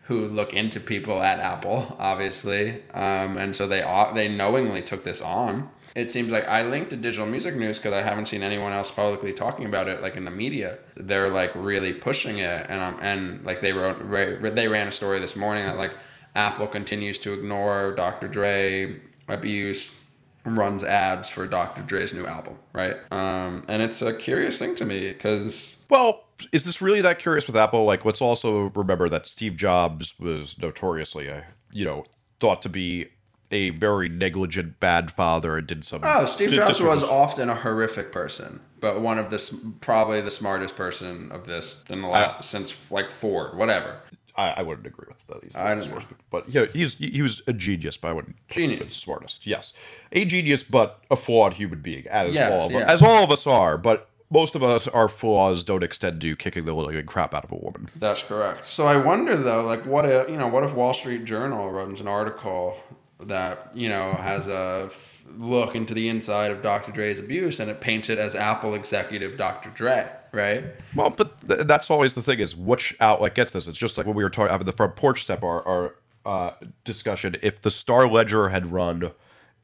who 0.04 0.26
look 0.26 0.54
into 0.54 0.80
people 0.80 1.22
at 1.22 1.38
Apple, 1.38 1.94
obviously, 1.98 2.82
um, 2.94 3.36
and 3.36 3.54
so 3.54 3.68
they 3.68 3.82
au- 3.82 4.12
they 4.14 4.26
knowingly 4.26 4.82
took 4.82 5.04
this 5.04 5.20
on. 5.20 5.68
It 5.98 6.12
seems 6.12 6.30
like 6.30 6.46
I 6.46 6.62
linked 6.62 6.90
to 6.90 6.96
digital 6.96 7.26
music 7.26 7.56
news 7.56 7.76
because 7.76 7.92
I 7.92 8.02
haven't 8.02 8.26
seen 8.26 8.44
anyone 8.44 8.72
else 8.72 8.88
publicly 8.88 9.32
talking 9.32 9.66
about 9.66 9.88
it, 9.88 10.00
like 10.00 10.16
in 10.16 10.24
the 10.24 10.30
media. 10.30 10.78
They're 10.94 11.28
like 11.28 11.50
really 11.56 11.92
pushing 11.92 12.38
it, 12.38 12.66
and 12.68 12.80
um, 12.80 12.98
and 13.02 13.44
like 13.44 13.60
they 13.60 13.72
wrote 13.72 13.98
they 14.54 14.68
ran 14.68 14.86
a 14.86 14.92
story 14.92 15.18
this 15.18 15.34
morning 15.34 15.66
that 15.66 15.76
like 15.76 15.90
Apple 16.36 16.68
continues 16.68 17.18
to 17.20 17.32
ignore 17.32 17.96
Dr. 17.96 18.28
Dre 18.28 19.00
abuse, 19.26 19.92
runs 20.44 20.84
ads 20.84 21.28
for 21.28 21.48
Dr. 21.48 21.82
Dre's 21.82 22.14
new 22.14 22.26
album, 22.26 22.58
right? 22.72 22.96
Um, 23.10 23.64
and 23.66 23.82
it's 23.82 24.00
a 24.00 24.14
curious 24.14 24.56
thing 24.56 24.76
to 24.76 24.84
me 24.84 25.08
because 25.08 25.78
Well, 25.90 26.28
is 26.52 26.62
this 26.62 26.80
really 26.80 27.00
that 27.00 27.18
curious 27.18 27.48
with 27.48 27.56
Apple? 27.56 27.84
Like, 27.84 28.04
let's 28.04 28.22
also 28.22 28.70
remember 28.76 29.08
that 29.08 29.26
Steve 29.26 29.56
Jobs 29.56 30.14
was 30.20 30.62
notoriously, 30.62 31.26
a, 31.26 31.44
you 31.72 31.84
know, 31.84 32.04
thought 32.38 32.62
to 32.62 32.68
be 32.68 33.08
a 33.50 33.70
very 33.70 34.08
negligent, 34.08 34.80
bad 34.80 35.10
father 35.10 35.56
and 35.56 35.66
did 35.66 35.84
some. 35.84 36.00
Oh, 36.04 36.26
Steve 36.26 36.50
Jobs 36.50 36.80
was 36.80 37.02
often 37.02 37.48
a 37.48 37.54
horrific 37.54 38.12
person, 38.12 38.60
but 38.80 39.00
one 39.00 39.18
of 39.18 39.30
this 39.30 39.54
probably 39.80 40.20
the 40.20 40.30
smartest 40.30 40.76
person 40.76 41.32
of 41.32 41.46
this 41.46 41.82
in 41.88 42.02
the 42.02 42.08
last 42.08 42.48
since 42.48 42.74
like 42.90 43.10
Ford, 43.10 43.56
whatever. 43.56 44.00
I, 44.36 44.54
I 44.58 44.62
wouldn't 44.62 44.86
agree 44.86 45.06
with 45.08 45.26
that. 45.26 45.42
He's 45.42 45.56
I 45.56 45.68
don't 45.70 45.80
smartest 45.80 46.08
people. 46.08 46.24
But 46.30 46.48
yeah, 46.48 46.66
he's 46.72 46.94
he 46.94 47.22
was 47.22 47.42
a 47.48 47.52
genius, 47.52 47.96
but 47.96 48.08
I 48.08 48.12
wouldn't 48.12 48.36
Genius. 48.48 48.96
smartest. 48.96 49.46
Yes, 49.46 49.72
a 50.12 50.24
genius, 50.24 50.62
but 50.62 51.02
a 51.10 51.16
flawed 51.16 51.54
human 51.54 51.80
being, 51.80 52.06
as 52.06 52.34
Yes, 52.34 52.52
all 52.52 52.66
of 52.66 52.72
yeah. 52.72 52.86
as 52.86 53.02
all 53.02 53.24
of 53.24 53.30
us 53.32 53.46
are. 53.46 53.76
But 53.76 54.08
most 54.30 54.54
of 54.54 54.62
us, 54.62 54.86
our 54.88 55.08
flaws 55.08 55.64
don't 55.64 55.82
extend 55.82 56.20
to 56.20 56.36
kicking 56.36 56.66
the 56.66 56.74
living 56.74 57.04
crap 57.06 57.34
out 57.34 57.44
of 57.44 57.52
a 57.52 57.56
woman. 57.56 57.88
That's 57.96 58.22
correct. 58.22 58.66
So 58.68 58.86
I 58.86 58.96
wonder 58.96 59.34
though, 59.34 59.64
like 59.64 59.84
what 59.86 60.04
if 60.06 60.28
you 60.28 60.36
know, 60.36 60.48
what 60.48 60.62
if 60.62 60.72
Wall 60.72 60.94
Street 60.94 61.24
Journal 61.24 61.70
runs 61.70 62.00
an 62.00 62.06
article 62.06 62.76
that 63.20 63.72
you 63.74 63.88
know 63.88 64.12
has 64.14 64.46
a 64.46 64.84
f- 64.86 65.24
look 65.36 65.74
into 65.74 65.94
the 65.94 66.08
inside 66.08 66.50
of 66.50 66.62
Dr. 66.62 66.92
Dre's 66.92 67.18
abuse 67.18 67.60
and 67.60 67.70
it 67.70 67.80
paints 67.80 68.08
it 68.08 68.18
as 68.18 68.34
Apple 68.34 68.74
executive 68.74 69.36
Dr. 69.36 69.70
Dre, 69.70 70.08
right? 70.32 70.64
Well, 70.94 71.10
but 71.10 71.40
th- 71.46 71.66
that's 71.66 71.90
always 71.90 72.14
the 72.14 72.22
thing 72.22 72.38
is 72.38 72.54
which 72.56 72.96
outlet 73.00 73.34
gets 73.34 73.52
this. 73.52 73.66
It's 73.66 73.78
just 73.78 73.98
like 73.98 74.06
when 74.06 74.16
we 74.16 74.22
were 74.22 74.30
talking 74.30 74.50
having 74.50 74.66
the 74.66 74.72
front 74.72 74.96
porch 74.96 75.22
step 75.22 75.42
our, 75.42 75.66
our 75.66 75.94
uh, 76.24 76.52
discussion. 76.84 77.36
If 77.42 77.62
the 77.62 77.70
Star 77.70 78.08
Ledger 78.08 78.50
had 78.50 78.66
run 78.66 79.12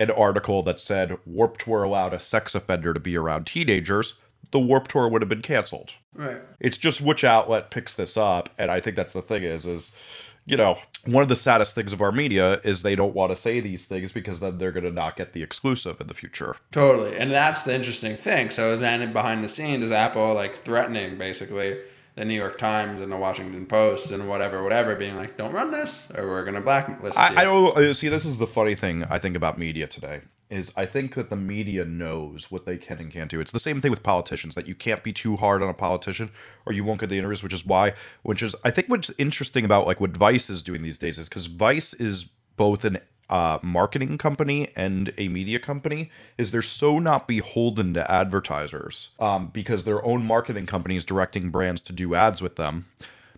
an 0.00 0.10
article 0.10 0.62
that 0.62 0.80
said 0.80 1.16
Warped 1.24 1.60
Tour 1.60 1.84
allowed 1.84 2.14
a 2.14 2.18
sex 2.18 2.54
offender 2.54 2.92
to 2.92 3.00
be 3.00 3.16
around 3.16 3.46
teenagers, 3.46 4.14
the 4.50 4.58
Warped 4.58 4.90
Tour 4.90 5.08
would 5.08 5.22
have 5.22 5.28
been 5.28 5.42
canceled. 5.42 5.92
Right. 6.14 6.38
It's 6.60 6.78
just 6.78 7.00
which 7.00 7.24
outlet 7.24 7.70
picks 7.70 7.94
this 7.94 8.16
up, 8.16 8.48
and 8.58 8.70
I 8.70 8.80
think 8.80 8.96
that's 8.96 9.12
the 9.12 9.22
thing 9.22 9.42
is 9.42 9.66
is 9.66 9.96
you 10.46 10.56
know 10.56 10.78
one 11.06 11.22
of 11.22 11.28
the 11.28 11.36
saddest 11.36 11.74
things 11.74 11.92
of 11.92 12.00
our 12.00 12.12
media 12.12 12.60
is 12.64 12.82
they 12.82 12.94
don't 12.94 13.14
want 13.14 13.30
to 13.30 13.36
say 13.36 13.60
these 13.60 13.86
things 13.86 14.12
because 14.12 14.40
then 14.40 14.58
they're 14.58 14.72
going 14.72 14.84
to 14.84 14.90
not 14.90 15.16
get 15.16 15.32
the 15.32 15.42
exclusive 15.42 16.00
in 16.00 16.06
the 16.06 16.14
future. 16.14 16.56
Totally. 16.72 17.16
And 17.16 17.30
that's 17.30 17.62
the 17.64 17.74
interesting 17.74 18.16
thing. 18.16 18.50
So 18.50 18.76
then 18.76 19.12
behind 19.12 19.44
the 19.44 19.48
scenes 19.48 19.84
is 19.84 19.92
Apple 19.92 20.34
like 20.34 20.62
threatening 20.62 21.18
basically 21.18 21.78
the 22.14 22.24
New 22.24 22.34
York 22.34 22.58
Times 22.58 23.00
and 23.00 23.10
the 23.10 23.16
Washington 23.16 23.66
Post 23.66 24.12
and 24.12 24.28
whatever, 24.28 24.62
whatever, 24.62 24.94
being 24.94 25.16
like, 25.16 25.36
don't 25.36 25.52
run 25.52 25.70
this 25.70 26.10
or 26.16 26.26
we're 26.28 26.44
going 26.44 26.54
to 26.54 26.60
blacklist 26.60 27.18
you. 27.18 27.24
I, 27.24 27.40
I 27.40 27.44
don't 27.44 27.76
uh, 27.76 27.92
see. 27.92 28.08
This 28.08 28.24
is 28.24 28.38
the 28.38 28.46
funny 28.46 28.74
thing 28.74 29.04
I 29.04 29.18
think 29.18 29.36
about 29.36 29.58
media 29.58 29.86
today 29.86 30.20
is 30.50 30.72
I 30.76 30.86
think 30.86 31.14
that 31.14 31.30
the 31.30 31.36
media 31.36 31.84
knows 31.84 32.50
what 32.50 32.66
they 32.66 32.76
can 32.76 32.98
and 32.98 33.10
can't 33.10 33.30
do. 33.30 33.40
It's 33.40 33.52
the 33.52 33.58
same 33.58 33.80
thing 33.80 33.90
with 33.90 34.02
politicians 34.02 34.54
that 34.54 34.68
you 34.68 34.74
can't 34.74 35.02
be 35.02 35.12
too 35.12 35.36
hard 35.36 35.62
on 35.62 35.68
a 35.68 35.74
politician 35.74 36.30
or 36.66 36.72
you 36.72 36.84
won't 36.84 37.00
get 37.00 37.08
the 37.08 37.18
interviews. 37.18 37.42
Which 37.42 37.52
is 37.52 37.66
why, 37.66 37.94
which 38.22 38.42
is 38.42 38.54
I 38.64 38.70
think 38.70 38.88
what's 38.88 39.10
interesting 39.18 39.64
about 39.64 39.86
like 39.86 40.00
what 40.00 40.16
Vice 40.16 40.50
is 40.50 40.62
doing 40.62 40.82
these 40.82 40.98
days 40.98 41.18
is 41.18 41.28
because 41.28 41.46
Vice 41.46 41.94
is 41.94 42.24
both 42.56 42.84
an 42.84 42.98
uh, 43.30 43.58
marketing 43.62 44.18
company 44.18 44.70
and 44.76 45.12
a 45.16 45.28
media 45.28 45.58
company 45.58 46.10
is 46.36 46.50
they're 46.50 46.62
so 46.62 46.98
not 46.98 47.26
beholden 47.26 47.94
to 47.94 48.10
advertisers 48.10 49.10
um, 49.18 49.48
because 49.48 49.84
their 49.84 50.04
own 50.04 50.24
marketing 50.24 50.66
company 50.66 50.94
is 50.96 51.04
directing 51.04 51.50
brands 51.50 51.80
to 51.80 51.92
do 51.92 52.14
ads 52.14 52.42
with 52.42 52.56
them 52.56 52.86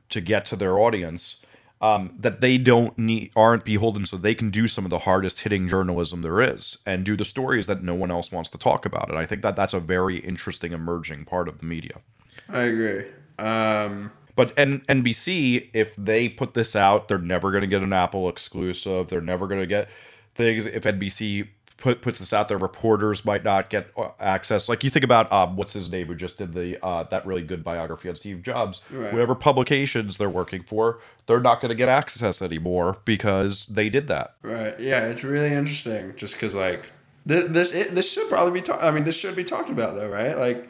to 0.08 0.20
get 0.20 0.44
to 0.44 0.56
their 0.56 0.78
audience 0.78 1.42
um, 1.80 2.14
that 2.18 2.40
they 2.40 2.56
don't 2.58 2.96
need 2.98 3.30
aren't 3.36 3.64
beholden 3.64 4.06
so 4.06 4.16
they 4.16 4.34
can 4.34 4.50
do 4.50 4.66
some 4.66 4.84
of 4.84 4.90
the 4.90 5.00
hardest 5.00 5.40
hitting 5.40 5.68
journalism 5.68 6.22
there 6.22 6.40
is 6.40 6.78
and 6.86 7.04
do 7.04 7.16
the 7.16 7.24
stories 7.24 7.66
that 7.66 7.82
no 7.82 7.94
one 7.94 8.10
else 8.10 8.32
wants 8.32 8.48
to 8.50 8.58
talk 8.58 8.86
about. 8.86 9.10
And 9.10 9.18
i 9.18 9.26
think 9.26 9.42
that 9.42 9.56
that's 9.56 9.74
a 9.74 9.80
very 9.80 10.18
interesting 10.18 10.72
emerging 10.72 11.24
part 11.26 11.48
of 11.48 11.58
the 11.58 11.66
media. 11.66 12.00
I 12.48 12.60
agree. 12.60 13.04
Um, 13.38 14.10
but 14.34 14.52
N- 14.58 14.82
nbc 14.88 15.70
if 15.74 15.94
they 15.96 16.28
put 16.28 16.54
this 16.54 16.74
out 16.74 17.08
they're 17.08 17.18
never 17.18 17.50
going 17.50 17.60
to 17.62 17.66
get 17.66 17.82
an 17.82 17.92
apple 17.92 18.28
exclusive. 18.28 19.08
They're 19.08 19.20
never 19.20 19.46
going 19.46 19.60
to 19.60 19.66
get 19.66 19.90
things. 20.34 20.64
If 20.64 20.84
nbc 20.84 21.48
put, 21.78 22.00
puts 22.02 22.18
this 22.18 22.32
out 22.32 22.48
there 22.48 22.58
reporters 22.58 23.24
might 23.24 23.44
not 23.44 23.68
get 23.70 23.88
uh, 23.96 24.08
access 24.20 24.68
like 24.68 24.82
you 24.82 24.90
think 24.90 25.04
about 25.04 25.30
um, 25.32 25.56
what's 25.56 25.72
his 25.72 25.90
name 25.92 26.06
who 26.06 26.14
just 26.14 26.38
did 26.38 26.54
the 26.54 26.82
uh, 26.84 27.02
that 27.04 27.26
really 27.26 27.42
good 27.42 27.62
biography 27.62 28.08
on 28.08 28.16
steve 28.16 28.42
jobs 28.42 28.82
Right. 28.90 29.12
whatever 29.12 29.34
publications 29.34 30.16
they're 30.16 30.28
working 30.30 30.62
for 30.62 30.98
they're 31.26 31.40
not 31.40 31.60
going 31.60 31.68
to 31.70 31.74
get 31.74 31.88
access 31.88 32.40
anymore 32.40 32.98
because 33.04 33.66
they 33.66 33.88
did 33.88 34.08
that 34.08 34.34
right. 34.42 34.78
Yeah, 34.80 35.06
it's 35.06 35.22
really 35.24 35.52
interesting 35.52 36.14
just 36.16 36.34
because, 36.34 36.54
like, 36.54 36.92
th- 37.28 37.46
this 37.50 37.72
it, 37.74 37.94
this 37.94 38.10
should 38.12 38.28
probably 38.28 38.52
be 38.52 38.62
talked 38.62 38.82
I 38.82 38.90
mean, 38.90 39.04
this 39.04 39.18
should 39.18 39.34
be 39.36 39.44
talked 39.44 39.68
about, 39.70 39.96
though, 39.96 40.08
right? 40.08 40.36
Like, 40.38 40.68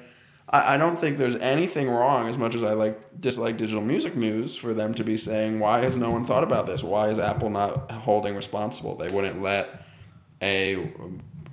I, 0.48 0.74
I 0.74 0.76
don't 0.76 0.98
think 0.98 1.18
there's 1.18 1.36
anything 1.36 1.88
wrong 1.90 2.28
as 2.28 2.38
much 2.38 2.54
as 2.54 2.62
I 2.62 2.72
like 2.72 3.20
dislike 3.20 3.56
digital 3.58 3.82
music 3.82 4.16
news 4.16 4.56
for 4.56 4.72
them 4.72 4.94
to 4.94 5.04
be 5.04 5.16
saying, 5.16 5.60
why 5.60 5.80
has 5.82 5.96
no 5.96 6.10
one 6.10 6.24
thought 6.24 6.44
about 6.44 6.66
this? 6.66 6.82
Why 6.82 7.08
is 7.08 7.18
Apple 7.18 7.50
not 7.50 7.90
holding 7.90 8.34
responsible? 8.34 8.94
They 8.96 9.08
wouldn't 9.10 9.42
let 9.42 9.82
a 10.42 10.92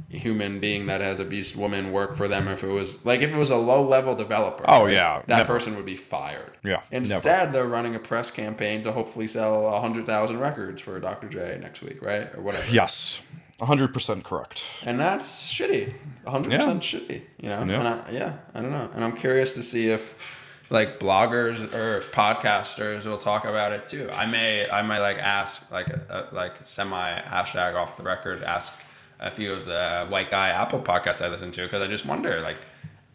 human 0.09 0.59
being 0.59 0.85
that 0.85 1.01
has 1.01 1.19
abused 1.19 1.55
women 1.55 1.91
work 1.91 2.15
for 2.15 2.27
them 2.27 2.47
if 2.47 2.63
it 2.63 2.67
was 2.67 3.03
like 3.03 3.21
if 3.21 3.31
it 3.33 3.35
was 3.35 3.49
a 3.49 3.55
low 3.57 3.81
level 3.83 4.13
developer. 4.13 4.63
Oh, 4.67 4.85
yeah, 4.85 5.23
that 5.27 5.37
never. 5.37 5.47
person 5.53 5.75
would 5.75 5.85
be 5.85 5.95
fired. 5.95 6.57
Yeah, 6.63 6.81
Instead, 6.91 7.51
they're 7.51 7.65
running 7.67 7.95
a 7.95 7.99
press 7.99 8.29
campaign 8.29 8.83
to 8.83 8.91
hopefully 8.91 9.27
sell 9.27 9.79
hundred 9.79 10.05
thousand 10.05 10.39
records 10.39 10.81
for 10.81 10.99
Dr. 10.99 11.27
J 11.29 11.57
next 11.61 11.81
week, 11.81 12.01
right, 12.01 12.33
or 12.35 12.41
whatever. 12.41 12.69
Yes, 12.71 13.21
100% 13.59 14.23
correct. 14.23 14.63
And 14.85 14.99
that's 14.99 15.51
shitty. 15.51 15.93
100% 16.27 16.51
Yeah. 16.51 16.59
shitty. 16.75 17.21
You 17.39 17.49
know? 17.49 17.63
Yeah. 17.65 17.79
And 17.79 17.87
I, 17.87 18.09
yeah, 18.11 18.33
I 18.53 18.61
don't 18.61 18.71
know. 18.71 18.89
And 18.93 19.03
I'm 19.03 19.15
curious 19.15 19.53
to 19.53 19.63
see 19.63 19.89
if 19.89 20.42
like 20.73 20.99
bloggers 20.99 21.71
or 21.75 22.01
podcasters 22.01 23.05
will 23.05 23.19
talk 23.19 23.45
about 23.45 23.71
it 23.71 23.85
too. 23.85 24.09
I 24.11 24.25
may 24.25 24.67
I 24.67 24.81
might 24.81 24.99
like 24.99 25.19
ask 25.19 25.71
like 25.71 25.87
a, 25.87 26.27
a, 26.31 26.35
like 26.35 26.53
semi 26.63 27.21
hashtag 27.21 27.75
off 27.75 27.95
the 27.95 28.03
record 28.03 28.41
ask 28.43 28.73
a 29.19 29.29
few 29.29 29.53
of 29.53 29.65
the 29.65 30.07
white 30.09 30.31
guy 30.31 30.49
Apple 30.49 30.79
podcasts 30.79 31.23
I 31.23 31.29
listen 31.29 31.51
to 31.51 31.61
because 31.61 31.83
I 31.83 31.87
just 31.87 32.07
wonder 32.07 32.41
like 32.41 32.57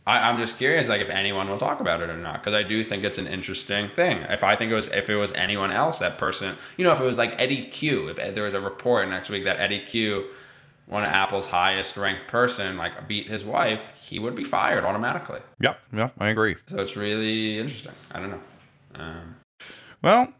I, 0.06 0.28
I'm 0.28 0.38
just 0.38 0.56
curious 0.56 0.88
like 0.88 1.00
if 1.00 1.10
anyone 1.10 1.50
will 1.50 1.58
talk 1.58 1.80
about 1.80 2.00
it 2.00 2.08
or 2.08 2.16
not 2.16 2.34
because 2.34 2.54
I 2.54 2.62
do 2.62 2.84
think 2.84 3.02
it's 3.02 3.18
an 3.18 3.26
interesting 3.26 3.88
thing. 3.88 4.18
If 4.30 4.44
I 4.44 4.54
think 4.54 4.70
it 4.70 4.76
was 4.76 4.86
if 4.88 5.10
it 5.10 5.16
was 5.16 5.32
anyone 5.32 5.72
else 5.72 5.98
that 5.98 6.16
person 6.16 6.56
you 6.76 6.84
know 6.84 6.92
if 6.92 7.00
it 7.00 7.04
was 7.04 7.18
like 7.18 7.34
Eddy 7.40 7.64
Cue 7.64 8.08
if 8.08 8.34
there 8.36 8.44
was 8.44 8.54
a 8.54 8.60
report 8.60 9.08
next 9.08 9.30
week 9.30 9.42
that 9.44 9.58
Eddy 9.58 9.80
Cue 9.80 10.26
one 10.88 11.04
of 11.04 11.10
Apple's 11.10 11.46
highest 11.46 11.96
ranked 11.96 12.28
person 12.28 12.76
like 12.76 13.06
beat 13.06 13.26
his 13.28 13.44
wife, 13.44 13.92
he 14.00 14.18
would 14.18 14.34
be 14.34 14.44
fired 14.44 14.84
automatically. 14.84 15.40
Yep, 15.60 15.78
yep, 15.92 16.12
I 16.18 16.28
agree. 16.28 16.56
So 16.68 16.78
it's 16.78 16.96
really 16.96 17.58
interesting. 17.58 17.92
I 18.12 18.20
don't 18.20 18.30
know. 18.30 18.40
Um, 18.94 19.36
Well, 20.02 20.32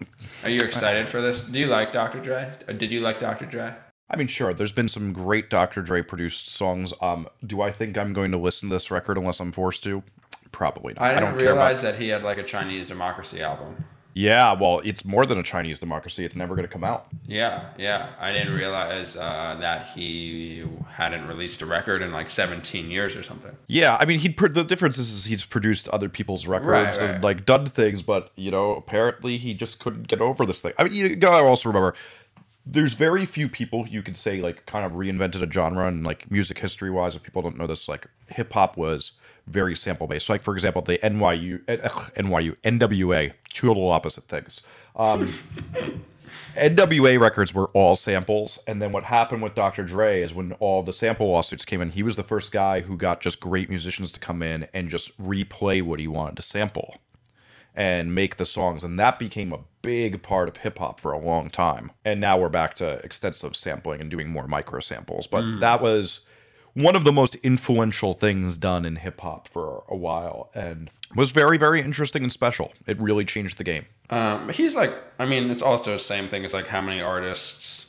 are 0.45 0.51
you 0.51 0.63
excited 0.63 1.09
for 1.09 1.21
this? 1.21 1.43
Do 1.43 1.61
you 1.61 1.67
like 1.67 1.93
Dr. 1.93 2.21
Dre? 2.21 2.51
Or 2.67 2.75
Did 2.75 2.91
you 2.91 3.01
like 3.01 3.21
Dr. 3.21 3.45
Dre? 3.45 3.75
I 4.11 4.17
mean, 4.17 4.27
sure, 4.27 4.55
there's 4.55 4.73
been 4.73 4.89
some 4.89 5.13
great 5.13 5.51
Dr. 5.51 5.83
Dre 5.83 6.01
produced 6.01 6.49
songs. 6.51 6.95
Um, 7.03 7.29
do 7.47 7.61
I 7.61 7.71
think 7.71 7.99
I'm 7.99 8.15
going 8.15 8.31
to 8.31 8.39
listen 8.39 8.71
to 8.71 8.75
this 8.75 8.91
record 8.91 9.19
unless 9.19 9.39
I'm 9.41 9.53
forced 9.53 9.85
to? 9.85 10.03
Probably 10.51 10.95
not. 10.95 11.03
I 11.03 11.09
didn't 11.09 11.25
don't 11.25 11.39
care 11.39 11.53
about 11.53 11.57
realize 11.57 11.83
that 11.83 11.97
he 11.97 12.09
had 12.09 12.23
like 12.23 12.39
a 12.39 12.43
Chinese 12.43 12.87
democracy 12.87 13.43
album. 13.43 13.85
Yeah, 14.19 14.55
well, 14.55 14.81
it's 14.85 15.05
more 15.05 15.25
than 15.27 15.39
a 15.39 15.45
Chinese 15.45 15.79
democracy. 15.79 16.25
It's 16.25 16.35
never 16.35 16.57
going 16.57 16.67
to 16.67 16.73
come 16.73 16.83
out. 16.83 17.07
Yeah, 17.25 17.67
yeah. 17.79 18.15
I 18.19 18.33
didn't 18.33 18.53
realize 18.53 19.17
uh, 19.17 19.57
that 19.61 19.87
he 19.87 20.65
hadn't 20.91 21.29
released 21.29 21.63
a 21.63 21.67
record 21.67 22.03
in 22.03 22.11
like 22.11 22.29
17 22.29 22.91
years 22.91 23.15
or 23.15 23.23
something. 23.23 23.57
Yeah, 23.69 23.97
I 24.01 24.07
mean, 24.07 24.19
he 24.19 24.31
pr- 24.31 24.49
the 24.49 24.65
difference 24.65 24.99
is, 24.99 25.13
is 25.13 25.25
he's 25.27 25.45
produced 25.45 25.89
other 25.91 26.09
people's 26.09 26.49
records 26.49 27.01
right. 27.01 27.11
and 27.11 27.23
like 27.23 27.47
done 27.47 27.67
things, 27.67 28.03
but 28.03 28.33
you 28.35 28.51
know, 28.51 28.75
apparently 28.75 29.39
he 29.39 29.55
just 29.55 29.79
couldn't 29.79 30.09
get 30.09 30.21
over 30.21 30.45
this 30.45 30.61
thing. 30.61 30.73
I 30.79 30.83
mean, 30.83 30.95
you 30.95 31.15
gotta 31.15 31.47
also 31.47 31.69
remember, 31.69 31.95
there's 32.67 32.95
very 32.95 33.25
few 33.25 33.49
people 33.49 33.87
you 33.87 34.03
could 34.03 34.17
say 34.17 34.41
like 34.41 34.67
kind 34.67 34.85
of 34.85 34.95
reinvented 34.95 35.49
a 35.49 35.51
genre 35.51 35.87
and 35.87 36.05
like 36.05 36.29
music 36.29 36.59
history 36.59 36.91
wise. 36.91 37.15
If 37.15 37.23
people 37.23 37.43
don't 37.43 37.57
know 37.57 37.69
this, 37.69 37.89
like 37.89 38.09
hip 38.27 38.53
hop 38.53 38.77
was 38.77 39.18
very 39.49 39.75
sample 39.75 40.07
based. 40.07 40.29
Like 40.29 40.43
for 40.43 40.55
example, 40.55 40.83
the 40.83 40.99
NYU, 40.99 41.63
ugh, 41.69 42.13
NYU, 42.15 42.57
NWA, 42.65 43.33
two 43.51 43.69
total 43.69 43.91
opposite 43.91 44.25
things. 44.25 44.63
Um, 44.97 45.33
NWA 46.55 47.19
records 47.21 47.55
were 47.55 47.69
all 47.69 47.95
samples, 47.95 48.59
and 48.67 48.83
then 48.83 48.93
what 48.93 49.05
happened 49.05 49.43
with 49.43 49.55
Dr. 49.55 49.85
Dre 49.85 50.21
is 50.23 50.35
when 50.35 50.53
all 50.55 50.83
the 50.83 50.93
sample 50.93 51.29
lawsuits 51.29 51.65
came 51.65 51.81
in, 51.81 51.91
he 51.91 52.03
was 52.03 52.17
the 52.17 52.23
first 52.23 52.53
guy 52.53 52.81
who 52.81 52.97
got 52.97 53.21
just 53.21 53.41
great 53.41 53.69
musicians 53.69 54.13
to 54.13 54.21
come 54.21 54.43
in 54.43 54.69
and 54.75 54.89
just 54.91 55.19
replay 55.23 55.83
what 55.83 56.01
he 56.01 56.09
wanted 56.09 56.37
to 56.37 56.43
sample 56.43 56.97
and 57.75 58.15
make 58.15 58.37
the 58.37 58.45
songs, 58.45 58.83
and 58.83 58.99
that 58.99 59.19
became 59.19 59.53
a 59.53 59.61
big 59.83 60.23
part 60.23 60.49
of 60.49 60.59
hip 60.59 60.79
hop 60.79 60.99
for 61.01 61.13
a 61.13 61.19
long 61.19 61.49
time. 61.49 61.93
And 62.05 62.21
now 62.21 62.37
we're 62.39 62.49
back 62.49 62.75
to 62.77 62.95
extensive 63.05 63.55
sampling 63.55 64.01
and 64.01 64.11
doing 64.11 64.29
more 64.29 64.49
micro 64.49 64.81
samples, 64.81 65.27
but 65.27 65.61
that 65.61 65.81
was 65.81 66.27
one 66.79 66.95
of 66.97 67.05
the 67.05 67.13
most 67.13 67.35
influential 67.37 68.15
things 68.15 68.57
done 68.57 68.85
in 68.85 68.97
hip 68.97 69.21
hop 69.21 69.49
for 69.49 69.85
a 69.89 69.97
while 69.97 70.51
and 70.55 70.91
was 71.15 71.31
very 71.31 71.59
very 71.59 71.81
interesting 71.81 72.23
and 72.23 72.33
special. 72.33 72.73
It 72.87 73.01
really 73.01 73.25
changed 73.25 73.59
the 73.59 73.65
game. 73.65 73.87
Um, 74.11 74.49
he's 74.51 74.75
like, 74.75 74.97
I 75.19 75.27
mean, 75.27 75.51
it's 75.51 75.63
also 75.63 75.93
the 75.93 75.99
same 75.99 76.29
thing 76.29 76.45
as 76.45 76.55
like 76.55 76.69
how 76.69 76.81
many 76.81 77.01
artists. 77.01 77.87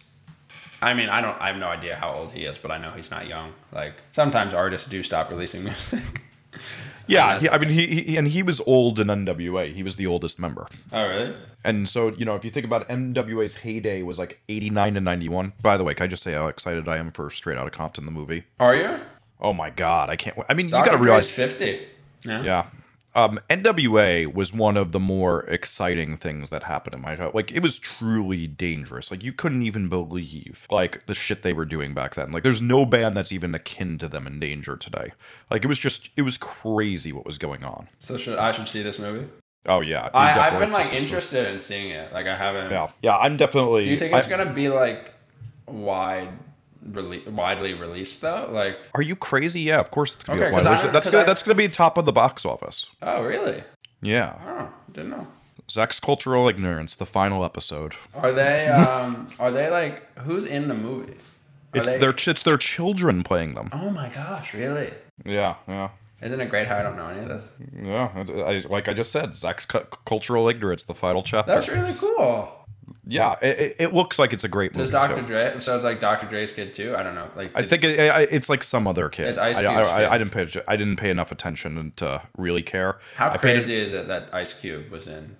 I 0.81 0.93
mean, 0.93 1.09
I 1.09 1.19
don't, 1.19 1.39
I 1.41 1.47
have 1.47 1.57
no 1.57 1.67
idea 1.67 1.97
how 1.97 2.13
old 2.13 2.31
he 2.31 2.45
is, 2.45 2.57
but 2.57 2.71
I 2.71 2.77
know 2.77 2.91
he's 2.91 3.11
not 3.11 3.27
young. 3.27 3.53
Like 3.71 3.95
sometimes 4.11 4.53
artists 4.53 4.87
do 4.87 5.03
stop 5.03 5.29
releasing 5.29 5.63
music. 5.65 6.21
Yeah, 7.07 7.39
he, 7.39 7.49
I 7.49 7.57
mean, 7.57 7.69
he, 7.69 8.03
he 8.03 8.17
and 8.17 8.27
he 8.27 8.43
was 8.43 8.59
old 8.67 8.99
in 8.99 9.07
NWA. 9.07 9.73
He 9.73 9.81
was 9.81 9.95
the 9.95 10.05
oldest 10.05 10.37
member, 10.37 10.67
oh, 10.93 11.07
really? 11.07 11.35
and 11.63 11.89
so 11.89 12.09
you 12.09 12.23
know, 12.23 12.35
if 12.35 12.45
you 12.45 12.51
think 12.51 12.67
about 12.67 12.83
it, 12.83 12.87
NWA's 12.89 13.57
heyday 13.57 14.03
was 14.03 14.19
like 14.19 14.39
eighty 14.47 14.69
nine 14.69 14.93
to 14.93 15.01
ninety 15.01 15.27
one. 15.27 15.53
By 15.63 15.75
the 15.75 15.83
way, 15.83 15.95
can 15.95 16.03
I 16.03 16.07
just 16.07 16.21
say 16.21 16.33
how 16.33 16.47
excited 16.49 16.87
I 16.87 16.97
am 16.97 17.09
for 17.09 17.31
Straight 17.31 17.57
Outta 17.57 17.71
Compton 17.71 18.05
the 18.05 18.11
movie? 18.11 18.43
Are 18.59 18.75
you? 18.75 18.99
Oh 19.41 19.53
my 19.53 19.71
god, 19.71 20.11
I 20.11 20.17
can't. 20.17 20.37
I 20.47 20.53
mean, 20.53 20.67
you 20.67 20.73
got 20.73 20.83
to 20.85 20.91
Dre's 20.91 21.01
realize, 21.01 21.29
fifty. 21.31 21.87
Yeah. 22.23 22.43
yeah. 22.43 22.65
Um, 23.15 23.39
NWA 23.49 24.31
was 24.31 24.53
one 24.53 24.77
of 24.77 24.91
the 24.91 24.99
more 24.99 25.41
exciting 25.45 26.15
things 26.17 26.49
that 26.51 26.63
happened 26.63 26.93
in 26.93 27.01
my 27.01 27.15
childhood. 27.15 27.35
Like, 27.35 27.51
it 27.51 27.63
was 27.63 27.79
truly 27.79 28.45
dangerous. 28.45 29.09
Like, 29.09 29.23
you 29.23 29.33
couldn't 29.33 29.63
even 29.63 29.89
believe 29.89 30.67
like 30.69 31.05
the 31.07 31.15
shit 31.15 31.41
they 31.41 31.53
were 31.53 31.65
doing 31.65 31.93
back 31.93 32.15
then. 32.15 32.31
Like, 32.31 32.43
there's 32.43 32.61
no 32.61 32.85
band 32.85 33.17
that's 33.17 33.31
even 33.31 33.55
akin 33.55 33.97
to 33.97 34.07
them 34.07 34.27
in 34.27 34.39
danger 34.39 34.77
today. 34.77 35.11
Like, 35.49 35.63
it 35.65 35.67
was 35.67 35.79
just, 35.79 36.09
it 36.15 36.21
was 36.21 36.37
crazy 36.37 37.11
what 37.11 37.25
was 37.25 37.37
going 37.39 37.63
on. 37.63 37.89
So 37.97 38.15
should 38.17 38.37
I 38.37 38.51
should 38.51 38.67
see 38.67 38.83
this 38.83 38.99
movie? 38.99 39.27
Oh 39.65 39.81
yeah, 39.81 40.09
I, 40.13 40.39
I've 40.39 40.59
been 40.59 40.71
like 40.71 40.93
interested 40.93 41.51
in 41.53 41.59
seeing 41.59 41.91
it. 41.91 42.13
Like 42.13 42.27
I 42.27 42.35
haven't. 42.35 42.71
Yeah, 42.71 42.91
yeah, 43.01 43.17
I'm 43.17 43.35
definitely. 43.35 43.83
Do 43.83 43.89
you 43.89 43.97
think 43.97 44.13
it's 44.15 44.25
I- 44.25 44.29
gonna 44.29 44.53
be 44.53 44.69
like 44.69 45.13
wide, 45.67 46.29
rele- 46.87 47.27
widely 47.27 47.73
released 47.73 48.21
though? 48.21 48.49
Like, 48.51 48.77
Are 48.95 49.01
you 49.01 49.15
crazy? 49.15 49.61
Yeah, 49.61 49.79
of 49.79 49.91
course 49.91 50.13
it's 50.15 50.23
gonna 50.23 50.39
Okay, 50.41 50.49
be. 50.49 50.55
'cause 50.55 50.65
Wide. 50.65 50.89
I- 50.89 50.91
that's 50.91 51.09
gonna 51.09 51.23
I- 51.23 51.25
that's 51.27 51.43
gonna 51.43 51.55
be 51.55 51.67
top 51.67 51.97
of 51.97 52.05
the 52.05 52.11
box 52.11 52.45
office. 52.45 52.89
oh 53.01 53.23
really? 53.23 53.63
Yeah, 54.01 54.35
Oh, 54.45 54.69
didn't 54.93 55.09
know. 55.11 55.27
Zach's 55.69 55.99
cultural 55.99 56.47
ignorance, 56.47 56.95
the 56.95 57.05
final 57.05 57.43
episode. 57.45 57.95
Are 58.15 58.31
they? 58.31 58.67
Um, 58.67 59.29
are 59.39 59.51
they 59.51 59.69
like 59.69 60.17
who's 60.19 60.45
in 60.45 60.67
the 60.67 60.73
movie? 60.73 61.13
Are 61.73 61.77
It's 61.79 61.87
they- 61.87 61.97
their 61.99 62.09
it's 62.15 62.43
their 62.43 62.57
children 62.57 63.23
playing 63.23 63.53
them. 63.55 63.69
Oh 63.73 63.89
my 63.91 64.09
gosh! 64.09 64.53
Really? 64.55 64.91
Yeah, 65.25 65.55
yeah, 65.67 65.89
Isn't 66.21 66.39
it 66.41 66.49
great 66.49 66.65
how 66.67 66.77
I 66.77 66.83
don't 66.83 66.95
know 66.95 67.07
any 67.07 67.19
of 67.21 67.27
this? 67.29 67.51
yeah. 67.83 68.09
I, 68.15 68.41
I- 68.55 68.63
like 68.69 68.87
I 68.87 68.93
just 68.93 69.11
said, 69.11 69.35
Zach's 69.35 69.65
cu- 69.67 69.85
cultural 70.05 70.47
ignorance, 70.49 70.83
the 70.83 70.95
final 70.95 71.21
chapter. 71.21 71.53
That's 71.53 71.67
really 71.69 71.93
cool. 71.99 72.49
Yeah, 73.11 73.35
it, 73.41 73.59
it- 73.59 73.75
it 73.79 73.93
looks 73.93 74.19
like 74.19 74.33
it's 74.33 74.43
a 74.43 74.47
great 74.47 74.73
movie. 74.73 74.89
Does 74.89 74.91
Dr. 74.91 75.21
too. 75.21 75.27
Dre? 75.27 75.59
So 75.59 75.75
it's 75.75 75.83
like 75.83 75.99
Dr. 75.99 76.27
Dre's 76.27 76.51
kid 76.51 76.73
too. 76.73 76.95
I 76.95 77.03
don't 77.03 77.15
know. 77.15 77.29
Like 77.35 77.51
I 77.55 77.63
think 77.63 77.83
it, 77.83 77.99
I- 77.99 78.21
it's 78.23 78.49
like 78.49 78.63
some 78.63 78.87
other 78.87 79.09
kids. 79.09 79.37
It's 79.37 79.45
Ice 79.47 79.59
Cube's 79.59 79.89
I, 79.89 79.99
kid. 79.99 80.05
I, 80.05 80.13
I 80.13 80.17
didn't 80.17 80.31
pay 80.31 80.61
I 80.67 80.75
didn't 80.75 80.97
pay 80.97 81.09
enough 81.09 81.31
attention 81.31 81.91
to 81.97 82.21
really 82.37 82.61
care. 82.63 82.99
how 83.15 83.29
I 83.29 83.37
paid- 83.37 83.55
crazy 83.55 83.75
is 83.75 83.93
it 83.93 84.07
that 84.07 84.29
Ice 84.33 84.53
Cube 84.59 84.89
was 84.89 85.07
in 85.07 85.35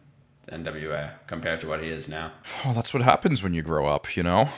NWA 0.52 1.12
compared 1.28 1.60
to 1.62 1.68
what 1.68 1.82
he 1.82 1.90
is 1.90 2.08
now? 2.10 2.32
Well, 2.66 2.74
that's 2.74 2.94
what 2.94 3.04
happens 3.04 3.44
when 3.44 3.54
you 3.54 3.62
grow 3.62 3.88
up, 3.88 4.16
you 4.18 4.24
know. 4.24 4.50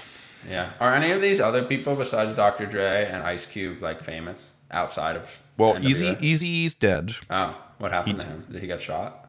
Yeah. 0.50 0.72
Are 0.80 0.94
any 0.94 1.12
of 1.12 1.22
these 1.22 1.40
other 1.40 1.64
people 1.64 1.96
besides 1.96 2.34
Dr. 2.34 2.66
Dre 2.66 3.08
and 3.12 3.24
Ice 3.24 3.46
Cube 3.46 3.82
like 3.82 4.04
famous 4.04 4.48
outside 4.72 5.18
of? 5.18 5.40
Well, 5.58 5.76
NWA? 5.76 6.16
Eazy 6.18 6.22
Eazy's 6.22 6.76
dead. 6.76 7.12
Oh, 7.30 7.56
what 7.78 7.92
happened 7.92 8.22
to 8.22 8.28
him? 8.28 8.46
Did 8.52 8.62
he 8.62 8.68
get 8.68 8.82
shot? 8.82 9.21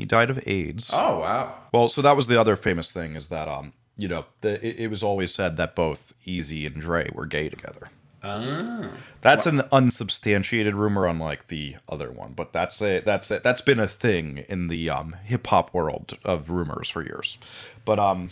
He 0.00 0.06
died 0.06 0.30
of 0.30 0.42
AIDS. 0.48 0.90
Oh 0.94 1.18
wow. 1.18 1.54
Well, 1.74 1.90
so 1.90 2.00
that 2.00 2.16
was 2.16 2.26
the 2.26 2.40
other 2.40 2.56
famous 2.56 2.90
thing 2.90 3.16
is 3.16 3.28
that 3.28 3.48
um, 3.48 3.74
you 3.98 4.08
know, 4.08 4.24
the, 4.40 4.54
it, 4.66 4.84
it 4.84 4.86
was 4.88 5.02
always 5.02 5.34
said 5.34 5.58
that 5.58 5.76
both 5.76 6.14
Eazy 6.26 6.66
and 6.66 6.80
Dre 6.80 7.10
were 7.14 7.26
gay 7.26 7.50
together. 7.50 7.90
Oh. 8.24 8.92
That's 9.20 9.44
an 9.44 9.60
unsubstantiated 9.70 10.74
rumor, 10.74 11.06
unlike 11.06 11.48
the 11.48 11.76
other 11.86 12.10
one. 12.10 12.32
But 12.32 12.54
that's 12.54 12.80
a 12.80 13.00
that's 13.00 13.30
a, 13.30 13.40
that's 13.40 13.60
been 13.60 13.78
a 13.78 13.86
thing 13.86 14.46
in 14.48 14.68
the 14.68 14.88
um, 14.88 15.16
hip 15.22 15.46
hop 15.48 15.74
world 15.74 16.16
of 16.24 16.48
rumors 16.48 16.88
for 16.88 17.02
years. 17.02 17.36
But 17.84 17.98
um, 17.98 18.30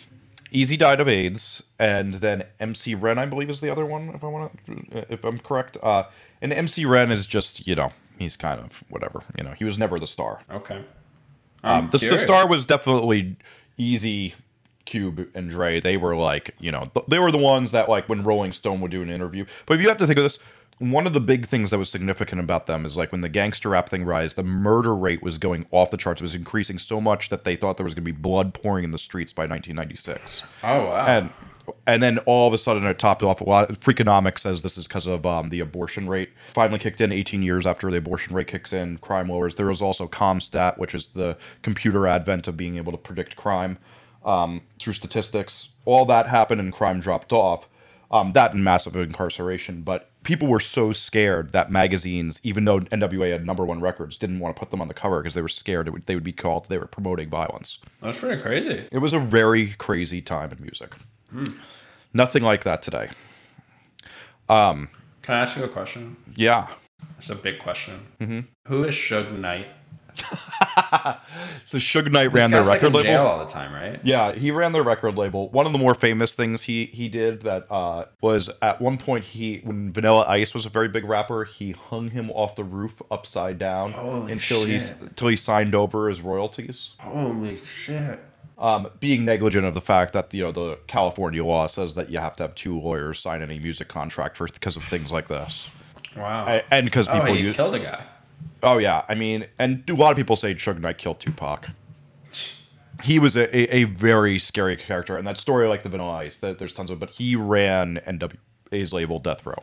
Eazy 0.51 0.79
died 0.79 1.01
of 1.01 1.09
AIDS, 1.09 1.63
and 1.79 2.15
then 2.15 2.45
MC 2.59 2.95
Ren, 2.95 3.19
I 3.19 3.27
believe, 3.27 3.51
is 3.51 3.61
the 3.61 3.69
other 3.69 3.85
one. 3.85 4.09
If 4.15 4.25
I 4.25 4.29
want 4.29 4.59
to, 4.65 5.13
if 5.13 5.23
I'm 5.23 5.39
correct. 5.39 5.77
Uh, 5.83 6.05
and 6.41 6.51
MC 6.51 6.87
Ren 6.87 7.13
is 7.13 7.27
just 7.27 7.67
you 7.67 7.75
know 7.75 7.93
he's 8.19 8.39
kind 8.39 8.59
of 8.59 8.83
whatever. 8.89 9.23
You 9.37 9.45
know, 9.45 9.53
he 9.53 9.65
was 9.65 9.79
never 9.79 9.99
the 9.99 10.07
star. 10.07 10.41
Okay. 10.51 10.83
Um, 11.65 11.89
the, 11.91 11.99
the 11.99 12.19
star 12.19 12.47
was 12.47 12.67
definitely 12.67 13.37
Eazy, 13.79 14.35
Cube, 14.85 15.29
and 15.35 15.51
Dre. 15.51 15.81
They 15.81 15.97
were 15.97 16.17
like, 16.17 16.55
you 16.61 16.71
know, 16.73 16.85
they 17.09 17.19
were 17.19 17.31
the 17.33 17.39
ones 17.39 17.73
that 17.73 17.89
like 17.89 18.09
when 18.09 18.23
Rolling 18.23 18.53
Stone 18.53 18.81
would 18.81 18.91
do 18.91 19.03
an 19.03 19.11
interview. 19.11 19.45
But 19.67 19.75
if 19.75 19.83
you 19.83 19.89
have 19.89 19.99
to 19.99 20.07
think 20.07 20.19
of 20.19 20.25
this, 20.25 20.39
one 20.79 21.07
of 21.09 21.13
the 21.13 21.21
big 21.21 21.47
things 21.47 21.71
that 21.73 21.79
was 21.79 21.91
significant 21.91 22.41
about 22.41 22.67
them 22.67 22.85
is 22.87 22.97
like 22.97 23.11
when 23.11 23.21
the 23.21 23.29
gangster 23.29 23.71
rap 23.71 23.89
thing 23.89 24.05
rise, 24.05 24.35
the 24.35 24.45
murder 24.45 24.95
rate 24.95 25.23
was 25.23 25.37
going 25.37 25.67
off 25.73 25.91
the 25.91 25.97
charts. 25.97 26.21
It 26.21 26.25
was 26.25 26.37
increasing 26.37 26.79
so 26.79 27.01
much 27.01 27.31
that 27.31 27.43
they 27.43 27.57
thought 27.57 27.77
there 27.77 27.85
was 27.85 27.95
going 27.95 28.05
to 28.05 28.13
be 28.13 28.17
blood 28.17 28.55
pouring 28.55 28.85
in 28.85 28.93
the 28.93 28.99
streets 28.99 29.33
by 29.33 29.43
1996 29.43 30.45
Oh 30.63 30.85
wow. 30.87 31.07
and 31.07 31.31
and 31.87 32.03
then 32.03 32.19
all 32.19 32.47
of 32.47 32.55
a 32.55 32.59
sudden 32.59 32.85
it 32.87 32.99
topped 32.99 33.23
off 33.23 33.41
a 33.41 33.45
lot. 33.45 33.69
Freakonomics 33.81 34.41
says 34.41 34.63
this 34.63 34.79
is 34.79 34.87
because 34.87 35.07
of 35.07 35.27
um, 35.27 35.49
the 35.49 35.61
abortion 35.61 36.09
rate 36.09 36.31
finally 36.53 36.79
kicked 36.79 37.01
in 37.01 37.13
18 37.13 37.43
years 37.43 37.67
after 37.67 37.91
the 37.91 37.99
abortion 37.99 38.35
rate 38.35 38.47
kicks 38.47 38.73
in. 38.73 38.99
Crime 38.99 39.29
lowers. 39.29 39.55
There 39.55 39.67
was 39.67 39.83
also 39.83 40.07
CompStat, 40.07 40.79
which 40.79 40.95
is 40.95 41.09
the 41.09 41.37
computer 41.63 42.07
advent 42.07 42.49
of 42.49 42.57
being 42.57 42.77
able 42.77 42.93
to 42.93 42.99
predict 42.99 43.37
crime 43.37 43.79
um, 44.25 44.63
through 44.81 44.93
statistics. 44.93 45.71
All 45.85 46.05
that 46.07 46.27
happened 46.27 46.61
and 46.61 46.73
crime 46.73 47.01
dropped 47.01 47.33
off. 47.33 47.69
Um, 48.11 48.33
that 48.33 48.55
and 48.55 48.65
massive 48.65 48.97
incarceration. 48.97 49.83
But 49.83 50.11
people 50.23 50.49
were 50.49 50.61
so 50.61 50.93
scared 50.93 51.53
that 51.53 51.71
magazines, 51.71 52.41
even 52.43 52.65
though 52.65 52.81
NWA 52.81 53.33
had 53.33 53.47
number 53.47 53.65
one 53.65 53.81
records, 53.81 54.17
didn't 54.19 54.41
want 54.41 54.57
to 54.57 54.61
put 54.61 54.71
them 54.71 54.81
on 54.81 54.89
the 54.89 54.95
cover 54.95 55.21
because 55.21 55.35
they 55.35 55.43
were 55.43 55.49
scared 55.49 55.89
it 55.89 55.91
would, 55.91 56.07
they 56.07 56.15
would 56.15 56.25
be 56.25 56.33
called 56.33 56.69
they 56.69 56.79
were 56.79 56.87
promoting 56.87 57.29
violence. 57.29 57.79
That's 58.01 58.19
pretty 58.19 58.41
crazy. 58.41 58.89
It 58.91 58.99
was 58.99 59.13
a 59.13 59.19
very 59.19 59.75
crazy 59.75 60.23
time 60.23 60.53
in 60.53 60.61
music. 60.63 60.95
Nothing 62.13 62.43
like 62.43 62.65
that 62.65 62.83
today. 62.83 63.09
Can 64.49 64.89
I 65.29 65.41
ask 65.41 65.57
you 65.57 65.65
a 65.65 65.69
question? 65.69 66.17
Yeah. 66.37 66.69
It's 67.19 67.31
a 67.31 67.35
big 67.35 67.59
question. 67.59 68.07
Mm-hmm. 68.21 68.41
Who 68.69 68.85
is 68.85 68.95
Suge 68.95 69.39
Knight? 69.39 69.67
So 71.65 71.77
Suge 71.77 72.11
Knight 72.11 72.33
ran 72.33 72.51
their 72.51 72.63
like, 72.63 72.81
record 72.81 72.97
in 72.97 73.03
jail 73.03 73.23
label. 73.23 73.27
all 73.27 73.39
the 73.45 73.51
time, 73.51 73.75
right? 73.75 74.01
Yeah, 74.03 74.33
he 74.33 74.51
ran 74.51 74.73
their 74.73 74.83
record 74.83 75.19
label. 75.19 75.51
One 75.51 75.67
of 75.67 75.73
the 75.73 75.79
more 75.79 75.95
famous 75.95 76.35
things 76.35 76.63
he 76.63 76.87
he 76.87 77.09
did 77.09 77.43
that 77.43 77.71
uh, 77.71 78.07
was 78.23 78.49
at 78.63 78.81
one 78.81 78.97
point 78.97 79.25
he 79.27 79.59
when 79.65 79.93
Vanilla 79.93 80.25
Ice 80.27 80.55
was 80.55 80.65
a 80.65 80.71
very 80.71 80.89
big 80.89 81.05
rapper, 81.05 81.45
he 81.45 81.73
hung 81.73 82.11
him 82.11 82.31
off 82.31 82.57
the 82.57 82.65
roof 82.65 83.03
upside 83.11 83.59
down 83.59 83.93
Holy 83.93 84.33
until 84.33 84.65
he's 84.65 84.89
shit. 84.89 85.01
until 85.03 85.29
he 85.29 85.37
signed 85.37 85.75
over 85.75 86.09
his 86.09 86.23
royalties. 86.23 86.95
Holy 87.01 87.59
shit. 87.59 88.19
Um, 88.59 88.89
being 88.99 89.25
negligent 89.25 89.65
of 89.67 89.75
the 89.75 89.81
fact 89.81 90.13
that 90.15 90.35
you 90.35 90.43
know 90.43 90.51
the 90.51 90.79
California 90.89 91.45
law 91.45 91.69
says 91.69 91.95
that 91.95 92.11
you 92.11 92.19
have 92.19 92.35
to 92.37 92.43
have 92.43 92.55
two 92.57 92.81
lawyers 92.81 93.21
sign 93.21 93.41
any 93.41 93.59
music 93.61 93.87
contract 93.87 94.37
for 94.37 94.49
because 94.49 94.75
of 94.77 94.83
things 94.83 95.13
like 95.13 95.29
this, 95.29 95.71
Wow. 96.17 96.45
A- 96.49 96.65
and 96.75 96.85
because 96.85 97.09
oh, 97.09 97.21
people 97.21 97.35
he 97.35 97.43
use. 97.43 97.55
killed 97.57 97.77
a 97.77 97.79
guy. 97.79 98.05
Oh 98.65 98.79
yeah, 98.79 99.05
I 99.09 99.15
mean, 99.15 99.47
and 99.61 99.89
a 99.89 99.95
lot 99.95 100.11
of 100.11 100.17
people 100.17 100.35
say 100.35 100.55
Suge 100.57 100.81
Knight 100.81 100.99
killed 100.99 101.21
Tupac. 101.21 101.69
He 103.05 103.21
was 103.21 103.37
a, 103.37 103.45
a, 103.57 103.83
a 103.83 103.85
very 103.85 104.41
scary 104.41 104.77
character, 104.77 105.17
and 105.17 105.25
that 105.29 105.39
story, 105.39 105.69
like 105.69 105.85
the 105.85 105.89
Vanilla 105.89 106.15
Ice, 106.17 106.39
that 106.39 106.59
there's 106.59 106.73
tons 106.73 106.91
of. 106.91 106.99
But 106.99 107.11
he 107.11 107.37
ran 107.37 108.01
NWA's 108.09 108.93
label 108.93 109.21
Death 109.21 109.47
Row. 109.47 109.63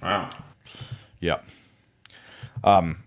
Wow. 0.00 0.28
Yeah. 1.18 1.38
Um, 2.62 3.02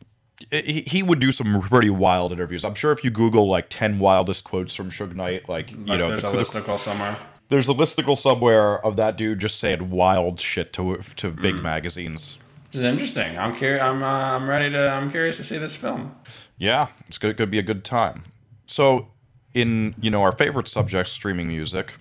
he, 0.51 0.81
he 0.87 1.01
would 1.03 1.19
do 1.19 1.31
some 1.31 1.61
pretty 1.61 1.89
wild 1.89 2.31
interviews. 2.31 2.63
I'm 2.65 2.75
sure 2.75 2.91
if 2.91 3.03
you 3.03 3.09
Google 3.09 3.47
like 3.47 3.67
ten 3.69 3.99
wildest 3.99 4.43
quotes 4.43 4.75
from 4.75 4.89
Suge 4.91 5.15
Knight, 5.15 5.47
like 5.49 5.71
you 5.71 5.77
Like, 5.85 5.99
know, 5.99 6.09
there's 6.09 6.21
the- 6.21 6.29
a 6.29 6.31
the- 6.31 6.37
listicle 6.43 6.77
somewhere. 6.77 7.15
there's 7.49 7.69
a 7.69 7.73
listicle 7.73 8.17
somewhere 8.17 8.83
of 8.85 8.95
that 8.97 9.17
dude 9.17 9.39
just 9.39 9.59
saying 9.59 9.89
wild 9.91 10.39
shit 10.39 10.73
to 10.73 10.97
to 11.17 11.31
big 11.31 11.55
magazines. 11.55 12.37
This 12.71 12.79
is 12.81 12.85
interesting. 12.85 13.37
I'm 13.37 13.55
curious. 13.55 13.81
I'm 13.83 14.03
uh, 14.03 14.07
I'm 14.07 14.49
ready 14.49 14.69
to. 14.71 14.89
I'm 14.89 15.09
curious 15.09 15.37
to 15.37 15.43
see 15.43 15.57
this 15.57 15.75
film. 15.75 16.13
Yeah, 16.57 16.87
it's 17.07 17.17
gonna, 17.17 17.33
gonna 17.33 17.49
be 17.49 17.59
a 17.59 17.63
good 17.63 17.85
time. 17.85 18.23
So, 18.65 19.07
in 19.53 19.95
you 20.01 20.09
know 20.11 20.21
our 20.21 20.31
favorite 20.33 20.67
subject, 20.67 21.07
streaming 21.09 21.47
music, 21.47 21.93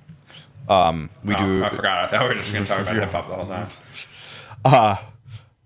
um, 0.68 1.10
we 1.24 1.34
Oh, 1.34 1.38
do 1.38 1.64
I 1.64 1.68
forgot. 1.68 2.04
I 2.04 2.06
thought 2.08 2.22
we 2.22 2.34
were 2.36 2.40
just 2.42 2.52
gonna 2.52 2.66
talk 2.66 2.80
about 2.80 2.94
hip 2.96 3.10
hop 3.12 3.28
the 3.28 3.34
whole 3.34 3.46
time. 3.46 5.04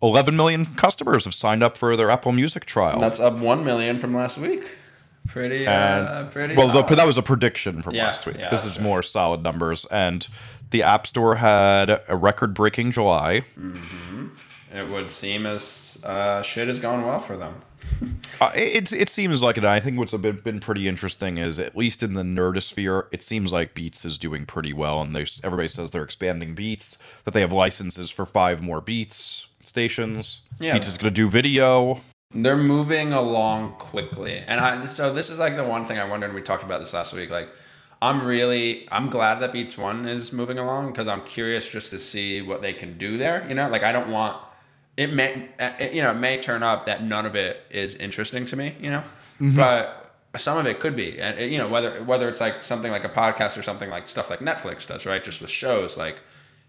11 0.03 0.37
million 0.37 0.67
customers 0.67 1.25
have 1.25 1.35
signed 1.35 1.63
up 1.63 1.77
for 1.77 1.97
their 1.97 2.11
Apple 2.11 2.33
Music 2.33 2.65
trial. 2.65 3.01
That's 3.01 3.21
up 3.21 3.35
1 3.35 3.65
million 3.65 3.99
from 3.99 4.15
last 4.15 4.39
week. 4.39 4.77
Pretty. 5.27 5.67
Uh, 5.67 6.25
pretty. 6.27 6.55
well, 6.55 6.69
solid. 6.69 6.89
the, 6.89 6.95
that 6.97 7.07
was 7.07 7.19
a 7.19 7.23
prediction 7.23 7.83
from 7.83 7.95
Yeah, 7.95 8.07
last 8.07 8.25
week. 8.27 8.37
yeah, 8.39 8.51
this 8.51 8.65
is 8.65 8.79
right. 8.79 8.85
more 8.85 9.03
solid 9.03 9.43
numbers, 9.43 9.85
and 9.87 10.27
the 10.71 10.83
App 10.83 11.07
Store 11.07 11.37
had 11.37 12.03
a 12.09 12.17
record-breaking 12.17 12.93
July. 12.93 13.43
It 14.75 14.89
would 14.89 15.11
seem 15.11 15.47
as 15.47 16.03
uh, 16.05 16.43
shit 16.43 16.69
is 16.69 16.79
going 16.79 17.05
well 17.05 17.19
for 17.21 17.37
them. 17.37 17.55
Uh, 18.41 18.53
it, 18.55 18.93
it 18.93 19.09
seems 19.09 19.43
like 19.43 19.59
it. 19.59 19.65
I 19.65 19.81
think 19.81 19.99
what's 19.99 20.13
a 20.13 20.19
bit, 20.19 20.45
been 20.45 20.61
pretty 20.61 20.87
interesting 20.87 21.39
is 21.39 21.59
at 21.59 21.77
least 21.77 22.05
in 22.05 22.13
the 22.13 22.23
nerdosphere, 22.23 23.07
it 23.11 23.21
seems 23.21 23.53
like 23.53 23.75
Beats 23.75 24.05
is 24.05 24.17
doing 24.17 24.47
pretty 24.47 24.73
well, 24.73 25.01
and 25.01 25.17
everybody 25.43 25.67
says 25.67 25.91
they're 25.91 26.05
expanding 26.05 26.55
Beats, 26.55 26.99
that 27.25 27.33
they 27.35 27.41
have 27.41 27.53
licenses 27.53 28.11
for 28.11 28.25
five 28.25 28.63
more 28.63 28.81
Beats 28.81 29.48
stations. 29.69 30.49
Yeah. 30.59 30.73
Beats 30.73 30.89
is 30.89 30.99
going 30.99 31.13
to 31.13 31.17
do 31.17 31.29
video. 31.29 32.01
They're 32.35 32.57
moving 32.57 33.13
along 33.13 33.75
quickly, 33.79 34.39
and 34.39 34.61
I 34.61 34.85
so 34.85 35.13
this 35.15 35.31
is 35.31 35.39
like 35.39 35.57
the 35.57 35.65
one 35.65 35.85
thing 35.85 35.99
I 35.99 36.05
wondered. 36.05 36.35
We 36.35 36.43
talked 36.43 36.63
about 36.63 36.81
this 36.81 36.93
last 36.93 37.15
week. 37.15 37.31
Like, 37.31 37.49
I'm 38.03 38.27
really 38.27 38.87
I'm 38.91 39.09
glad 39.09 39.37
that 39.37 39.53
Beats 39.53 39.79
One 39.79 40.07
is 40.07 40.31
moving 40.31 40.59
along 40.59 40.89
because 40.89 41.09
I'm 41.09 41.23
curious 41.23 41.67
just 41.67 41.91
to 41.91 41.99
see 41.99 42.43
what 42.43 42.61
they 42.61 42.75
can 42.75 42.99
do 42.99 43.17
there. 43.17 43.47
You 43.49 43.55
know, 43.55 43.71
like 43.71 43.83
I 43.83 43.93
don't 43.93 44.11
want 44.11 44.43
it 44.99 45.13
may 45.13 45.49
it, 45.59 45.93
you 45.95 46.03
know 46.03 46.11
it 46.11 46.19
may 46.19 46.39
turn 46.39 46.63
up 46.63 46.85
that 46.85 47.03
none 47.03 47.25
of 47.25 47.35
it 47.35 47.63
is 47.71 47.95
interesting 47.95 48.45
to 48.47 48.57
me. 48.57 48.77
You 48.79 48.91
know, 48.91 49.03
mm-hmm. 49.41 49.57
but 49.57 50.13
some 50.37 50.59
of 50.59 50.67
it 50.67 50.81
could 50.81 50.97
be, 50.97 51.19
and 51.21 51.39
eh, 51.39 51.45
you 51.45 51.57
know 51.57 51.69
whether 51.69 52.03
whether 52.05 52.29
it's 52.29 52.41
like 52.41 52.63
something 52.63 52.93
like 52.93 53.05
a 53.05 53.09
podcast 53.09 53.57
or 53.57 53.63
something 53.63 53.89
like 53.89 54.09
stuff 54.09 54.29
like 54.29 54.41
Netflix 54.41 54.87
does, 54.87 55.07
right? 55.07 55.23
Just 55.23 55.41
with 55.41 55.51
shows 55.51 55.97
like 55.97 56.21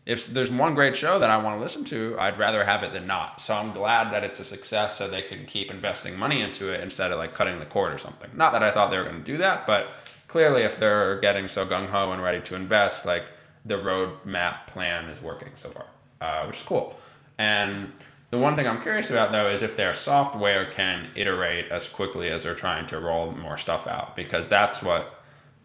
if 0.10 0.26
there's 0.26 0.50
one 0.50 0.74
great 0.74 0.96
show 0.96 1.20
that 1.20 1.30
I 1.30 1.38
want 1.38 1.60
to 1.60 1.62
listen 1.62 1.86
to, 1.86 2.16
I'd 2.18 2.40
rather 2.40 2.64
have 2.64 2.82
it 2.82 2.94
than 2.94 3.06
not. 3.06 3.40
So 3.40 3.54
I'm 3.54 3.72
glad 3.72 4.12
that 4.12 4.24
it's 4.24 4.40
a 4.40 4.44
success 4.44 4.98
so 4.98 5.08
they 5.08 5.22
can 5.22 5.46
keep 5.46 5.70
investing 5.70 6.18
money 6.18 6.42
into 6.42 6.74
it 6.74 6.82
instead 6.82 7.12
of 7.12 7.20
like 7.20 7.36
cutting 7.36 7.60
the 7.60 7.68
cord 7.68 7.94
or 7.94 8.00
something. 8.00 8.28
Not 8.34 8.52
that 8.54 8.64
I 8.64 8.72
thought 8.72 8.90
they 8.90 8.98
were 8.98 9.04
going 9.04 9.20
to 9.20 9.24
do 9.24 9.38
that, 9.38 9.68
but 9.68 9.92
clearly 10.28 10.64
if 10.64 10.80
they're 10.80 11.20
getting 11.20 11.48
so 11.48 11.64
gung 11.64 11.88
ho 11.88 12.12
and 12.12 12.24
ready 12.24 12.42
to 12.42 12.56
invest, 12.56 13.06
like 13.06 13.26
the 13.66 13.76
roadmap 13.76 14.66
plan 14.66 15.06
is 15.12 15.22
working 15.22 15.52
so 15.54 15.70
far, 15.70 15.86
uh, 16.22 16.44
which 16.48 16.58
is 16.58 16.64
cool. 16.64 17.00
And 17.38 17.94
the 18.32 18.40
one 18.40 18.56
thing 18.56 18.66
I'm 18.66 18.82
curious 18.82 19.12
about 19.12 19.32
though 19.32 19.48
is 19.48 19.62
if 19.62 19.76
their 19.76 19.94
software 19.94 20.72
can 20.72 21.12
iterate 21.16 21.72
as 21.72 21.88
quickly 21.88 22.30
as 22.30 22.42
they're 22.42 22.56
trying 22.56 22.88
to 22.88 23.00
roll 23.00 23.32
more 23.34 23.58
stuff 23.58 23.86
out, 23.86 24.16
because 24.16 24.48
that's 24.48 24.82
what 24.82 25.19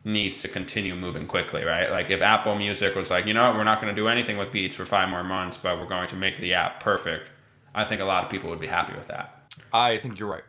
needs 0.05 0.43
to 0.43 0.49
continue 0.49 0.95
moving 0.95 1.27
quickly, 1.27 1.65
right? 1.65 1.91
Like 1.91 2.11
if 2.11 2.21
Apple 2.21 2.55
Music 2.55 2.95
was 2.95 3.11
like, 3.11 3.27
you 3.27 3.33
know 3.35 3.49
what, 3.49 3.57
we're 3.57 3.65
not 3.65 3.81
going 3.81 3.95
to 3.95 4.01
do 4.01 4.09
anything 4.09 4.37
with 4.37 4.53
Beats 4.53 4.77
for 4.77 4.85
five 4.85 5.09
more 5.09 5.25
months, 5.25 5.57
but 5.57 5.79
we're 5.79 5.87
going 5.87 6.09
to 6.09 6.17
make 6.17 6.37
the 6.37 6.55
app 6.55 6.81
perfect. 6.81 7.31
I 7.75 7.85
think 7.85 8.01
a 8.01 8.05
lot 8.05 8.23
of 8.25 8.31
people 8.31 8.51
would 8.51 8.61
be 8.61 8.67
happy 8.67 8.95
with 8.95 9.09
that. 9.09 9.53
I 9.73 9.97
think 9.97 10.21
you're 10.21 10.29
right. 10.29 10.45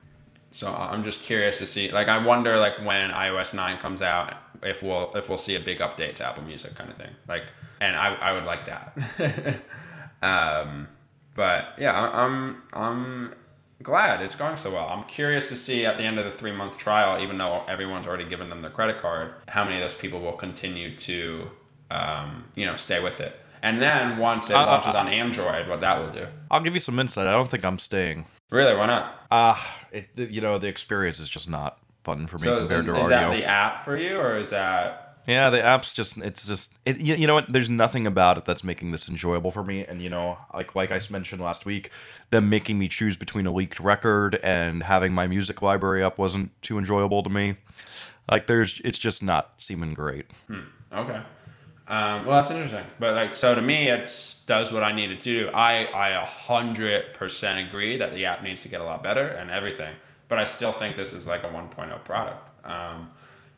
So 0.52 0.74
I'm 0.74 1.04
just 1.04 1.24
curious 1.24 1.58
to 1.60 1.66
see. 1.66 1.92
Like 1.92 2.08
I 2.08 2.24
wonder, 2.24 2.58
like 2.58 2.78
when 2.80 3.12
iOS 3.12 3.54
nine 3.54 3.78
comes 3.78 4.02
out, 4.02 4.36
if 4.64 4.82
we'll 4.82 5.12
if 5.16 5.28
we'll 5.28 5.38
see 5.38 5.56
a 5.56 5.60
big 5.60 5.80
update 5.80 6.16
to 6.16 6.26
Apple 6.26 6.44
Music 6.44 6.76
kind 6.76 6.90
of 6.90 6.96
thing. 6.96 7.12
Like, 7.28 7.44
and 7.82 7.96
I 7.96 8.14
I 8.16 8.32
would 8.32 8.46
like 8.46 8.66
that. 8.66 9.62
um, 10.22 10.88
but 11.34 11.74
yeah, 11.78 12.10
I'm 12.14 12.62
I'm 12.72 13.34
glad 13.84 14.22
it's 14.22 14.36
going 14.36 14.58
so 14.58 14.72
well. 14.72 14.88
I'm 14.88 15.04
curious 15.04 15.50
to 15.50 15.56
see 15.56 15.86
at 15.86 15.98
the 15.98 16.04
end 16.04 16.18
of 16.20 16.26
the 16.26 16.32
three 16.32 16.52
month 16.52 16.78
trial, 16.78 17.22
even 17.22 17.38
though 17.38 17.64
everyone's 17.68 18.08
already 18.08 18.26
given 18.26 18.50
them 18.50 18.62
their 18.62 18.72
credit 18.72 19.00
card, 19.00 19.34
how 19.48 19.64
many 19.64 19.76
of 19.78 19.82
those 19.82 19.96
people 19.96 20.20
will 20.22 20.34
continue 20.34 20.96
to 20.98 21.50
um, 21.92 22.46
you 22.56 22.66
know 22.66 22.76
stay 22.76 23.02
with 23.02 23.20
it. 23.22 23.40
And 23.62 23.82
then 23.82 24.18
once 24.18 24.50
it 24.50 24.56
Uh, 24.56 24.60
uh, 24.62 24.66
launches 24.68 24.94
on 24.96 25.08
Android, 25.08 25.68
what 25.68 25.82
that 25.82 26.00
will 26.00 26.10
do. 26.12 26.28
I'll 26.52 26.62
give 26.62 26.74
you 26.76 26.80
some 26.80 27.00
insight. 27.00 27.28
I 27.28 27.32
don't 27.32 27.50
think 27.50 27.66
I'm 27.66 27.80
staying. 27.80 28.26
Really, 28.52 28.76
why 28.76 28.86
not? 28.86 29.26
Ah, 29.32 29.78
it 29.92 30.10
you 30.18 30.42
know 30.42 30.58
the 30.60 30.68
experience 30.68 31.20
is 31.20 31.30
just 31.30 31.50
not 31.50 31.78
fun 32.04 32.28
for 32.28 32.38
me 32.38 32.44
So 32.44 32.60
compared 32.60 32.82
is, 32.82 32.86
to 32.86 32.92
is 33.00 33.06
audio. 33.06 33.10
that 33.32 33.36
the 33.38 33.46
app 33.46 33.80
for 33.80 33.98
you, 33.98 34.20
or 34.20 34.38
is 34.38 34.52
that 34.52 35.05
Yeah, 35.28 35.50
the 35.50 35.64
app's 35.64 35.94
just 35.94 36.18
it's 36.18 36.48
just 36.48 36.74
it 36.86 36.98
you, 36.98 37.16
you 37.16 37.28
know 37.28 37.34
what 37.34 37.52
there's 37.52 37.70
nothing 37.70 38.06
about 38.06 38.38
it 38.38 38.46
that's 38.46 38.64
making 38.64 38.92
this 38.92 39.10
enjoyable 39.10 39.52
for 39.52 39.64
me 39.64 39.86
and 39.86 40.02
you 40.02 40.10
know 40.10 40.38
like 40.54 40.76
like 40.76 40.92
I 40.92 41.00
mentioned 41.10 41.42
last 41.42 41.66
week 41.66 41.90
them 42.30 42.50
making 42.50 42.78
me 42.78 42.88
choose 42.88 43.18
between 43.18 43.46
a 43.46 43.52
leaked 43.52 43.80
record 43.80 44.40
and 44.44 44.84
having 44.84 45.14
my 45.14 45.28
music 45.28 45.62
library 45.62 46.04
up 46.04 46.18
wasn't 46.18 46.52
too 46.62 46.78
enjoyable 46.78 47.24
to 47.24 47.30
me. 47.30 47.56
Like 48.30 48.48
there's 48.48 48.82
it's 48.84 48.98
just 48.98 49.24
not 49.24 49.62
seeming 49.62 49.94
great. 49.94 50.26
Okay. 50.94 51.22
Um, 51.88 52.26
well, 52.26 52.38
that's 52.38 52.50
interesting. 52.50 52.84
But 53.00 53.14
like, 53.14 53.36
so 53.36 53.54
to 53.54 53.62
me, 53.62 53.90
it 53.90 54.10
does 54.48 54.72
what 54.72 54.82
I 54.82 54.92
need 54.92 55.12
it 55.12 55.22
to 55.22 55.44
do. 55.44 55.50
I 55.54 55.86
I 55.86 56.10
a 56.10 56.26
hundred 56.26 57.14
percent 57.14 57.68
agree 57.68 57.98
that 57.98 58.14
the 58.14 58.26
app 58.26 58.42
needs 58.44 58.64
to 58.64 58.70
get 58.70 58.82
a 58.82 58.84
lot 58.84 59.04
better 59.04 59.28
and 59.28 59.52
everything. 59.52 59.94
But 60.28 60.40
I 60.40 60.44
still 60.46 60.72
think 60.72 60.96
this 60.96 61.14
is 61.14 61.28
like 61.28 61.44
a 61.44 61.48
1.0 61.48 62.04
product. 62.04 62.66
Um, 62.66 63.12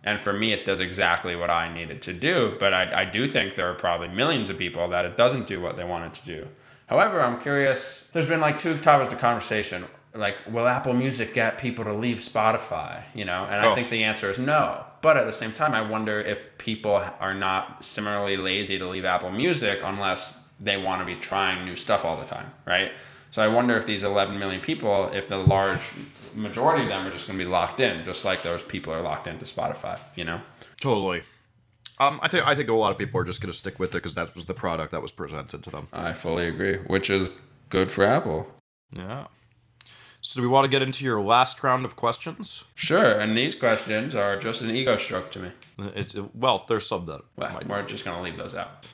and 0.04 0.20
for 0.20 0.34
me, 0.34 0.54
it 0.54 0.64
does 0.66 0.80
exactly 0.80 1.36
what 1.36 1.50
I 1.50 1.74
need 1.74 1.90
it 1.90 2.02
to 2.04 2.14
do. 2.14 2.56
But 2.60 2.74
I, 2.74 3.02
I 3.02 3.06
do 3.06 3.28
think 3.28 3.56
there 3.56 3.70
are 3.70 3.74
probably 3.76 4.08
millions 4.08 4.50
of 4.50 4.58
people 4.58 4.88
that 4.90 5.06
it 5.06 5.18
doesn't 5.18 5.48
do 5.48 5.60
what 5.62 5.76
they 5.76 5.84
want 5.84 6.06
it 6.06 6.14
to 6.22 6.26
do. 6.26 6.48
However, 6.88 7.22
I'm 7.22 7.40
curious. 7.40 8.08
There's 8.14 8.28
been 8.28 8.40
like 8.42 8.58
two 8.60 8.78
topics 8.78 9.12
of 9.12 9.20
conversation. 9.20 9.86
Like, 10.14 10.38
will 10.52 10.68
Apple 10.68 10.94
Music 10.94 11.34
get 11.34 11.58
people 11.58 11.84
to 11.84 11.94
leave 11.94 12.20
Spotify? 12.20 13.04
You 13.14 13.26
know, 13.26 13.46
and 13.50 13.60
I 13.62 13.72
Oh. 13.72 13.76
think 13.76 13.90
the 13.90 14.04
answer 14.06 14.30
is 14.32 14.40
no. 14.40 14.84
But 15.02 15.18
at 15.18 15.26
the 15.26 15.34
same 15.34 15.52
time, 15.52 15.74
I 15.76 15.82
wonder 15.82 16.20
if 16.20 16.58
people 16.58 17.04
are 17.20 17.34
not 17.36 17.84
similarly 17.84 18.38
lazy 18.38 18.80
to 18.80 18.86
leave 18.88 19.06
Apple 19.06 19.30
Music 19.32 19.80
unless 19.84 20.40
they 20.60 20.78
want 20.78 21.02
to 21.02 21.06
be 21.06 21.16
trying 21.16 21.66
new 21.66 21.76
stuff 21.76 22.04
all 22.04 22.16
the 22.16 22.26
time, 22.26 22.50
right? 22.66 22.92
So 23.32 23.44
I 23.44 23.48
wonder 23.48 23.78
if 23.78 23.86
these 23.86 24.04
11 24.04 24.38
million 24.40 24.62
people, 24.62 25.10
if 25.14 25.28
the 25.28 25.38
large 25.38 25.82
majority 26.34 26.84
of 26.84 26.90
them 26.90 27.06
are 27.06 27.12
just 27.12 27.28
going 27.28 27.38
to 27.38 27.44
be 27.46 27.50
locked 27.50 27.80
in, 27.80 28.04
just 28.06 28.26
like 28.26 28.42
those 28.44 28.64
people 28.64 28.94
are 28.94 29.02
locked 29.02 29.28
into 29.28 29.46
Spotify, 29.46 30.00
you 30.16 30.24
know? 30.24 30.42
Totally. 30.80 31.22
Um, 32.00 32.20
I 32.22 32.28
think 32.28 32.46
I 32.48 32.54
think 32.54 32.70
a 32.70 32.74
lot 32.74 32.92
of 32.92 32.98
people 33.00 33.20
are 33.20 33.24
just 33.24 33.42
going 33.42 33.52
to 33.52 33.58
stick 33.58 33.80
with 33.80 33.90
it 33.92 33.98
because 33.98 34.14
that 34.16 34.36
was 34.36 34.46
the 34.46 34.54
product 34.54 34.92
that 34.92 35.02
was 35.02 35.12
presented 35.12 35.64
to 35.64 35.70
them. 35.72 35.88
I 35.92 36.14
fully 36.14 36.48
agree, 36.48 36.78
which 36.78 37.10
is 37.10 37.32
good 37.70 37.90
for 37.90 38.04
Apple. 38.04 38.48
Yeah. 38.92 39.26
So 40.22 40.40
do 40.40 40.42
we 40.44 40.48
want 40.48 40.66
to 40.66 40.70
get 40.70 40.82
into 40.84 41.04
your 41.06 41.22
last 41.22 41.64
round 41.64 41.86
of 41.86 41.96
questions? 41.96 42.66
Sure, 42.76 43.18
and 43.20 43.36
these 43.36 43.56
questions 43.56 44.14
are 44.14 44.38
just 44.38 44.62
an 44.62 44.70
ego 44.72 44.98
stroke 44.98 45.32
to 45.32 45.40
me. 45.40 45.52
It, 45.96 46.14
it- 46.16 46.36
well, 46.36 46.66
there's 46.68 46.86
some 46.86 47.06
that 47.08 47.22
Well, 47.36 47.62
we're 47.66 47.82
just 47.84 48.06
going 48.06 48.18
to 48.18 48.24
leave 48.24 48.38
those 48.38 48.54
out. 48.54 48.86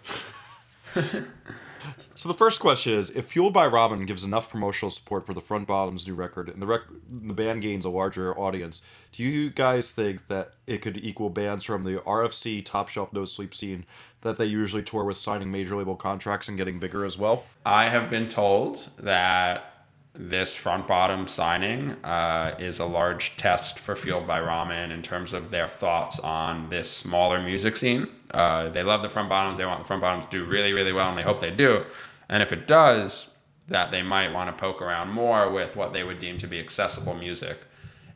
So 2.15 2.29
the 2.29 2.35
first 2.35 2.59
question 2.59 2.93
is: 2.93 3.09
If 3.09 3.25
"Fueled 3.27 3.53
by 3.53 3.67
Ramen" 3.67 4.07
gives 4.07 4.23
enough 4.23 4.49
promotional 4.49 4.89
support 4.89 5.25
for 5.25 5.33
the 5.33 5.41
Front 5.41 5.67
Bottoms' 5.67 6.07
new 6.07 6.15
record, 6.15 6.49
and 6.49 6.61
the 6.61 6.65
rec- 6.65 6.81
the 7.09 7.33
band 7.33 7.61
gains 7.61 7.85
a 7.85 7.89
larger 7.89 8.37
audience, 8.37 8.83
do 9.11 9.23
you 9.23 9.49
guys 9.49 9.91
think 9.91 10.27
that 10.27 10.53
it 10.67 10.81
could 10.81 10.97
equal 10.97 11.29
bands 11.29 11.65
from 11.65 11.83
the 11.83 11.99
RFC 11.99 12.63
Top 12.63 12.89
Shelf 12.89 13.11
No 13.13 13.25
Sleep 13.25 13.53
scene 13.53 13.85
that 14.21 14.37
they 14.37 14.45
usually 14.45 14.83
tour 14.83 15.03
with, 15.03 15.17
signing 15.17 15.51
major 15.51 15.75
label 15.75 15.95
contracts 15.95 16.47
and 16.47 16.57
getting 16.57 16.79
bigger 16.79 17.05
as 17.05 17.17
well? 17.17 17.43
I 17.65 17.89
have 17.89 18.09
been 18.09 18.29
told 18.29 18.89
that 18.99 19.72
this 20.15 20.53
front 20.53 20.87
bottom 20.87 21.27
signing 21.27 21.91
uh, 22.03 22.55
is 22.59 22.79
a 22.79 22.85
large 22.85 23.35
test 23.35 23.79
for 23.79 23.95
Fueled 23.95 24.27
by 24.27 24.39
Ramen 24.39 24.91
in 24.91 25.01
terms 25.01 25.33
of 25.33 25.49
their 25.49 25.67
thoughts 25.67 26.19
on 26.19 26.69
this 26.69 26.89
smaller 26.89 27.41
music 27.41 27.75
scene. 27.75 28.07
Uh, 28.31 28.69
they 28.69 28.83
love 28.83 29.01
the 29.01 29.09
front 29.09 29.27
bottoms. 29.27 29.57
They 29.57 29.65
want 29.65 29.79
the 29.79 29.87
front 29.87 30.01
bottoms 30.01 30.25
to 30.27 30.31
do 30.31 30.45
really, 30.45 30.71
really 30.71 30.93
well, 30.93 31.09
and 31.09 31.17
they 31.17 31.23
hope 31.23 31.39
they 31.39 31.51
do. 31.51 31.85
And 32.29 32.43
if 32.43 32.53
it 32.53 32.67
does, 32.67 33.29
that 33.67 33.89
they 33.89 34.03
might 34.03 34.31
want 34.31 34.55
to 34.55 34.59
poke 34.59 34.81
around 34.81 35.09
more 35.09 35.51
with 35.51 35.75
what 35.75 35.93
they 35.93 36.03
would 36.03 36.19
deem 36.19 36.37
to 36.37 36.47
be 36.47 36.59
accessible 36.59 37.15
music 37.15 37.57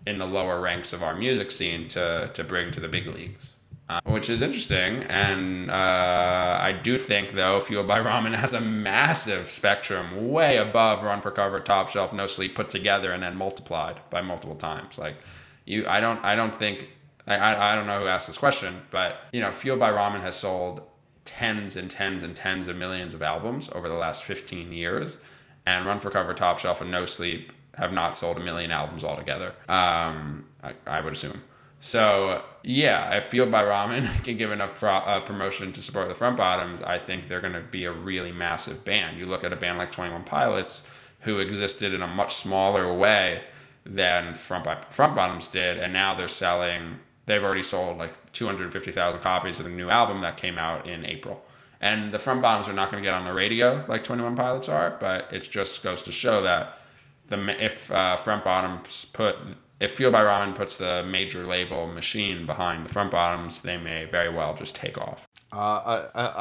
in 0.06 0.20
the 0.20 0.26
lower 0.26 0.62
ranks 0.62 0.94
of 0.94 1.02
our 1.02 1.16
music 1.16 1.52
scene 1.52 1.88
to, 1.90 2.30
to 2.34 2.44
bring 2.44 2.72
to 2.72 2.80
the 2.80 2.88
big 2.88 3.08
leagues. 3.08 3.57
Uh, 3.90 4.02
which 4.04 4.30
is 4.30 4.42
interesting. 4.42 5.04
And 5.04 5.72
uh, 5.72 6.58
I 6.62 6.74
do 6.74 6.98
think, 6.98 7.32
though, 7.32 7.62
Fueled 7.62 7.88
by 7.88 8.00
Ramen 8.00 8.34
has 8.34 8.52
a 8.52 8.60
massive 8.60 9.50
spectrum, 9.50 10.30
way 10.30 10.58
above 10.58 11.04
Run 11.04 11.22
for 11.22 11.32
Cover, 11.32 11.62
Top 11.62 11.88
Shelf, 11.90 12.12
No 12.12 12.28
Sleep 12.28 12.54
put 12.54 12.68
together 12.68 13.14
and 13.14 13.24
then 13.24 13.38
multiplied 13.38 13.98
by 14.10 14.20
multiple 14.22 14.58
times. 14.58 14.98
Like 14.98 15.16
you, 15.64 15.88
I 15.88 16.02
don't, 16.02 16.24
I 16.26 16.36
don't 16.36 16.54
think, 16.54 16.90
I, 17.28 17.72
I, 17.72 17.76
don't 17.76 17.88
know 17.88 18.02
who 18.02 18.08
asked 18.08 18.28
this 18.28 18.38
question, 18.38 18.82
but 18.92 19.22
you 19.32 19.40
know, 19.40 19.54
Fueled 19.54 19.80
by 19.80 19.92
Ramen 19.92 20.20
has 20.20 20.36
sold 20.36 20.82
tens 21.24 21.78
and 21.78 21.90
tens 21.90 22.24
and 22.24 22.36
tens 22.36 22.68
of 22.68 22.76
millions 22.76 23.14
of 23.14 23.22
albums 23.22 23.70
over 23.74 23.88
the 23.88 23.96
last 23.96 24.24
15 24.26 24.74
years, 24.74 25.18
and 25.66 25.86
Run 25.86 26.02
for 26.02 26.10
Cover, 26.10 26.34
Top 26.34 26.60
Shelf, 26.60 26.82
and 26.82 26.92
No 26.92 27.06
Sleep 27.06 27.54
have 27.76 27.94
not 27.94 28.18
sold 28.18 28.36
a 28.36 28.42
million 28.42 28.72
albums 28.72 29.06
altogether. 29.06 29.54
Um, 29.70 30.46
I, 30.62 30.74
I 30.86 31.00
would 31.00 31.14
assume. 31.14 31.42
So 31.88 32.44
yeah, 32.64 33.16
if 33.16 33.28
Fueled 33.28 33.50
by 33.50 33.64
Ramen 33.64 34.22
can 34.26 34.36
give 34.36 34.52
enough 34.52 34.78
pro- 34.78 34.92
uh, 34.92 35.22
promotion 35.22 35.72
to 35.72 35.82
support 35.82 36.10
the 36.10 36.16
front 36.16 36.36
bottoms, 36.36 36.82
I 36.82 37.00
think 37.00 37.30
they're 37.30 37.40
going 37.40 37.54
to 37.54 37.62
be 37.62 37.86
a 37.86 37.94
really 37.94 38.34
massive 38.34 38.84
band. 38.84 39.18
You 39.18 39.26
look 39.26 39.46
at 39.46 39.54
a 39.54 39.56
band 39.56 39.78
like 39.78 39.94
Twenty 39.94 40.12
One 40.12 40.26
Pilots, 40.26 40.86
who 41.22 41.40
existed 41.40 41.94
in 41.94 42.02
a 42.02 42.08
much 42.08 42.36
smaller 42.36 42.94
way 42.94 43.42
than 43.86 44.36
front 44.36 44.66
Bi- 44.66 44.84
front 44.90 45.16
bottoms 45.16 45.48
did, 45.48 45.80
and 45.80 45.94
now 45.94 46.14
they're 46.14 46.28
selling. 46.28 47.00
They've 47.26 47.42
already 47.42 47.64
sold 47.64 47.98
like 47.98 48.34
two 48.34 48.46
hundred 48.46 48.74
fifty 48.74 48.92
thousand 48.92 49.22
copies 49.22 49.60
of 49.60 49.66
the 49.66 49.72
new 49.72 49.90
album 49.90 50.20
that 50.22 50.36
came 50.36 50.58
out 50.58 50.88
in 50.88 51.06
April. 51.06 51.42
And 51.80 52.12
the 52.12 52.20
front 52.20 52.42
bottoms 52.42 52.68
are 52.68 52.74
not 52.74 52.92
going 52.92 53.02
to 53.02 53.08
get 53.08 53.14
on 53.14 53.24
the 53.24 53.34
radio 53.34 53.86
like 53.88 54.04
Twenty 54.04 54.24
One 54.24 54.36
Pilots 54.36 54.68
are, 54.68 54.98
but 55.00 55.32
it 55.32 55.50
just 55.50 55.84
goes 55.84 56.02
to 56.02 56.12
show 56.12 56.44
that 56.44 56.80
the 57.28 57.64
if 57.64 57.90
uh, 57.92 58.18
front 58.18 58.44
bottoms 58.44 59.06
put 59.14 59.38
if 59.80 59.96
Fueled 59.96 60.14
by 60.14 60.22
Ramen 60.22 60.56
puts 60.56 60.78
the 60.78 61.04
major 61.04 61.46
label 61.46 61.88
machine 61.88 62.46
behind 62.46 62.86
the 62.86 62.90
front 62.90 63.12
bottoms, 63.12 63.62
they 63.62 63.78
may 63.78 64.06
very 64.06 64.30
well 64.34 64.56
just 64.56 64.76
take 64.76 64.98
off. 64.98 65.28
Uh, 65.52 66.08
I, 66.14 66.34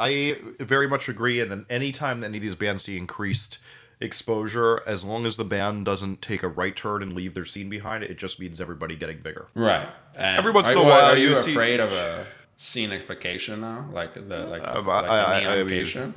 I 0.59 0.63
very 0.63 0.87
much 0.87 1.07
agree. 1.07 1.39
And 1.39 1.49
then 1.51 1.65
anytime 1.69 2.21
that 2.21 2.27
any 2.27 2.37
of 2.37 2.41
these 2.43 2.55
bands 2.55 2.83
see 2.83 2.97
increased 2.97 3.59
exposure, 4.01 4.81
as 4.85 5.03
long 5.05 5.25
as 5.25 5.37
the 5.37 5.43
band 5.45 5.85
doesn't 5.85 6.21
take 6.21 6.43
a 6.43 6.47
right 6.47 6.75
turn 6.75 7.01
and 7.01 7.13
leave 7.13 7.33
their 7.33 7.45
scene 7.45 7.69
behind, 7.69 8.03
it 8.03 8.17
just 8.17 8.39
means 8.39 8.59
everybody 8.61 8.95
getting 8.95 9.19
bigger. 9.19 9.47
Right. 9.55 9.87
And 10.15 10.37
Every 10.37 10.51
once 10.51 10.69
in 10.69 10.77
a 10.77 10.81
are- 10.81 10.85
while 10.85 11.05
are 11.13 11.17
you 11.17 11.29
you 11.29 11.35
see- 11.35 11.51
afraid 11.51 11.79
of 11.79 11.91
a 11.93 12.25
scenification 12.57 13.61
though, 13.61 13.85
like 13.93 14.13
the 14.13 14.21
like, 14.21 14.61
the, 14.63 14.77
Uh, 14.77 14.81
like 14.81 14.83
the 14.83 14.91
I- 14.91 15.01
I- 15.01 15.35
I 15.59 15.63
mean- 15.63 15.67
neonification? 15.67 16.13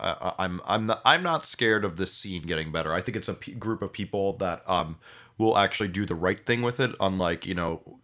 I, 0.00 0.32
I'm 0.40 0.60
I'm 0.66 0.86
not 0.86 1.00
I'm 1.04 1.22
not 1.22 1.44
scared 1.44 1.84
of 1.84 1.96
this 1.96 2.12
scene 2.12 2.42
getting 2.42 2.72
better. 2.72 2.92
I 2.92 3.00
think 3.00 3.16
it's 3.16 3.28
a 3.28 3.34
p- 3.34 3.52
group 3.52 3.82
of 3.82 3.92
people 3.92 4.32
that 4.38 4.68
um 4.68 4.96
will 5.38 5.56
actually 5.58 5.88
do 5.88 6.04
the 6.06 6.14
right 6.14 6.44
thing 6.44 6.62
with 6.62 6.80
it. 6.80 6.94
Unlike 7.00 7.46
you 7.46 7.54
know, 7.54 7.98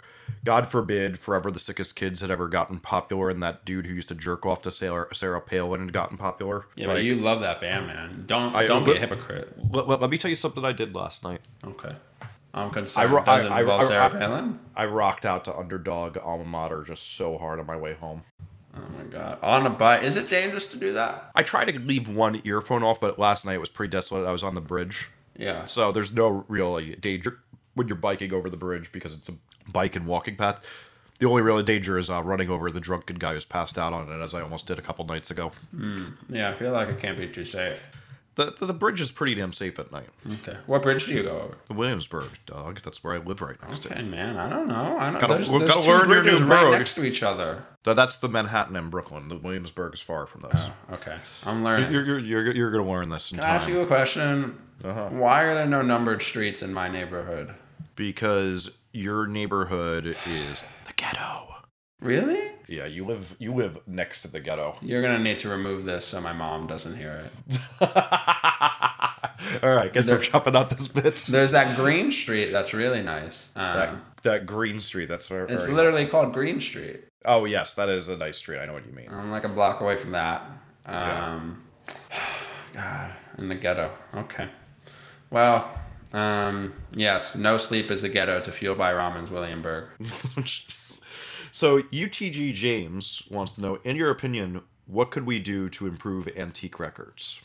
God 0.44 0.68
forbid, 0.68 1.18
forever 1.18 1.50
the 1.50 1.58
sickest 1.58 1.96
kids 1.96 2.20
had 2.20 2.30
ever 2.30 2.48
gotten 2.48 2.78
popular, 2.78 3.28
and 3.28 3.42
that 3.42 3.64
dude 3.64 3.86
who 3.86 3.94
used 3.94 4.08
to 4.08 4.14
jerk 4.14 4.46
off 4.46 4.62
to 4.62 4.70
Sarah 4.70 5.14
Sarah 5.14 5.40
Palin 5.40 5.80
had 5.80 5.92
gotten 5.92 6.16
popular. 6.16 6.66
Yeah, 6.76 6.86
but 6.86 7.02
you 7.02 7.16
love 7.16 7.40
that 7.40 7.60
band, 7.60 7.86
man. 7.86 8.24
Don't 8.26 8.54
I- 8.54 8.66
don't 8.66 8.84
be 8.84 8.92
a 8.92 8.98
hypocrite. 9.00 9.54
let, 9.72 9.86
let- 9.88 10.00
let 10.00 10.10
me 10.10 10.16
tell 10.16 10.28
you 10.30 10.36
something 10.36 10.64
I 10.64 10.72
did 10.72 10.94
last 10.94 11.24
night. 11.24 11.40
Okay. 11.64 11.94
I'm 12.52 12.70
concerned. 12.70 13.08
I 13.08 13.12
ro- 13.14 13.24
Does 13.24 13.46
I- 13.46 13.60
I- 13.60 13.84
Sarah 13.86 14.10
Palin? 14.10 14.58
I 14.74 14.86
rocked 14.86 15.24
out 15.24 15.44
to 15.44 15.56
Underdog 15.56 16.18
Alma 16.18 16.44
Mater 16.44 16.82
just 16.82 17.14
so 17.16 17.38
hard 17.38 17.60
on 17.60 17.66
my 17.66 17.76
way 17.76 17.94
home. 17.94 18.22
Oh 18.76 18.80
my 18.96 19.04
god. 19.04 19.38
On 19.42 19.66
a 19.66 19.70
bike. 19.70 20.02
Is 20.02 20.16
it 20.16 20.28
dangerous 20.28 20.66
to 20.68 20.76
do 20.76 20.92
that? 20.94 21.30
I 21.34 21.42
tried 21.44 21.66
to 21.66 21.78
leave 21.78 22.08
one 22.08 22.40
earphone 22.44 22.82
off, 22.82 23.00
but 23.00 23.18
last 23.20 23.44
night 23.46 23.54
it 23.54 23.60
was 23.60 23.68
pretty 23.68 23.90
desolate. 23.90 24.26
I 24.26 24.32
was 24.32 24.42
on 24.42 24.54
the 24.54 24.60
bridge. 24.60 25.10
Yeah. 25.36 25.64
So 25.64 25.92
there's 25.92 26.12
no 26.12 26.44
real 26.48 26.72
like, 26.72 27.00
danger 27.00 27.38
when 27.74 27.88
you're 27.88 27.96
biking 27.96 28.32
over 28.34 28.50
the 28.50 28.56
bridge 28.56 28.92
because 28.92 29.14
it's 29.14 29.28
a 29.28 29.32
bike 29.70 29.96
and 29.96 30.06
walking 30.06 30.36
path. 30.36 30.86
The 31.18 31.26
only 31.28 31.42
real 31.42 31.62
danger 31.62 31.98
is 31.98 32.08
uh, 32.08 32.22
running 32.22 32.48
over 32.48 32.70
the 32.70 32.80
drunken 32.80 33.16
guy 33.16 33.34
who's 33.34 33.44
passed 33.44 33.78
out 33.78 33.92
on 33.92 34.10
it, 34.10 34.22
as 34.22 34.32
I 34.34 34.40
almost 34.40 34.66
did 34.66 34.78
a 34.78 34.82
couple 34.82 35.04
nights 35.04 35.30
ago. 35.30 35.52
Yeah, 36.30 36.50
I 36.50 36.54
feel 36.54 36.72
like 36.72 36.88
it 36.88 36.98
can't 36.98 37.18
be 37.18 37.28
too 37.28 37.44
safe. 37.44 37.82
The, 38.36 38.54
the, 38.58 38.66
the 38.66 38.72
bridge 38.72 39.00
is 39.02 39.10
pretty 39.10 39.34
damn 39.34 39.52
safe 39.52 39.78
at 39.78 39.92
night. 39.92 40.06
Okay. 40.40 40.56
What 40.64 40.80
bridge 40.82 41.04
do 41.04 41.12
you 41.12 41.22
go 41.24 41.40
over? 41.40 41.56
The 41.66 41.74
Williamsburg, 41.74 42.30
dog. 42.46 42.80
That's 42.80 43.04
where 43.04 43.14
I 43.14 43.18
live 43.18 43.42
right 43.42 43.60
next 43.60 43.80
to. 43.80 43.92
Okay, 43.92 44.02
man. 44.02 44.38
I 44.38 44.48
don't 44.48 44.66
know. 44.68 44.96
I 44.98 45.10
don't. 45.10 45.20
Gotta- 45.20 45.34
there's, 45.34 45.50
there's 45.50 45.68
gotta 45.68 45.82
two 45.82 45.90
learn 45.90 46.24
your 46.26 46.38
new 46.40 46.44
right 46.46 46.70
next 46.70 46.94
to 46.94 47.04
each 47.04 47.22
other. 47.22 47.64
Th- 47.84 47.94
That's 47.96 48.16
the 48.16 48.28
Manhattan 48.28 48.76
and 48.76 48.90
Brooklyn. 48.90 49.28
The 49.28 49.36
Williamsburg 49.36 49.92
is 49.94 50.00
far 50.00 50.26
from 50.26 50.42
those. 50.42 50.70
Okay, 50.92 51.16
I'm 51.44 51.62
learning. 51.64 51.92
You're, 51.92 52.04
you're, 52.06 52.18
you're, 52.20 52.54
you're 52.56 52.70
going 52.70 52.84
to 52.84 52.90
learn 52.90 53.10
this 53.10 53.30
in 53.30 53.38
Can 53.38 53.46
I 53.46 53.50
ask 53.56 53.68
you 53.68 53.80
a 53.80 53.86
question? 53.86 54.56
Uh-huh. 54.84 55.08
Why 55.10 55.42
are 55.42 55.54
there 55.54 55.66
no 55.66 55.82
numbered 55.82 56.22
streets 56.22 56.62
in 56.62 56.72
my 56.72 56.88
neighborhood? 56.88 57.54
Because 57.96 58.76
your 58.92 59.26
neighborhood 59.26 60.16
is 60.26 60.64
the 60.86 60.92
ghetto. 60.96 61.46
Really? 62.00 62.50
Yeah, 62.66 62.86
you 62.86 63.04
live 63.04 63.36
you 63.38 63.52
live 63.52 63.78
next 63.86 64.22
to 64.22 64.28
the 64.28 64.40
ghetto. 64.40 64.76
You're 64.80 65.02
gonna 65.02 65.18
need 65.18 65.38
to 65.38 65.48
remove 65.50 65.84
this 65.84 66.06
so 66.06 66.20
my 66.20 66.32
mom 66.32 66.66
doesn't 66.66 66.96
hear 66.96 67.28
it. 67.50 67.60
All 69.62 69.74
right, 69.74 69.92
guess 69.92 70.08
we're 70.08 70.18
chopping 70.18 70.56
out 70.56 70.70
this 70.70 70.88
bit. 70.88 71.16
There's 71.28 71.50
that 71.50 71.76
Green 71.76 72.10
Street 72.10 72.52
that's 72.52 72.72
really 72.72 73.02
nice. 73.02 73.50
Um, 73.56 73.64
That 73.74 73.96
that 74.22 74.46
Green 74.46 74.78
Street. 74.80 75.08
That's 75.08 75.26
very. 75.28 75.50
it's 75.52 75.68
literally 75.68 76.06
called 76.06 76.32
Green 76.32 76.60
Street. 76.60 77.04
Oh 77.24 77.44
yes, 77.44 77.74
that 77.74 77.88
is 77.88 78.08
a 78.08 78.16
nice 78.16 78.38
street. 78.38 78.60
I 78.60 78.66
know 78.66 78.72
what 78.72 78.86
you 78.86 78.92
mean. 78.92 79.08
I'm 79.10 79.30
like 79.30 79.44
a 79.44 79.48
block 79.48 79.80
away 79.80 79.96
from 79.96 80.12
that. 80.12 80.42
Um, 80.86 81.64
God, 82.72 83.12
in 83.36 83.48
the 83.48 83.54
ghetto. 83.56 83.90
Okay. 84.14 84.48
Well, 85.30 85.70
um, 86.12 86.72
yes, 86.92 87.36
no 87.36 87.56
sleep 87.56 87.90
is 87.90 88.02
the 88.02 88.08
ghetto 88.08 88.40
to 88.40 88.52
Fueled 88.52 88.78
by 88.78 88.92
Ramen's 88.92 89.30
Williamsburg. 89.30 89.84
so 90.46 91.82
UTG 91.82 92.52
James 92.52 93.22
wants 93.30 93.52
to 93.52 93.60
know, 93.60 93.78
in 93.84 93.96
your 93.96 94.10
opinion, 94.10 94.62
what 94.86 95.10
could 95.12 95.24
we 95.24 95.38
do 95.38 95.68
to 95.70 95.86
improve 95.86 96.28
antique 96.36 96.80
records? 96.80 97.40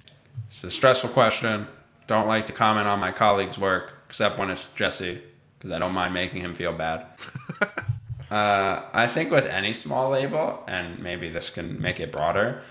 It's 0.48 0.64
a 0.64 0.72
stressful 0.72 1.12
question. 1.12 1.68
Don't 2.08 2.28
like 2.28 2.48
to 2.48 2.54
comment 2.54 2.88
on 2.88 3.00
my 3.00 3.12
colleagues' 3.12 3.58
work, 3.58 4.04
except 4.10 4.40
when 4.40 4.50
it's 4.50 4.68
Jesse, 4.76 5.22
because 5.58 5.72
I 5.72 5.80
don't 5.80 5.94
mind 5.94 6.14
making 6.14 6.42
him 6.42 6.54
feel 6.54 6.74
bad. 6.74 7.06
uh, 8.32 8.82
I 8.94 9.08
think 9.08 9.30
with 9.30 9.46
any 9.46 9.74
small 9.74 10.10
label, 10.10 10.64
and 10.68 11.00
maybe 11.00 11.30
this 11.30 11.52
can 11.52 11.80
make 11.80 12.00
it 12.00 12.12
broader, 12.12 12.62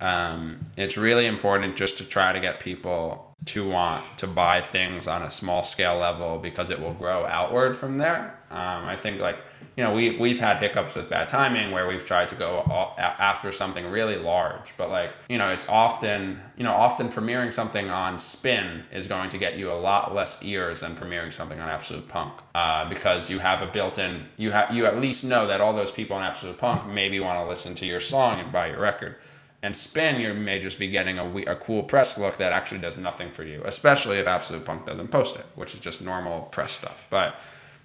um, 0.00 0.66
it's 0.76 0.98
really 0.98 1.26
important 1.26 1.76
just 1.76 1.96
to 1.98 2.04
try 2.04 2.32
to 2.32 2.40
get 2.40 2.60
people 2.60 3.25
to 3.46 3.68
want 3.68 4.04
to 4.18 4.26
buy 4.26 4.60
things 4.60 5.06
on 5.06 5.22
a 5.22 5.30
small 5.30 5.62
scale 5.62 5.98
level 5.98 6.38
because 6.38 6.70
it 6.70 6.80
will 6.80 6.94
grow 6.94 7.24
outward 7.26 7.76
from 7.76 7.96
there. 7.96 8.38
Um, 8.50 8.84
I 8.84 8.96
think 8.96 9.20
like 9.20 9.38
you 9.76 9.84
know 9.84 9.92
we 9.92 10.16
we've 10.18 10.38
had 10.38 10.58
hiccups 10.58 10.94
with 10.94 11.10
bad 11.10 11.28
timing 11.28 11.70
where 11.70 11.86
we've 11.86 12.04
tried 12.04 12.28
to 12.30 12.34
go 12.34 12.64
all, 12.68 12.94
after 12.98 13.52
something 13.52 13.86
really 13.86 14.16
large, 14.16 14.72
but 14.76 14.90
like 14.90 15.12
you 15.28 15.38
know 15.38 15.50
it's 15.50 15.68
often 15.68 16.40
you 16.56 16.64
know 16.64 16.72
often 16.72 17.08
premiering 17.08 17.52
something 17.52 17.88
on 17.88 18.18
Spin 18.18 18.84
is 18.92 19.06
going 19.06 19.30
to 19.30 19.38
get 19.38 19.56
you 19.56 19.70
a 19.70 19.74
lot 19.74 20.14
less 20.14 20.42
ears 20.42 20.80
than 20.80 20.96
premiering 20.96 21.32
something 21.32 21.60
on 21.60 21.68
Absolute 21.68 22.08
Punk 22.08 22.34
uh, 22.54 22.88
because 22.88 23.28
you 23.30 23.38
have 23.38 23.62
a 23.62 23.66
built-in 23.66 24.26
you 24.36 24.50
have 24.50 24.72
you 24.74 24.86
at 24.86 25.00
least 25.00 25.24
know 25.24 25.46
that 25.46 25.60
all 25.60 25.72
those 25.72 25.92
people 25.92 26.16
on 26.16 26.22
Absolute 26.22 26.58
Punk 26.58 26.86
maybe 26.86 27.20
want 27.20 27.38
to 27.38 27.48
listen 27.48 27.74
to 27.76 27.86
your 27.86 28.00
song 28.00 28.40
and 28.40 28.50
buy 28.50 28.68
your 28.68 28.80
record. 28.80 29.18
And 29.62 29.74
spin, 29.74 30.20
you 30.20 30.34
may 30.34 30.58
just 30.58 30.78
be 30.78 30.88
getting 30.88 31.18
a, 31.18 31.26
a 31.42 31.56
cool 31.56 31.82
press 31.82 32.18
look 32.18 32.36
that 32.36 32.52
actually 32.52 32.80
does 32.80 32.98
nothing 32.98 33.30
for 33.30 33.42
you, 33.42 33.62
especially 33.64 34.18
if 34.18 34.26
Absolute 34.26 34.64
Punk 34.64 34.86
doesn't 34.86 35.08
post 35.08 35.36
it, 35.36 35.46
which 35.54 35.74
is 35.74 35.80
just 35.80 36.02
normal 36.02 36.42
press 36.42 36.72
stuff. 36.72 37.06
But 37.10 37.36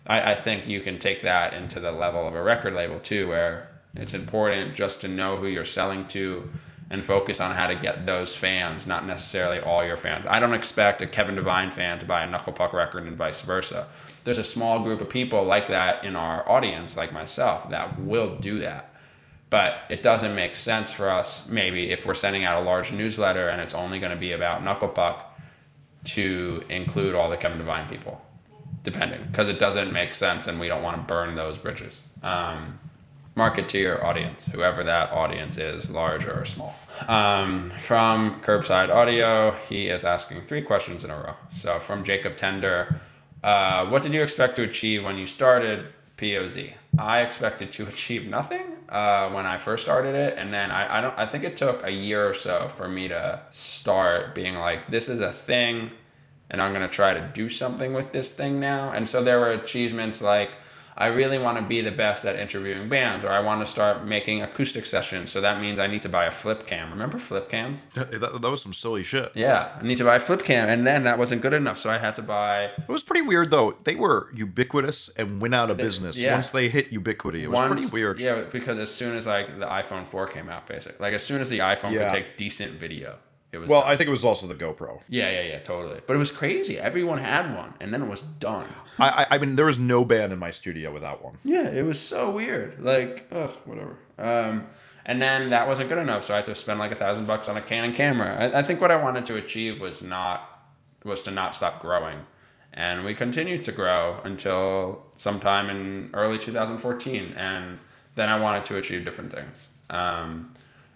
I, 0.05 0.31
I 0.31 0.35
think 0.35 0.67
you 0.67 0.81
can 0.81 0.99
take 0.99 1.21
that 1.21 1.53
into 1.53 1.79
the 1.79 1.91
level 1.91 2.27
of 2.27 2.35
a 2.35 2.43
record 2.43 2.73
label 2.73 2.99
too, 2.99 3.27
where 3.27 3.69
it's 3.95 4.13
important 4.13 4.75
just 4.75 5.01
to 5.01 5.07
know 5.07 5.37
who 5.37 5.47
you're 5.47 5.65
selling 5.65 6.07
to 6.09 6.49
and 6.89 7.05
focus 7.05 7.39
on 7.39 7.55
how 7.55 7.67
to 7.67 7.75
get 7.75 8.05
those 8.05 8.35
fans, 8.35 8.85
not 8.85 9.05
necessarily 9.05 9.61
all 9.61 9.83
your 9.83 9.95
fans. 9.95 10.25
I 10.25 10.41
don't 10.41 10.53
expect 10.53 11.01
a 11.01 11.07
Kevin 11.07 11.35
Devine 11.35 11.71
fan 11.71 11.99
to 11.99 12.05
buy 12.05 12.23
a 12.23 12.29
Knuckle 12.29 12.51
Puck 12.51 12.73
record 12.73 13.07
and 13.07 13.15
vice 13.15 13.41
versa. 13.43 13.87
There's 14.25 14.37
a 14.37 14.43
small 14.43 14.83
group 14.83 14.99
of 14.99 15.09
people 15.09 15.43
like 15.45 15.67
that 15.69 16.03
in 16.03 16.17
our 16.17 16.47
audience, 16.49 16.97
like 16.97 17.13
myself, 17.13 17.69
that 17.69 17.97
will 17.97 18.35
do 18.35 18.59
that 18.59 18.90
But 19.51 19.83
it 19.89 20.01
doesn't 20.01 20.33
make 20.33 20.55
sense 20.55 20.93
for 20.93 21.09
us, 21.09 21.47
maybe, 21.47 21.91
if 21.91 22.05
we're 22.05 22.13
sending 22.15 22.45
out 22.45 22.61
a 22.61 22.65
large 22.65 22.93
newsletter 22.93 23.49
and 23.49 23.61
it's 23.61 23.75
only 23.75 23.99
going 23.99 24.13
to 24.13 24.17
be 24.17 24.31
about 24.31 24.63
Knuckle 24.63 24.87
Puck, 24.87 25.27
to 26.03 26.63
include 26.69 27.13
all 27.15 27.29
the 27.29 27.37
Kevin 27.37 27.59
Devine 27.59 27.87
people, 27.87 28.21
depending, 28.83 29.21
because 29.27 29.47
it 29.49 29.59
doesn't 29.59 29.91
make 29.91 30.15
sense 30.15 30.47
and 30.47 30.59
we 30.59 30.67
don't 30.67 30.81
want 30.81 30.97
to 30.97 31.03
burn 31.03 31.35
those 31.35 31.57
bridges. 31.57 32.01
Um, 32.23 32.79
market 33.35 33.69
to 33.69 33.77
your 33.77 34.05
audience, 34.05 34.45
whoever 34.45 34.83
that 34.83 35.11
audience 35.11 35.57
is, 35.57 35.89
large 35.89 36.25
or 36.25 36.43
small. 36.45 36.75
Um, 37.07 37.69
from 37.71 38.41
Curbside 38.41 38.89
Audio, 38.89 39.51
he 39.69 39.87
is 39.87 40.03
asking 40.03 40.41
three 40.41 40.61
questions 40.61 41.03
in 41.03 41.11
a 41.11 41.15
row. 41.15 41.35
So 41.51 41.79
from 41.79 42.03
Jacob 42.03 42.35
Tender, 42.35 42.99
uh, 43.43 43.85
what 43.87 44.01
did 44.01 44.13
you 44.13 44.23
expect 44.23 44.55
to 44.55 44.63
achieve 44.63 45.03
when 45.03 45.17
you 45.17 45.27
started 45.27 45.87
POZ? 46.17 46.73
I 46.97 47.21
expected 47.21 47.71
to 47.73 47.87
achieve 47.87 48.27
nothing 48.27 48.61
uh, 48.91 49.29
when 49.29 49.45
I 49.45 49.57
first 49.57 49.83
started 49.83 50.15
it, 50.15 50.37
and 50.37 50.53
then 50.53 50.69
I, 50.69 50.97
I 50.97 51.01
don't. 51.01 51.17
I 51.17 51.25
think 51.25 51.43
it 51.43 51.55
took 51.55 51.83
a 51.85 51.91
year 51.91 52.27
or 52.27 52.33
so 52.33 52.67
for 52.67 52.87
me 52.87 53.07
to 53.07 53.41
start 53.49 54.35
being 54.35 54.55
like, 54.55 54.87
this 54.87 55.07
is 55.07 55.21
a 55.21 55.31
thing, 55.31 55.91
and 56.49 56.61
I'm 56.61 56.73
gonna 56.73 56.89
try 56.89 57.13
to 57.13 57.31
do 57.33 57.47
something 57.47 57.93
with 57.93 58.11
this 58.11 58.35
thing 58.35 58.59
now. 58.59 58.91
And 58.91 59.07
so 59.07 59.23
there 59.23 59.39
were 59.39 59.51
achievements 59.51 60.21
like 60.21 60.51
I 60.97 61.07
really 61.07 61.39
want 61.39 61.57
to 61.57 61.63
be 61.63 61.81
the 61.81 61.91
best 61.91 62.25
at 62.25 62.35
interviewing 62.37 62.89
bands, 62.89 63.25
or 63.25 63.29
I 63.29 63.39
want 63.39 63.61
to 63.61 63.65
start 63.65 64.05
making 64.05 64.41
acoustic 64.41 64.85
sessions. 64.85 65.31
So 65.31 65.41
that 65.41 65.61
means 65.61 65.79
I 65.79 65.87
need 65.87 66.01
to 66.03 66.09
buy 66.09 66.25
a 66.25 66.31
flip 66.31 66.67
cam. 66.67 66.89
Remember 66.91 67.17
flip 67.19 67.49
cams? 67.49 67.85
That, 67.93 68.41
that 68.41 68.49
was 68.51 68.61
some 68.61 68.73
silly 68.73 69.03
shit. 69.03 69.31
Yeah, 69.35 69.77
I 69.79 69.83
need 69.83 69.97
to 69.97 70.03
buy 70.03 70.17
a 70.17 70.19
flip 70.19 70.43
cam, 70.43 70.69
and 70.69 70.85
then 70.85 71.03
that 71.05 71.17
wasn't 71.17 71.41
good 71.41 71.53
enough, 71.53 71.77
so 71.77 71.89
I 71.89 71.97
had 71.97 72.15
to 72.15 72.21
buy. 72.21 72.65
It 72.65 72.87
was 72.87 73.03
pretty 73.03 73.21
weird 73.25 73.51
though. 73.51 73.77
They 73.83 73.95
were 73.95 74.29
ubiquitous 74.33 75.09
and 75.17 75.41
went 75.41 75.55
out 75.55 75.69
of 75.71 75.77
business 75.77 76.21
yeah. 76.21 76.33
once 76.33 76.49
they 76.51 76.69
hit 76.69 76.91
ubiquity. 76.91 77.43
It 77.43 77.49
was 77.49 77.59
Once- 77.59 77.81
pretty 77.81 77.93
weird. 77.93 78.19
Yeah, 78.19 78.43
because 78.51 78.77
as 78.77 78.93
soon 78.93 79.15
as 79.15 79.25
like 79.27 79.47
the 79.59 79.65
iPhone 79.65 80.05
4 80.05 80.27
came 80.27 80.49
out, 80.49 80.67
basically, 80.67 80.97
like 80.99 81.13
as 81.13 81.23
soon 81.23 81.41
as 81.41 81.49
the 81.49 81.59
iPhone 81.59 81.93
Yeah. 81.93 82.07
could 82.07 82.15
take 82.15 82.37
decent 82.37 82.73
video, 82.73 83.17
it 83.51 83.57
was. 83.57 83.69
Well. 83.69 83.83
I 83.83 83.95
think 83.95 84.07
it 84.07 84.11
was 84.11 84.23
also 84.23 84.47
the 84.47 84.55
GoPro. 84.55 85.01
yeah, 85.09 85.29
yeah, 85.29 85.41
yeah, 85.41 85.59
totally. 85.59 85.99
But 86.05 86.15
it 86.15 86.19
was 86.19 86.31
crazy. 86.31 86.77
Everyone 86.79 87.17
had 87.17 87.55
one, 87.55 87.73
and 87.79 87.93
then 87.93 88.01
it 88.01 88.07
was 88.07 88.21
done. 88.21 88.67
I, 88.97 89.09
I, 89.09 89.27
I 89.31 89.37
mean, 89.37 89.55
there 89.55 89.65
was 89.65 89.79
no 89.79 90.05
band 90.05 90.31
in 90.33 90.39
my 90.39 90.51
studio 90.51 90.91
without 90.91 91.23
one. 91.23 91.37
Yeah, 91.43 91.67
it 91.69 91.85
was 91.85 91.99
so 91.99 92.31
weird. 92.31 92.79
Like, 92.83 93.27
ugh, 93.31 93.51
whatever. 93.65 93.97
Um, 94.17 94.67
and 95.05 95.21
then 95.21 95.49
that 95.49 95.67
wasn't 95.67 95.89
good 95.89 95.97
enough, 95.97 96.25
so 96.25 96.33
I 96.33 96.37
had 96.37 96.45
to 96.45 96.55
spend 96.55 96.79
like 96.79 96.91
a 96.91 96.95
thousand 96.95 97.25
bucks 97.25 97.49
on 97.49 97.57
a 97.57 97.61
Canon 97.61 97.93
camera. 97.93 98.35
I, 98.53 98.59
I 98.59 98.63
think 98.63 98.79
what 98.79 98.91
I 98.91 98.95
wanted 98.95 99.25
to 99.27 99.35
achieve 99.35 99.81
was 99.81 100.01
not 100.01 100.47
was 101.03 101.23
to 101.23 101.31
not 101.31 101.55
stop 101.55 101.81
growing, 101.81 102.19
and 102.73 103.03
we 103.03 103.13
continued 103.15 103.63
to 103.63 103.71
grow 103.71 104.21
until 104.23 105.03
sometime 105.15 105.69
in 105.69 106.11
early 106.13 106.37
2014, 106.37 107.33
and 107.35 107.79
then 108.15 108.29
I 108.29 108.39
wanted 108.39 108.65
to 108.65 108.77
achieve 108.77 109.03
different 109.03 109.31
things. 109.31 109.69
Um, 109.89 110.53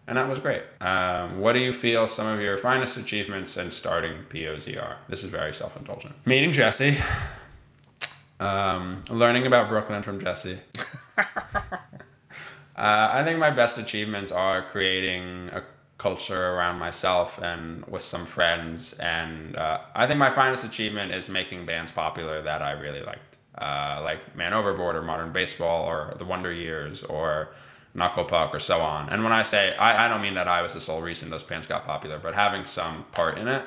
and 0.08 0.18
that 0.18 0.28
was 0.28 0.40
great. 0.40 0.64
Um, 0.82 1.40
what 1.40 1.54
do 1.54 1.60
you 1.60 1.74
feel 1.74 2.08
some 2.08 2.28
of 2.28 2.40
your 2.40 2.58
finest 2.58 2.98
achievements 2.98 3.58
in 3.58 3.72
starting 3.72 4.18
POZ 4.30 4.78
are? 4.78 4.98
This 5.10 5.24
is 5.24 5.30
very 5.30 5.54
self 5.54 5.78
indulgent. 5.78 6.16
Meeting 6.26 6.52
Jesse, 6.52 6.98
um, 8.40 9.02
learning 9.10 9.48
about 9.48 9.70
Brooklyn 9.70 10.02
from 10.04 10.20
Jesse. 10.20 10.60
Uh, 12.76 13.10
I 13.10 13.24
think 13.24 13.40
my 13.40 13.52
best 13.52 13.78
achievements 13.78 14.34
are 14.34 14.62
creating 14.62 15.50
a 15.54 15.64
culture 15.98 16.50
around 16.52 16.78
myself 16.78 17.40
and 17.42 17.86
with 17.86 18.02
some 18.02 18.26
friends. 18.26 18.94
And 18.94 19.56
uh, 19.56 19.80
I 19.96 20.06
think 20.08 20.20
my 20.20 20.30
finest 20.30 20.66
achievement 20.66 21.14
is 21.14 21.30
making 21.30 21.66
bands 21.66 21.92
popular 21.92 22.42
that 22.42 22.62
I 22.62 22.72
really 22.72 23.02
liked, 23.02 23.38
uh, 23.58 24.02
like 24.04 24.36
Man 24.36 24.54
Overboard 24.54 24.98
or 24.98 25.02
Modern 25.02 25.32
Baseball 25.32 25.86
or 25.86 26.16
The 26.18 26.26
Wonder 26.26 26.52
Years 26.52 27.04
or 27.04 27.52
Knuckle 27.96 28.26
Puck 28.26 28.54
or 28.54 28.60
so 28.60 28.82
on. 28.82 29.10
And 29.10 29.24
when 29.24 29.32
I 29.32 29.42
say, 29.42 29.76
I, 29.76 30.06
I 30.06 30.08
don't 30.08 30.22
mean 30.22 30.36
that 30.36 30.48
I 30.48 30.62
was 30.62 30.74
the 30.74 30.82
sole 30.82 31.02
reason 31.02 31.30
those 31.30 31.44
pants 31.44 31.66
got 31.66 31.86
popular, 31.86 32.20
but 32.20 32.36
having 32.36 32.66
some 32.66 33.06
part 33.12 33.38
in 33.38 33.48
it. 33.48 33.66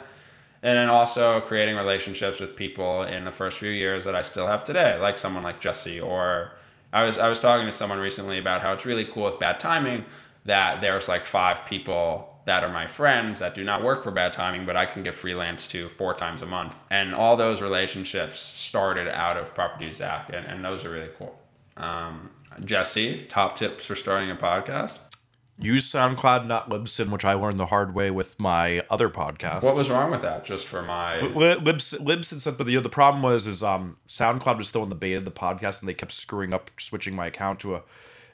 And 0.63 0.77
then 0.77 0.89
also 0.89 1.41
creating 1.41 1.77
relationships 1.77 2.41
with 2.41 2.57
people 2.57 3.05
in 3.05 3.25
the 3.25 3.31
first 3.31 3.59
few 3.59 3.71
years 3.71 4.05
that 4.05 4.15
I 4.15 4.23
still 4.23 4.47
have 4.47 4.65
today, 4.65 4.99
like 4.99 5.19
someone 5.19 5.43
like 5.43 5.61
Jesse 5.61 6.01
or 6.01 6.53
I 6.93 7.05
was 7.05 7.19
I 7.19 7.29
was 7.29 7.39
talking 7.39 7.67
to 7.67 7.73
someone 7.73 7.99
recently 7.99 8.39
about 8.39 8.63
how 8.63 8.73
it's 8.73 8.87
really 8.87 9.05
cool 9.05 9.25
with 9.25 9.39
bad 9.39 9.61
timing 9.61 10.05
that 10.47 10.81
there's 10.81 11.09
like 11.09 11.25
five 11.25 11.67
people 11.67 12.35
that 12.47 12.65
are 12.65 12.73
my 12.73 12.87
friends 12.87 13.39
that 13.41 13.55
do 13.55 13.63
not 13.63 13.83
work 13.83 14.03
for 14.03 14.11
bad 14.11 14.33
timing, 14.33 14.65
but 14.65 14.75
I 14.75 14.87
can 14.87 15.03
get 15.03 15.15
freelance 15.15 15.69
to 15.69 15.87
four 15.87 16.15
times 16.15 16.41
a 16.41 16.47
month. 16.47 16.83
And 16.91 17.15
all 17.15 17.37
those 17.37 17.61
relationships 17.61 18.41
started 18.41 19.07
out 19.07 19.37
of 19.37 19.55
Property 19.55 19.93
Zach, 19.93 20.31
and, 20.33 20.47
and 20.47 20.65
those 20.65 20.83
are 20.87 20.91
really 20.91 21.11
cool. 21.19 21.39
Um, 21.77 22.31
Jesse, 22.65 23.25
top 23.29 23.57
tips 23.57 23.87
for 23.87 23.95
starting 23.95 24.31
a 24.31 24.37
podcast. 24.37 24.99
Use 25.61 25.91
SoundCloud, 25.91 26.47
not 26.47 26.71
Libsyn, 26.71 27.09
which 27.11 27.25
I 27.25 27.35
learned 27.35 27.59
the 27.59 27.67
hard 27.67 27.93
way 27.93 28.13
with 28.13 28.39
my 28.39 28.85
other 28.91 29.09
podcast. 29.09 29.63
What 29.63 29.75
was 29.75 29.91
wrong 29.91 30.13
with 30.13 30.23
that? 30.23 30.45
Just 30.45 30.69
for 30.69 30.83
my 30.83 31.21
Li- 31.21 31.57
Libs, 31.57 31.95
Libsyn 31.95 32.41
said, 32.41 32.57
but 32.57 32.69
the, 32.69 32.77
the 32.77 32.89
problem 32.89 33.25
was 33.25 33.47
is 33.49 33.63
um 33.63 33.97
SoundCloud 34.07 34.57
was 34.59 34.69
still 34.69 34.85
in 34.85 34.89
the 34.89 34.95
beta 34.95 35.19
of 35.19 35.25
the 35.25 35.33
podcast, 35.33 35.81
and 35.81 35.89
they 35.89 35.95
kept 35.95 36.13
screwing 36.13 36.55
up 36.55 36.71
switching 36.79 37.17
my 37.17 37.27
account 37.27 37.59
to 37.61 37.75
a 37.75 37.83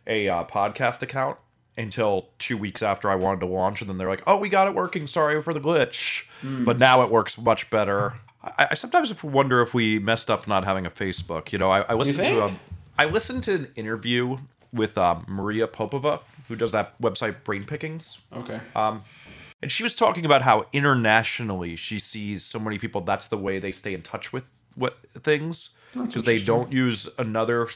a 0.07 0.29
uh, 0.29 0.45
podcast 0.45 1.01
account 1.01 1.39
until 1.79 2.29
two 2.39 2.59
weeks 2.59 2.83
after 2.83 3.11
I 3.11 3.15
wanted 3.15 3.41
to 3.41 3.47
launch, 3.47 3.81
and 3.81 3.89
then 3.89 3.97
they're 3.97 4.11
like, 4.11 4.23
"Oh, 4.27 4.37
we 4.39 4.51
got 4.51 4.67
it 4.67 4.75
working. 4.75 5.07
Sorry 5.07 5.41
for 5.41 5.55
the 5.55 5.61
glitch," 5.61 6.27
but 6.43 6.79
now 6.79 7.03
it 7.03 7.11
works 7.11 7.39
much 7.39 7.71
better. 7.71 8.17
I, 8.43 8.69
I 8.73 8.75
sometimes 8.75 9.25
wonder 9.25 9.63
if 9.63 9.73
we 9.73 9.99
messed 9.99 10.31
up 10.31 10.47
not 10.47 10.67
having 10.67 10.85
a 10.85 10.91
Facebook. 10.91 11.53
You 11.53 11.59
know, 11.59 11.71
I, 11.71 11.81
I 11.81 11.95
listened 11.95 12.19
to 12.19 12.25
think? 12.25 12.59
Um, 12.99 13.09
I 13.09 13.11
listened 13.11 13.45
to 13.45 13.55
an 13.55 13.69
interview 13.77 14.39
with 14.73 14.99
um, 14.99 15.25
Maria 15.29 15.67
Popova, 15.67 16.21
who 16.49 16.57
does 16.57 16.73
that 16.73 17.01
website 17.01 17.45
Brain 17.45 17.65
Pickings. 17.65 18.21
okay. 18.33 18.61
And 19.63 19.73
she 19.73 19.83
was 19.83 19.95
talking 19.95 20.27
about 20.27 20.43
how 20.43 20.67
internationally 20.75 21.75
she 21.75 21.99
sees 21.99 22.45
so 22.45 22.59
many 22.59 22.79
people. 22.79 23.01
That's 23.01 23.29
the 23.29 23.39
way 23.39 23.59
they 23.59 23.73
stay 23.73 23.95
in 23.95 24.03
touch 24.03 24.31
with 24.31 24.45
what 24.75 24.99
things 25.15 25.79
because 25.95 26.25
they 26.25 26.39
don't 26.39 26.71
use 26.71 27.09
another 27.19 27.69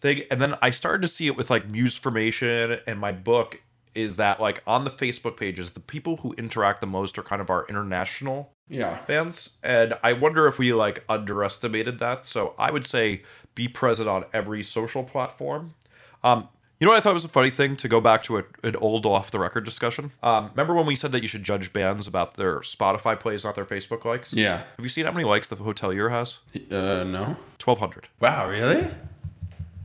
thing. 0.00 0.22
And 0.32 0.40
then 0.40 0.56
I 0.60 0.70
started 0.70 1.02
to 1.02 1.08
see 1.08 1.26
it 1.26 1.36
with 1.36 1.48
like 1.48 1.70
Musformation 1.70 2.80
and 2.86 2.98
my 2.98 3.12
book 3.12 3.60
is 3.94 4.16
that 4.16 4.40
like 4.40 4.62
on 4.66 4.84
the 4.84 4.90
Facebook 4.90 5.36
pages, 5.36 5.70
the 5.70 5.80
people 5.80 6.18
who 6.18 6.32
interact 6.34 6.80
the 6.80 6.86
most 6.86 7.18
are 7.18 7.22
kind 7.22 7.42
of 7.42 7.50
our 7.50 7.66
international 7.68 8.52
yeah. 8.68 8.98
fans. 9.04 9.58
And 9.62 9.94
I 10.02 10.12
wonder 10.12 10.46
if 10.46 10.58
we 10.58 10.72
like 10.72 11.04
underestimated 11.08 11.98
that. 11.98 12.26
So 12.26 12.54
I 12.58 12.70
would 12.70 12.84
say 12.84 13.22
be 13.58 13.66
present 13.66 14.08
on 14.08 14.24
every 14.32 14.62
social 14.62 15.02
platform. 15.02 15.74
Um, 16.22 16.48
you 16.78 16.86
know 16.86 16.92
what 16.92 16.98
I 16.98 17.00
thought 17.00 17.12
was 17.12 17.24
a 17.24 17.28
funny 17.28 17.50
thing 17.50 17.74
to 17.78 17.88
go 17.88 18.00
back 18.00 18.22
to 18.22 18.38
a, 18.38 18.44
an 18.62 18.76
old 18.76 19.04
off 19.04 19.32
the 19.32 19.40
record 19.40 19.64
discussion? 19.64 20.12
Um, 20.22 20.50
remember 20.50 20.74
when 20.74 20.86
we 20.86 20.94
said 20.94 21.10
that 21.10 21.22
you 21.22 21.26
should 21.28 21.42
judge 21.42 21.72
bands 21.72 22.06
about 22.06 22.34
their 22.34 22.60
Spotify 22.60 23.18
plays, 23.18 23.44
not 23.44 23.56
their 23.56 23.64
Facebook 23.64 24.04
likes? 24.04 24.32
Yeah. 24.32 24.58
Have 24.58 24.84
you 24.84 24.88
seen 24.88 25.06
how 25.06 25.10
many 25.10 25.24
likes 25.24 25.48
the 25.48 25.56
Hotelier 25.56 26.08
has? 26.08 26.38
Uh, 26.54 27.02
no. 27.02 27.36
1,200. 27.64 28.06
Wow. 28.20 28.48
Really? 28.48 28.88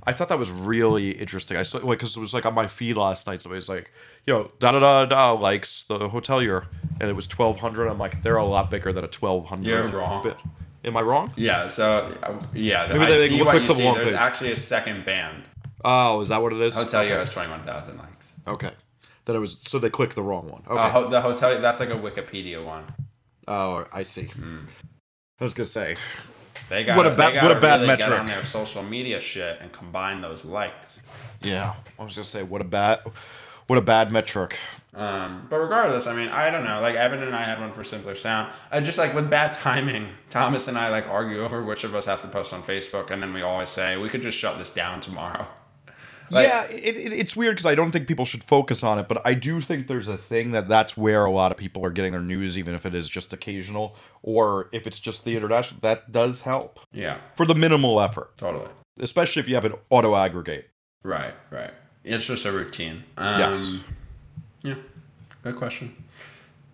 I 0.06 0.14
thought 0.14 0.30
that 0.30 0.38
was 0.38 0.52
really 0.52 1.12
interesting. 1.12 1.58
I 1.58 1.64
saw 1.64 1.80
like 1.80 1.98
because 1.98 2.16
it 2.16 2.20
was 2.20 2.34
like 2.34 2.46
on 2.46 2.54
my 2.54 2.68
feed 2.68 2.96
last 2.96 3.26
night. 3.26 3.42
somebody's 3.42 3.70
like, 3.70 3.92
you 4.28 4.34
know, 4.34 4.52
da 4.60 4.74
da 4.74 4.80
da 4.80 5.06
da 5.06 5.32
likes 5.32 5.84
the 5.84 5.98
hotelier, 5.98 6.66
and 7.00 7.10
it 7.10 7.14
was 7.14 7.26
twelve 7.26 7.60
hundred. 7.60 7.88
I'm 7.88 7.98
like, 7.98 8.22
they're 8.22 8.36
a 8.36 8.46
lot 8.46 8.70
bigger 8.70 8.92
than 8.92 9.06
a 9.06 9.08
twelve 9.08 9.46
hundred. 9.46 9.70
You're 9.70 9.88
wrong. 9.88 10.22
Bit. 10.22 10.38
Am 10.86 10.98
I 10.98 11.02
wrong? 11.02 11.32
Yeah. 11.36 11.68
So 11.68 12.14
uh, 12.24 12.40
yeah, 12.54 12.88
Maybe 12.88 13.06
I 13.06 13.08
they- 13.08 13.30
see 13.30 13.42
what 13.42 13.50
click 13.52 13.62
you 13.64 13.68
the 13.70 13.74
see. 13.76 13.84
long 13.86 13.96
There's 13.96 14.10
page. 14.12 14.20
actually 14.20 14.52
a 14.52 14.56
second 14.58 15.06
band. 15.06 15.44
Oh, 15.86 16.22
is 16.22 16.30
that 16.30 16.42
what 16.42 16.54
it 16.54 16.62
is? 16.62 16.76
Hotel 16.76 17.02
okay. 17.02 17.10
Year 17.10 17.20
has 17.20 17.30
twenty 17.30 17.50
one 17.50 17.62
thousand 17.62 17.98
likes. 17.98 18.34
Okay. 18.48 18.72
That 19.26 19.36
it 19.36 19.40
was 19.40 19.60
so 19.62 19.80
they 19.80 19.90
clicked 19.90 20.16
the 20.16 20.22
wrong 20.24 20.48
one. 20.50 20.64
Okay. 20.68 20.78
Uh, 20.82 20.90
ho- 20.90 21.10
the 21.10 21.22
hotel 21.22 21.60
that's 21.62 21.80
like 21.80 21.90
a 21.90 21.94
Wikipedia 21.94 22.64
one. 22.64 22.84
oh, 23.48 23.86
I 23.94 24.04
see. 24.04 24.30
I 25.40 25.44
was 25.44 25.54
gonna 25.54 25.66
say. 25.66 25.96
They 26.70 26.84
got 26.84 26.96
What 26.98 27.06
a 27.08 27.12
ba- 27.12 27.32
they 27.34 27.40
what 27.42 27.52
a 27.52 27.60
bad 27.60 27.82
really 27.82 27.88
Get 27.98 28.00
metric. 28.00 28.20
on 28.20 28.26
their 28.28 28.44
social 28.46 28.84
media 28.84 29.20
shit 29.20 29.58
and 29.62 29.72
combine 29.72 30.22
those 30.22 30.46
likes. 30.46 31.00
Yeah, 31.42 31.74
I 32.00 32.04
was 32.04 32.16
gonna 32.16 32.24
say 32.26 32.44
what 32.44 32.62
a 32.62 32.66
bad, 32.66 33.00
what 33.68 33.78
a 33.78 33.82
bad 33.82 34.12
metric. 34.12 34.58
Um, 34.96 35.48
but 35.50 35.58
regardless, 35.58 36.06
I 36.06 36.14
mean, 36.16 36.28
I 36.30 36.52
don't 36.52 36.64
know. 36.64 36.80
Like 36.80 36.96
Evan 36.96 37.24
and 37.24 37.36
I 37.36 37.44
had 37.44 37.60
one 37.60 37.74
for 37.74 37.84
Simpler 37.84 38.14
Sound. 38.16 38.52
I 38.72 38.80
just 38.80 38.98
like 38.98 39.14
with 39.16 39.30
bad 39.30 39.54
timing, 39.68 40.08
Thomas 40.30 40.68
and 40.68 40.78
I 40.78 40.90
like 40.90 41.08
argue 41.10 41.44
over 41.44 41.64
which 41.64 41.84
of 41.84 41.96
us 41.96 42.06
have 42.06 42.22
to 42.22 42.28
post 42.28 42.54
on 42.54 42.62
Facebook, 42.64 43.10
and 43.10 43.22
then 43.22 43.34
we 43.34 43.42
always 43.42 43.70
say 43.70 43.98
we 43.98 44.10
could 44.10 44.22
just 44.22 44.38
shut 44.38 44.58
this 44.58 44.70
down 44.70 45.00
tomorrow. 45.02 45.48
Like- 46.32 46.48
yeah, 46.48 46.64
it, 46.64 46.96
it, 46.96 47.14
it's 47.14 47.36
weird 47.36 47.58
because 47.58 47.66
I 47.68 47.76
don't 47.76 47.92
think 47.92 48.08
people 48.08 48.26
should 48.26 48.44
focus 48.44 48.82
on 48.82 48.98
it, 48.98 49.08
but 49.08 49.22
I 49.24 49.36
do 49.36 49.60
think 49.60 49.86
there's 49.88 50.08
a 50.08 50.18
thing 50.18 50.52
that 50.52 50.68
that's 50.68 50.98
where 50.98 51.26
a 51.26 51.30
lot 51.32 51.52
of 51.52 51.58
people 51.58 51.86
are 51.86 51.92
getting 51.92 52.14
their 52.14 52.22
news, 52.22 52.58
even 52.58 52.74
if 52.74 52.86
it 52.88 52.96
is 52.96 53.08
just 53.08 53.34
occasional 53.34 53.96
or 54.24 54.70
if 54.72 54.88
it's 54.88 55.00
just 55.00 55.26
the 55.26 55.36
international. 55.36 55.82
That 55.82 56.12
does 56.12 56.42
help 56.42 56.80
Yeah, 56.92 57.20
for 57.36 57.46
the 57.46 57.54
minimal 57.54 58.00
effort, 58.02 58.36
totally. 58.38 58.70
especially 59.00 59.42
if 59.42 59.50
you 59.50 59.54
have 59.56 59.66
an 59.66 59.74
auto 59.92 60.16
aggregate. 60.16 60.70
Right, 61.04 61.36
right. 61.52 61.72
It's 62.04 62.26
just 62.26 62.46
a 62.46 62.52
routine. 62.52 63.04
Um, 63.18 63.38
Yes. 63.40 63.82
Yeah. 64.64 64.76
Good 65.44 65.56
question. 65.58 65.96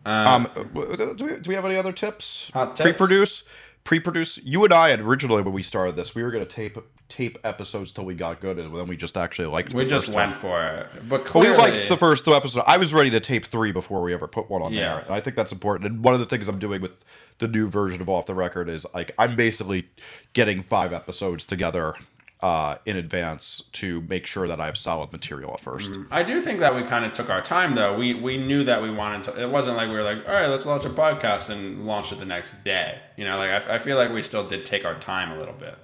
Um, 0.05 0.45
um 0.45 0.45
uh, 0.55 0.63
w- 0.63 0.91
uh, 0.93 1.13
do 1.13 1.25
we, 1.25 1.39
do 1.39 1.49
we 1.49 1.55
have 1.55 1.65
any 1.65 1.75
other 1.75 1.91
tips? 1.91 2.51
Tips? 2.53 2.81
Pre-produce, 2.81 3.43
pre-produce. 3.83 4.37
You 4.37 4.63
and 4.63 4.73
I 4.73 4.89
had 4.91 5.01
originally 5.01 5.41
when 5.41 5.53
we 5.53 5.63
started 5.63 5.95
this, 5.95 6.15
we 6.15 6.23
were 6.23 6.31
gonna 6.31 6.45
tape 6.45 6.77
tape 7.09 7.39
episodes 7.43 7.91
till 7.91 8.05
we 8.05 8.13
got 8.13 8.39
good, 8.39 8.59
and 8.59 8.73
then 8.73 8.87
we 8.87 8.95
just 8.95 9.17
actually 9.17 9.47
liked. 9.47 9.73
We 9.73 9.85
just 9.85 10.09
went 10.09 10.31
one. 10.31 10.39
for 10.39 10.63
it, 10.63 11.09
but 11.09 11.25
clearly, 11.25 11.57
We 11.57 11.57
liked 11.57 11.89
the 11.89 11.97
first 11.97 12.23
two 12.23 12.35
episodes. 12.35 12.63
I 12.67 12.77
was 12.77 12.93
ready 12.93 13.09
to 13.09 13.19
tape 13.19 13.45
three 13.45 13.71
before 13.71 14.01
we 14.03 14.13
ever 14.13 14.27
put 14.27 14.49
one 14.49 14.61
on 14.61 14.71
Yeah. 14.71 14.93
there. 14.93 14.99
And 15.05 15.13
I 15.15 15.19
think 15.19 15.35
that's 15.35 15.51
important. 15.51 15.91
And 15.91 16.03
one 16.03 16.13
of 16.13 16.19
the 16.19 16.27
things 16.27 16.47
I'm 16.47 16.59
doing 16.59 16.81
with 16.81 16.91
the 17.39 17.47
new 17.47 17.67
version 17.67 17.99
of 17.99 18.09
Off 18.09 18.27
the 18.27 18.35
Record 18.35 18.69
is 18.69 18.85
like 18.93 19.11
I'm 19.17 19.35
basically 19.35 19.89
getting 20.33 20.61
five 20.61 20.93
episodes 20.93 21.43
together 21.45 21.95
uh, 22.41 22.77
in 22.85 22.95
advance 22.95 23.63
to 23.73 24.01
make 24.01 24.25
sure 24.25 24.47
that 24.47 24.61
I 24.61 24.67
have 24.67 24.77
solid 24.77 25.11
material 25.11 25.53
at 25.53 25.61
1st 25.61 26.07
I 26.09 26.23
do 26.23 26.39
think 26.39 26.61
that 26.61 26.73
we 26.73 26.83
kind 26.83 27.03
of 27.03 27.11
took 27.13 27.29
our 27.29 27.41
time 27.41 27.75
though. 27.75 27.97
We 27.97 28.13
we 28.13 28.37
knew 28.37 28.63
that 28.63 28.81
we 28.81 28.89
wanted 28.89 29.25
to. 29.25 29.41
It 29.41 29.49
wasn't 29.49 29.75
like 29.75 29.89
we 29.89 29.95
were 29.95 30.03
like, 30.03 30.27
all 30.27 30.33
right, 30.33 30.47
let's 30.47 30.65
launch 30.65 30.85
a 30.85 30.89
podcast 30.89 31.49
and 31.49 31.85
launch 31.85 32.11
it 32.11 32.19
the 32.19 32.25
next 32.25 32.63
day. 32.63 32.99
You 33.17 33.25
know, 33.25 33.37
like 33.37 33.51
I, 33.51 33.75
I 33.75 33.77
feel 33.77 33.97
like 33.97 34.11
we 34.11 34.21
still 34.21 34.47
did 34.47 34.65
take 34.65 34.85
our 34.85 34.95
time 34.95 35.31
a 35.31 35.37
little 35.37 35.53
bit, 35.53 35.77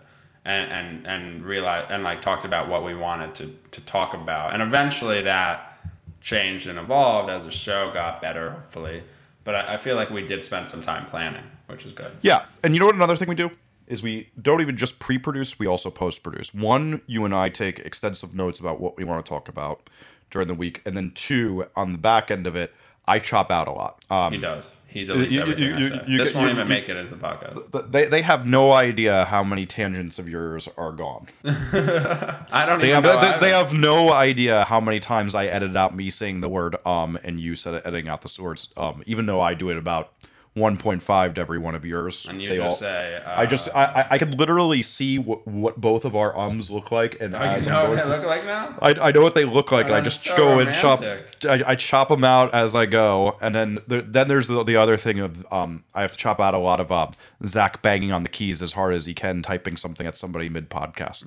and 0.45 0.71
and 0.71 1.07
and 1.07 1.43
realize 1.43 1.87
and 1.89 2.03
like 2.03 2.21
talked 2.21 2.45
about 2.45 2.69
what 2.69 2.85
we 2.85 2.95
wanted 2.95 3.35
to 3.35 3.53
to 3.71 3.81
talk 3.81 4.13
about, 4.13 4.53
and 4.53 4.63
eventually 4.63 5.21
that 5.23 5.77
changed 6.21 6.67
and 6.67 6.79
evolved 6.79 7.29
as 7.29 7.43
the 7.43 7.51
show 7.51 7.91
got 7.91 8.21
better, 8.21 8.51
hopefully. 8.51 9.03
But 9.43 9.55
I, 9.55 9.73
I 9.73 9.77
feel 9.77 9.97
like 9.97 10.09
we 10.09 10.25
did 10.25 10.43
spend 10.43 10.69
some 10.69 10.81
time 10.81 11.05
planning, 11.05 11.43
which 11.67 11.85
is 11.85 11.91
good. 11.91 12.11
Yeah, 12.21 12.45
and 12.63 12.73
you 12.73 12.79
know 12.79 12.85
what? 12.85 12.95
Another 12.95 13.17
thing 13.17 13.27
we 13.27 13.35
do 13.35 13.51
is 13.88 14.01
we 14.03 14.29
don't 14.41 14.61
even 14.61 14.77
just 14.77 14.99
pre-produce; 14.99 15.59
we 15.59 15.67
also 15.67 15.89
post-produce. 15.89 16.53
One, 16.53 17.01
you 17.07 17.25
and 17.25 17.33
I 17.36 17.49
take 17.49 17.79
extensive 17.79 18.33
notes 18.33 18.59
about 18.59 18.79
what 18.79 18.97
we 18.97 19.03
want 19.03 19.25
to 19.25 19.29
talk 19.29 19.47
about 19.49 19.89
during 20.31 20.47
the 20.47 20.53
week, 20.55 20.81
and 20.86 20.95
then 20.97 21.11
two, 21.13 21.65
on 21.75 21.91
the 21.91 21.97
back 21.97 22.31
end 22.31 22.47
of 22.47 22.55
it, 22.55 22.73
I 23.07 23.19
chop 23.19 23.51
out 23.51 23.67
a 23.67 23.71
lot. 23.71 24.03
Um, 24.09 24.33
He 24.33 24.39
does. 24.39 24.71
He 24.88 25.05
deletes 25.05 25.31
you- 25.33 25.41
everything 25.41 25.63
you- 25.63 25.75
you- 25.88 25.99
you 26.07 26.17
this 26.17 26.33
won't 26.33 26.51
even 26.51 26.69
make 26.69 26.88
it 26.88 26.95
into 26.95 27.15
the 27.15 27.17
podcast. 27.21 27.91
they 27.91 28.05
they 28.05 28.21
have 28.21 28.45
no 28.45 28.71
idea 28.71 29.25
how 29.25 29.43
many 29.43 29.65
tangents 29.65 30.17
of 30.17 30.29
yours 30.29 30.69
are 30.77 30.93
gone. 30.93 31.27
I 31.43 32.65
don't 32.65 32.79
They 32.79 32.89
even 32.91 33.03
have, 33.03 33.03
know. 33.03 33.21
they, 33.21 33.39
they 33.39 33.49
have 33.51 33.73
no 33.73 34.13
idea 34.13 34.63
how 34.65 34.79
many 34.79 34.99
times 35.01 35.36
I 35.36 35.45
edited 35.47 35.75
out 35.75 35.93
me 35.95 36.09
saying 36.09 36.39
the 36.41 36.47
word 36.49 36.75
um 36.86 37.19
and 37.23 37.39
you 37.41 37.55
said 37.55 37.75
editing 37.86 38.07
out 38.07 38.21
the 38.21 38.41
words 38.41 38.69
um 38.77 39.03
even 39.05 39.25
though 39.25 39.41
I 39.41 39.53
do 39.53 39.69
it 39.69 39.77
about 39.77 40.13
1.5 40.55 41.33
to 41.35 41.41
every 41.41 41.59
one 41.59 41.75
of 41.75 41.83
yours. 41.83 42.27
and 42.29 42.41
you 42.41 42.47
they 42.49 42.55
just 42.57 42.81
all- 42.81 42.89
say. 42.89 43.21
Uh, 43.25 43.39
I 43.41 43.45
just 43.45 43.67
I 43.75 43.83
I- 43.85 44.07
I 44.11 44.17
could 44.17 44.39
literally 44.39 44.81
see 44.81 45.19
what, 45.19 45.45
what 45.45 45.81
both 45.81 46.05
of 46.05 46.15
our 46.15 46.37
ums 46.37 46.71
look 46.71 46.91
like 46.91 47.19
and 47.19 47.35
Oh, 47.35 47.39
as 47.39 47.65
you 47.65 47.71
know 47.73 47.89
what 47.89 47.95
they 47.97 48.03
to- 48.03 48.07
look 48.07 48.25
like 48.25 48.45
now? 48.45 48.77
I, 48.81 48.91
I 48.91 49.11
know 49.11 49.21
what 49.21 49.35
they 49.35 49.43
look 49.43 49.71
like. 49.73 49.87
and 49.87 49.95
I 49.95 50.01
just 50.01 50.21
so 50.23 50.37
go 50.37 50.59
and 50.59 50.73
chop. 50.73 51.01
I, 51.47 51.63
I 51.67 51.75
chop 51.75 52.07
them 52.07 52.23
out 52.23 52.53
as 52.53 52.73
I 52.75 52.85
go, 52.85 53.37
and 53.41 53.53
then 53.53 53.79
there, 53.87 54.01
then 54.01 54.27
there's 54.29 54.47
the, 54.47 54.63
the 54.63 54.77
other 54.77 54.95
thing 54.97 55.19
of 55.19 55.45
um 55.51 55.83
I 55.93 56.01
have 56.03 56.11
to 56.13 56.17
chop 56.17 56.39
out 56.39 56.53
a 56.53 56.57
lot 56.59 56.79
of 56.79 56.91
uh, 56.91 57.07
Zach 57.45 57.81
banging 57.81 58.11
on 58.13 58.23
the 58.23 58.29
keys 58.29 58.61
as 58.61 58.73
hard 58.73 58.93
as 58.93 59.05
he 59.05 59.13
can, 59.13 59.41
typing 59.41 59.75
something 59.75 60.07
at 60.07 60.15
somebody 60.15 60.47
mid 60.47 60.69
podcast. 60.69 61.25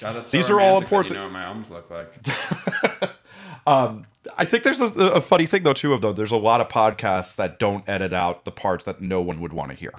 God, 0.00 0.16
that's 0.16 0.28
so 0.28 0.36
These 0.36 0.48
are 0.50 0.60
all 0.60 0.80
romantic 0.80 0.82
important- 0.84 1.14
You 1.14 1.18
know 1.18 1.24
what 1.24 1.32
my 1.32 1.44
arms 1.44 1.70
look 1.70 1.90
like. 1.90 3.10
I 3.66 4.44
think 4.44 4.62
there's 4.64 4.80
a, 4.80 4.86
a 4.86 5.20
funny 5.20 5.46
thing 5.46 5.62
though 5.64 5.72
too 5.72 5.92
of 5.92 6.00
though 6.00 6.12
there's 6.12 6.32
a 6.32 6.36
lot 6.36 6.60
of 6.60 6.68
podcasts 6.68 7.36
that 7.36 7.58
don't 7.58 7.86
edit 7.88 8.12
out 8.12 8.44
the 8.44 8.50
parts 8.50 8.84
that 8.84 9.00
no 9.00 9.20
one 9.20 9.40
would 9.40 9.52
want 9.52 9.70
to 9.70 9.76
hear. 9.76 9.92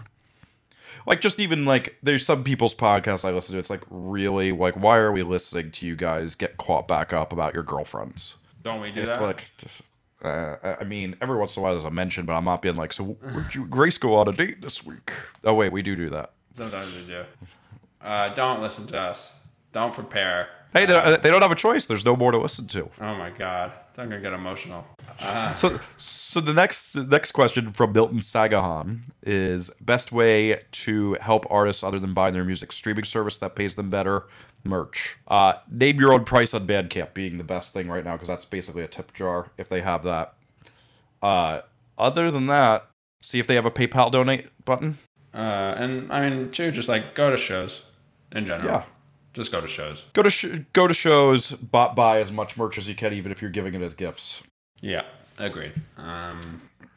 Like 1.05 1.21
just 1.21 1.39
even 1.39 1.65
like 1.65 1.97
there's 2.01 2.25
some 2.25 2.43
people's 2.43 2.73
podcasts 2.73 3.23
I 3.23 3.31
listen 3.31 3.53
to. 3.53 3.59
It's 3.59 3.69
like 3.69 3.83
really 3.89 4.51
like 4.51 4.75
why 4.75 4.97
are 4.97 5.11
we 5.11 5.21
listening 5.23 5.71
to 5.71 5.85
you 5.85 5.95
guys 5.95 6.33
get 6.35 6.57
caught 6.57 6.87
back 6.87 7.13
up 7.13 7.31
about 7.31 7.53
your 7.53 7.63
girlfriends? 7.63 8.35
Don't 8.63 8.81
we 8.81 8.91
do 8.91 9.01
It's 9.03 9.19
that? 9.19 9.23
like, 9.23 9.51
just, 9.59 9.83
uh, 10.23 10.55
I 10.79 10.83
mean, 10.83 11.15
every 11.21 11.37
once 11.37 11.55
in 11.55 11.61
a 11.61 11.63
while 11.63 11.73
there's 11.73 11.85
a 11.85 11.91
mention, 11.91 12.25
but 12.25 12.33
I'm 12.33 12.45
not 12.45 12.63
being 12.63 12.75
like, 12.75 12.91
so 12.93 13.03
where'd 13.03 13.53
you 13.53 13.67
Grace 13.67 13.99
go 13.99 14.15
on 14.15 14.27
a 14.27 14.31
date 14.31 14.63
this 14.63 14.83
week? 14.83 15.11
Oh 15.43 15.53
wait, 15.53 15.71
we 15.71 15.83
do 15.83 15.95
do 15.95 16.09
that. 16.09 16.31
Sometimes 16.53 16.91
we 16.95 17.05
do. 17.05 17.25
Uh, 18.01 18.33
don't 18.33 18.59
listen 18.61 18.87
to 18.87 18.99
us. 18.99 19.35
Don't 19.71 19.93
prepare. 19.93 20.47
Hey, 20.75 20.85
they, 20.85 21.17
they 21.21 21.29
don't 21.31 21.41
have 21.41 21.53
a 21.53 21.55
choice. 21.55 21.85
There's 21.85 22.03
no 22.03 22.17
more 22.17 22.33
to 22.33 22.37
listen 22.37 22.67
to. 22.67 22.89
Oh 22.99 23.15
my 23.15 23.29
God, 23.29 23.71
I'm 23.97 24.09
gonna 24.09 24.19
get 24.19 24.33
emotional. 24.33 24.85
So, 25.55 25.79
so 25.95 26.41
the 26.41 26.53
next 26.53 26.97
next 26.97 27.31
question 27.31 27.71
from 27.71 27.93
Milton 27.93 28.19
Sagahan 28.19 29.03
is 29.23 29.69
best 29.79 30.11
way 30.11 30.59
to 30.71 31.13
help 31.21 31.45
artists 31.49 31.81
other 31.81 31.97
than 31.97 32.13
buying 32.13 32.33
their 32.33 32.43
music 32.43 32.73
streaming 32.73 33.05
service 33.05 33.37
that 33.37 33.55
pays 33.55 33.75
them 33.75 33.89
better 33.89 34.25
merch. 34.65 35.15
Uh, 35.29 35.53
name 35.71 35.97
your 35.97 36.11
own 36.11 36.25
price 36.25 36.53
on 36.53 36.67
Bandcamp 36.67 37.13
being 37.13 37.37
the 37.37 37.45
best 37.45 37.71
thing 37.71 37.87
right 37.87 38.03
now 38.03 38.13
because 38.13 38.27
that's 38.27 38.43
basically 38.43 38.83
a 38.83 38.87
tip 38.87 39.13
jar 39.13 39.51
if 39.57 39.69
they 39.69 39.79
have 39.81 40.03
that. 40.03 40.33
Uh, 41.21 41.61
other 41.97 42.31
than 42.31 42.47
that, 42.47 42.85
see 43.21 43.39
if 43.39 43.47
they 43.47 43.55
have 43.55 43.65
a 43.65 43.71
PayPal 43.71 44.11
donate 44.11 44.47
button. 44.65 44.97
Uh, 45.33 45.73
and 45.77 46.11
I 46.11 46.29
mean, 46.29 46.51
too, 46.51 46.71
just 46.71 46.89
like 46.89 47.15
go 47.15 47.31
to 47.31 47.37
shows 47.37 47.85
in 48.33 48.45
general. 48.45 48.69
Yeah. 48.69 48.83
Just 49.35 49.51
go 49.51 49.61
to 49.61 49.67
shows. 49.67 50.05
Go 50.13 50.23
to 50.23 50.29
sh- 50.29 50.61
go 50.73 50.87
to 50.87 50.93
shows, 50.93 51.51
buy, 51.51 51.89
buy 51.89 52.19
as 52.19 52.31
much 52.31 52.57
merch 52.57 52.77
as 52.77 52.87
you 52.89 52.95
can, 52.95 53.13
even 53.13 53.31
if 53.31 53.41
you're 53.41 53.51
giving 53.51 53.73
it 53.75 53.81
as 53.81 53.93
gifts. 53.93 54.41
Yeah, 54.81 55.03
agreed. 55.37 55.73
Um, 55.97 56.39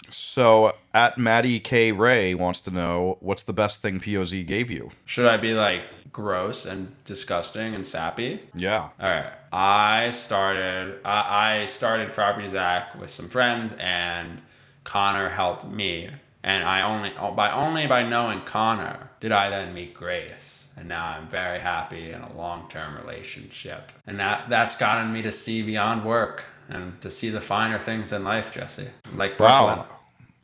So 0.08 0.72
at 0.94 1.18
Maddie 1.18 1.60
K 1.60 1.92
Ray 1.92 2.34
wants 2.34 2.60
to 2.62 2.70
know 2.70 3.18
what's 3.20 3.42
the 3.42 3.52
best 3.52 3.82
thing 3.82 4.00
POZ 4.00 4.46
gave 4.46 4.70
you. 4.70 4.90
should 5.04 5.26
I 5.26 5.36
be 5.36 5.52
like 5.52 5.82
gross 6.12 6.64
and 6.64 6.94
disgusting 7.04 7.74
and 7.74 7.86
sappy? 7.86 8.40
Yeah. 8.54 8.88
All 9.00 9.10
right. 9.10 9.32
I 9.52 10.10
started. 10.12 11.00
I, 11.04 11.60
I 11.60 11.64
started 11.66 12.12
Property 12.12 12.48
Zach 12.48 12.94
with 12.98 13.10
some 13.10 13.28
friends, 13.28 13.74
and 13.78 14.40
Connor 14.84 15.28
helped 15.28 15.66
me. 15.66 16.10
And 16.48 16.64
I 16.64 16.80
only 16.80 17.10
by 17.36 17.50
only 17.50 17.86
by 17.86 18.02
knowing 18.08 18.40
Connor 18.40 19.10
did 19.20 19.32
I 19.32 19.50
then 19.50 19.74
meet 19.74 19.92
Grace, 19.92 20.68
and 20.78 20.88
now 20.88 21.04
I'm 21.04 21.28
very 21.28 21.58
happy 21.58 22.10
in 22.10 22.22
a 22.22 22.32
long 22.36 22.60
term 22.70 22.96
relationship. 22.96 23.92
And 24.06 24.18
that 24.18 24.48
that's 24.48 24.74
gotten 24.74 25.12
me 25.12 25.20
to 25.22 25.30
see 25.30 25.62
beyond 25.62 26.06
work 26.06 26.46
and 26.70 26.98
to 27.02 27.10
see 27.10 27.28
the 27.28 27.40
finer 27.42 27.78
things 27.78 28.14
in 28.14 28.24
life, 28.24 28.50
Jesse. 28.50 28.88
Like 29.14 29.36
Brooklyn. 29.36 29.78
Wow. 29.78 29.86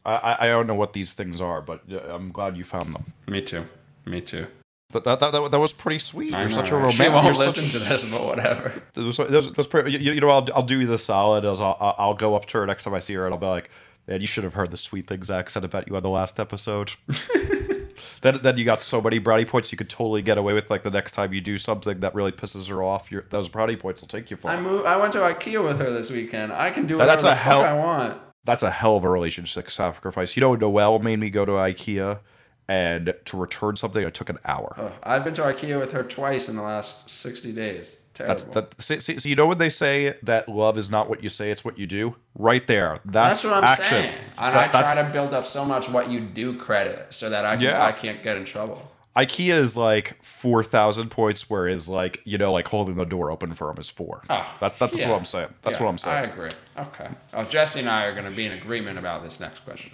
I, 0.05 0.37
I- 0.41 0.47
don't 0.49 0.67
know 0.67 0.75
what 0.75 0.93
these 0.93 1.15
things 1.15 1.41
are, 1.41 1.63
but 1.63 1.81
uh, 1.91 2.15
I'm 2.15 2.31
glad 2.33 2.59
you 2.59 2.65
found 2.65 2.95
them. 2.95 3.05
Me 3.27 3.41
too. 3.41 3.65
Me 4.05 4.21
too. 4.21 4.47
That, 4.93 5.05
that, 5.05 5.21
that, 5.21 5.33
that, 5.33 5.51
that 5.53 5.59
was 5.59 5.73
pretty 5.73 5.99
sweet. 6.01 6.33
You're 6.33 6.51
such 6.51 6.71
a 6.71 6.75
romantic. 6.75 6.97
She 7.07 7.09
won't 7.09 7.39
listen 7.39 7.65
to 7.71 7.79
this, 7.79 8.05
but 8.05 8.27
whatever. 8.27 8.83
That 8.93 9.05
was, 9.05 9.17
that 9.17 9.31
was, 9.31 9.53
that's 9.55 9.67
pretty, 9.69 9.93
you, 9.93 10.13
you 10.13 10.21
know, 10.21 10.29
I'll, 10.29 10.47
I'll 10.55 10.63
do 10.63 10.81
you 10.81 10.87
the 10.87 10.99
solid. 10.99 11.47
I'll, 11.47 11.61
I'll 11.63 11.95
I'll 11.99 12.15
go 12.15 12.35
up 12.37 12.45
to 12.49 12.59
her 12.59 12.67
next 12.67 12.85
time 12.85 12.93
I 12.93 12.99
see 13.01 13.15
her, 13.15 13.25
and 13.25 13.33
I'll 13.35 13.41
be 13.41 13.47
like, 13.47 13.71
"Man, 14.07 14.21
you 14.21 14.27
should 14.27 14.45
have 14.45 14.55
heard 14.55 14.71
the 14.71 14.77
sweet 14.77 15.07
things 15.07 15.27
Zach 15.27 15.51
said 15.51 15.65
about 15.65 15.89
you 15.89 15.97
on 15.97 16.03
the 16.03 16.09
last 16.09 16.39
episode." 16.41 16.93
then, 18.23 18.41
then 18.43 18.59
you 18.59 18.65
got 18.65 18.83
so 18.83 19.01
many 19.01 19.19
brownie 19.19 19.45
points 19.45 19.71
you 19.73 19.79
could 19.79 19.91
totally 19.91 20.23
get 20.23 20.39
away 20.39 20.53
with. 20.55 20.71
Like 20.71 20.83
the 20.83 20.91
next 20.91 21.13
time 21.13 21.33
you 21.33 21.41
do 21.41 21.59
something 21.59 22.01
that 22.01 22.15
really 22.15 22.33
pisses 22.33 22.69
her 22.69 22.83
off, 22.83 23.11
your 23.11 23.25
those 23.31 23.49
brownie 23.49 23.77
points 23.77 24.01
will 24.01 24.09
take 24.09 24.31
you 24.31 24.37
far. 24.37 24.53
I 24.53 24.61
moved. 24.61 24.87
I 24.87 24.97
went 24.97 25.13
to 25.13 25.19
IKEA 25.19 25.63
with 25.63 25.79
her 25.79 25.91
this 25.91 26.11
weekend. 26.11 26.53
I 26.53 26.71
can 26.71 26.87
do 26.87 26.97
whatever 26.99 27.11
that's 27.11 27.25
the 27.25 27.33
a 27.33 27.35
fuck 27.35 27.43
hell- 27.43 27.63
I 27.63 27.75
want. 27.75 28.21
That's 28.45 28.63
a 28.63 28.71
hell 28.71 28.97
of 28.97 29.05
a 29.05 29.09
relationship 29.09 29.71
sacrifice. 29.71 30.37
You 30.37 30.43
know, 30.43 30.55
Noelle 30.55 30.99
made 30.99 31.19
me 31.19 31.31
go 31.31 31.47
to 31.47 31.53
IKEA, 31.53 32.21
and 32.69 33.15
to 33.25 33.37
return 33.39 33.77
something, 33.77 34.07
it 34.07 34.13
took 34.13 34.29
an 34.29 34.39
hour. 34.45 34.75
Ugh, 34.77 34.93
I've 35.03 35.25
been 35.25 35.33
to 35.35 35.43
IKEA 35.43 35.81
with 35.81 35.93
her 35.93 36.03
twice 36.03 36.49
in 36.49 36.57
the 36.57 36.63
last 36.63 37.09
sixty 37.09 37.53
days. 37.53 37.97
Terrible. 38.15 38.35
That's 38.35 38.45
that. 38.45 38.81
See, 38.83 39.01
see, 39.01 39.19
so 39.19 39.29
you 39.29 39.35
know 39.37 39.47
when 39.47 39.59
they 39.59 39.69
say 39.69 40.15
that 40.23 40.49
love 40.49 40.79
is 40.79 40.91
not 40.91 41.09
what 41.11 41.23
you 41.23 41.29
say, 41.29 41.51
it's 41.51 41.65
what 41.65 41.79
you 41.79 41.87
do. 41.87 42.15
Right 42.37 42.67
there. 42.67 42.97
That's, 43.05 43.43
That's 43.43 43.45
what 43.45 43.55
I'm 43.55 43.65
action. 43.65 43.87
saying. 43.87 44.15
And 44.39 44.55
That- 44.55 44.75
I 44.75 44.95
try 44.95 45.03
to 45.03 45.11
build 45.13 45.35
up 45.35 45.45
so 45.47 45.65
much 45.65 45.89
what 45.89 46.11
you 46.11 46.21
do 46.21 46.57
credit 46.57 47.13
so 47.13 47.29
that 47.31 47.45
I 47.45 47.57
can, 47.57 47.65
Yeah. 47.65 47.85
I 47.85 47.93
can't 47.93 48.23
get 48.23 48.37
in 48.37 48.45
trouble. 48.45 48.91
IKEA 49.17 49.57
is 49.59 49.77
like 49.77 50.17
four 50.25 50.65
thousand 50.65 51.09
points, 51.11 51.49
whereas 51.49 51.89
like 51.89 52.21
you 52.25 52.37
know, 52.37 52.53
like 52.53 52.67
holding 52.67 52.97
the 52.97 53.05
door 53.05 53.31
open 53.31 53.55
for 53.55 53.69
them 53.69 53.79
is 53.79 53.89
four. 53.89 54.23
Oh, 54.29 54.57
that, 54.61 54.77
that's 54.79 54.97
yeah. 54.97 55.09
what 55.09 55.17
I'm 55.17 55.25
saying. 55.25 55.55
That's 55.63 55.79
Yeah, 55.79 55.85
what 55.85 55.91
I'm 55.91 55.99
saying. 55.99 56.17
I 56.17 56.23
agree. 56.23 56.51
Okay. 56.77 57.09
Oh, 57.33 57.45
Jesse 57.45 57.79
and 57.79 57.89
I 57.89 58.07
are 58.07 58.13
going 58.13 58.25
to 58.25 58.33
be 58.37 58.45
in 58.45 58.51
agreement 58.53 58.99
about 58.99 59.23
this 59.23 59.39
next 59.39 59.61
question. 59.61 59.93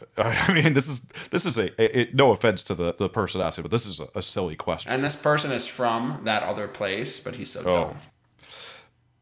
I 0.16 0.52
mean, 0.52 0.72
this 0.72 0.88
is 0.88 1.00
this 1.30 1.44
is 1.46 1.56
a, 1.58 1.70
a, 1.80 2.00
a- 2.00 2.10
no 2.12 2.32
offense 2.32 2.62
to 2.64 2.74
the 2.74 2.94
the 2.98 3.08
person 3.08 3.40
asking, 3.40 3.62
but 3.62 3.70
this 3.70 3.86
is 3.86 4.00
a, 4.00 4.06
a 4.14 4.22
silly 4.22 4.56
question. 4.56 4.92
And 4.92 5.04
this 5.04 5.14
person 5.14 5.52
is 5.52 5.66
from 5.66 6.20
that 6.24 6.42
other 6.42 6.68
place, 6.68 7.20
but 7.20 7.34
he's 7.36 7.50
so 7.50 7.60
Oh. 7.60 7.84
dumb. 7.86 7.98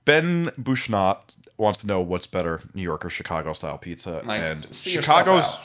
Ben 0.04 0.46
Bushnot 0.60 1.36
wants 1.58 1.80
to 1.80 1.86
know 1.86 2.00
what's 2.00 2.26
better, 2.28 2.62
New 2.74 2.82
York 2.82 3.04
or 3.04 3.10
Chicago 3.10 3.52
style 3.54 3.78
pizza, 3.78 4.22
Like, 4.24 4.40
and 4.40 4.74
Chicago's. 4.74 5.56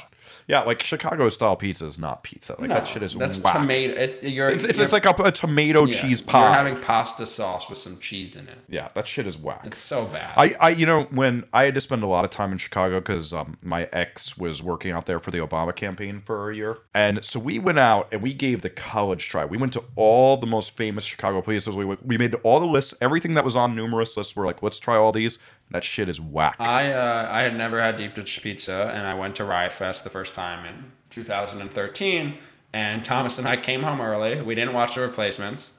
Yeah, 0.48 0.62
like 0.62 0.84
Chicago 0.84 1.30
style 1.30 1.56
pizza 1.56 1.86
is 1.86 1.98
not 2.00 2.24
pizza. 2.24 2.56
Like 2.60 2.70
that 2.70 2.88
shit 2.88 3.04
is 3.04 3.16
that's 3.16 3.39
whack. 3.42 3.54
tomato. 3.54 3.94
It, 3.94 4.24
you're, 4.24 4.50
It's, 4.50 4.64
it's, 4.64 4.78
you're- 4.78 4.84
it's 4.86 4.94
like 4.94 5.06
a, 5.06 5.14
a 5.24 5.32
tomato 5.32 5.86
yeah, 5.86 5.94
cheese 6.02 6.22
pie. 6.22 6.42
You're 6.44 6.54
having 6.54 6.80
pasta 6.82 7.26
sauce 7.26 7.70
with 7.70 7.78
some 7.78 7.98
cheese 8.00 8.36
in 8.36 8.48
it. 8.48 8.58
yeah, 8.68 8.89
that 8.96 9.08
shit 9.08 9.28
is 9.28 9.38
whack. 9.38 9.62
It's 9.66 9.78
so 9.78 10.06
bad. 10.06 10.34
I, 10.38 10.56
I, 10.60 10.70
you 10.70 10.86
know, 10.86 11.04
when 11.12 11.46
I 11.54 11.64
had 11.66 11.76
to 11.76 11.82
spend 11.82 12.04
a 12.04 12.08
lot 12.08 12.26
of 12.26 12.32
time 12.32 12.52
in 12.52 12.58
Chicago 12.58 13.00
because 13.00 13.34
um, 13.34 13.58
my 13.62 13.88
ex 13.94 14.38
was 14.38 14.62
working 14.64 14.92
out 14.92 15.06
there 15.06 15.20
for 15.20 15.32
the 15.32 15.38
Obama 15.39 15.76
campaign 15.76 16.22
for 16.26 16.50
a 16.52 16.56
year, 16.56 16.78
and 16.94 17.24
so 17.24 17.39
we 17.39 17.60
went 17.60 17.80
out 17.80 18.08
and 18.12 18.22
we 18.22 18.34
gave 18.34 18.62
the 18.62 18.70
college 18.70 19.28
try. 19.30 19.46
We 19.46 19.58
went 19.58 19.74
to 19.74 19.84
all 19.96 20.38
the 20.38 20.48
most 20.48 20.72
famous 20.72 21.04
Chicago 21.04 21.42
places. 21.42 21.76
We 21.76 21.86
we 21.86 22.18
made 22.18 22.34
all 22.44 22.60
the 22.60 22.66
lists, 22.66 22.94
everything 23.02 23.36
that 23.36 23.46
was 23.46 23.56
on 23.56 23.76
numerous 23.76 24.18
lists. 24.18 24.36
We're 24.36 24.46
like, 24.46 24.62
let's 24.64 24.80
try 24.80 24.96
all 24.96 25.12
these. 25.12 25.38
That 25.72 25.84
shit 25.84 26.09
is 26.09 26.19
whack. 26.19 26.57
I 26.59 26.91
uh, 26.91 27.28
I 27.32 27.41
had 27.43 27.55
never 27.57 27.82
had 27.82 27.97
deep 27.97 28.13
dish 28.15 28.41
pizza, 28.41 28.91
and 28.93 29.07
I 29.07 29.13
went 29.13 29.36
to 29.38 29.45
Riot 29.45 29.72
Fest 29.72 30.03
the 30.03 30.09
first 30.09 30.36
time 30.36 30.65
in 30.65 30.91
2013, 31.09 32.38
And 32.74 33.03
Thomas 33.03 33.38
and 33.39 33.47
I 33.47 33.57
came 33.57 33.84
home 33.84 34.01
early. 34.01 34.41
We 34.41 34.53
didn't 34.55 34.74
watch 34.74 34.95
the 34.95 35.01
replacements, 35.01 35.72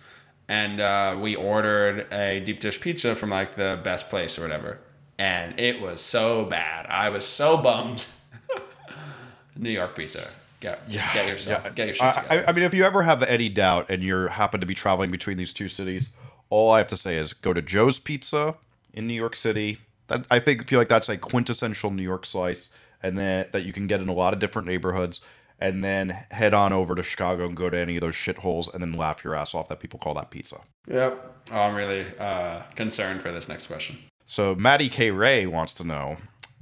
and 0.48 0.80
uh, 0.80 1.16
we 1.20 1.34
ordered 1.36 2.12
a 2.12 2.40
deep 2.40 2.60
dish 2.60 2.80
pizza 2.80 3.14
from 3.14 3.30
like 3.30 3.54
the 3.56 3.78
best 3.82 4.08
place 4.10 4.38
or 4.38 4.42
whatever. 4.42 4.78
And 5.18 5.58
it 5.60 5.80
was 5.80 6.00
so 6.00 6.44
bad. 6.46 6.86
I 6.88 7.08
was 7.10 7.24
so 7.24 7.56
bummed. 7.56 8.06
New 9.56 9.70
York 9.70 9.94
pizza. 9.94 10.28
Get, 10.60 10.88
get 10.88 11.26
yourself, 11.26 11.74
get 11.74 11.86
your 11.88 11.94
shit 11.94 12.14
together. 12.14 12.26
I, 12.30 12.36
I- 12.38 12.48
I 12.48 12.52
mean, 12.52 12.64
if 12.64 12.72
you 12.72 12.84
ever 12.84 13.02
have 13.02 13.22
any 13.22 13.48
doubt 13.48 13.86
and 13.90 14.02
you 14.02 14.28
happen 14.28 14.60
to 14.60 14.66
be 14.66 14.74
traveling 14.74 15.10
between 15.10 15.36
these 15.36 15.52
two 15.52 15.68
cities, 15.68 16.12
all 16.50 16.70
I 16.70 16.78
have 16.78 16.88
to 16.88 16.96
say 16.96 17.16
is 17.16 17.32
go 17.34 17.52
to 17.52 17.60
Joe's 17.60 17.98
Pizza 17.98 18.54
in 18.92 19.06
New 19.06 19.14
York 19.14 19.36
City. 19.36 19.78
That, 20.08 20.26
I 20.30 20.38
think 20.38 20.68
feel 20.68 20.78
like 20.78 20.88
that's 20.88 21.08
a 21.08 21.16
quintessential 21.16 21.90
New 21.90 22.02
York 22.02 22.26
slice, 22.26 22.74
and 23.02 23.16
then 23.18 23.46
that 23.52 23.64
you 23.64 23.72
can 23.72 23.86
get 23.86 24.00
in 24.00 24.08
a 24.08 24.14
lot 24.14 24.32
of 24.32 24.40
different 24.40 24.68
neighborhoods. 24.68 25.20
And 25.58 25.84
then 25.84 26.24
head 26.32 26.54
on 26.54 26.72
over 26.72 26.96
to 26.96 27.04
Chicago 27.04 27.46
and 27.46 27.56
go 27.56 27.70
to 27.70 27.78
any 27.78 27.96
of 27.96 28.00
those 28.00 28.16
shitholes, 28.16 28.72
and 28.72 28.82
then 28.82 28.94
laugh 28.94 29.22
your 29.22 29.36
ass 29.36 29.54
off 29.54 29.68
that 29.68 29.78
people 29.78 30.00
call 30.00 30.14
that 30.14 30.30
pizza. 30.30 30.56
Yep. 30.88 31.44
Oh, 31.52 31.56
I'm 31.56 31.76
really 31.76 32.06
uh, 32.18 32.62
concerned 32.74 33.22
for 33.22 33.30
this 33.30 33.48
next 33.48 33.68
question. 33.68 33.98
So 34.26 34.56
Maddie 34.56 34.88
K. 34.88 35.12
Ray 35.12 35.46
wants 35.46 35.72
to 35.74 35.84
know 35.84 36.16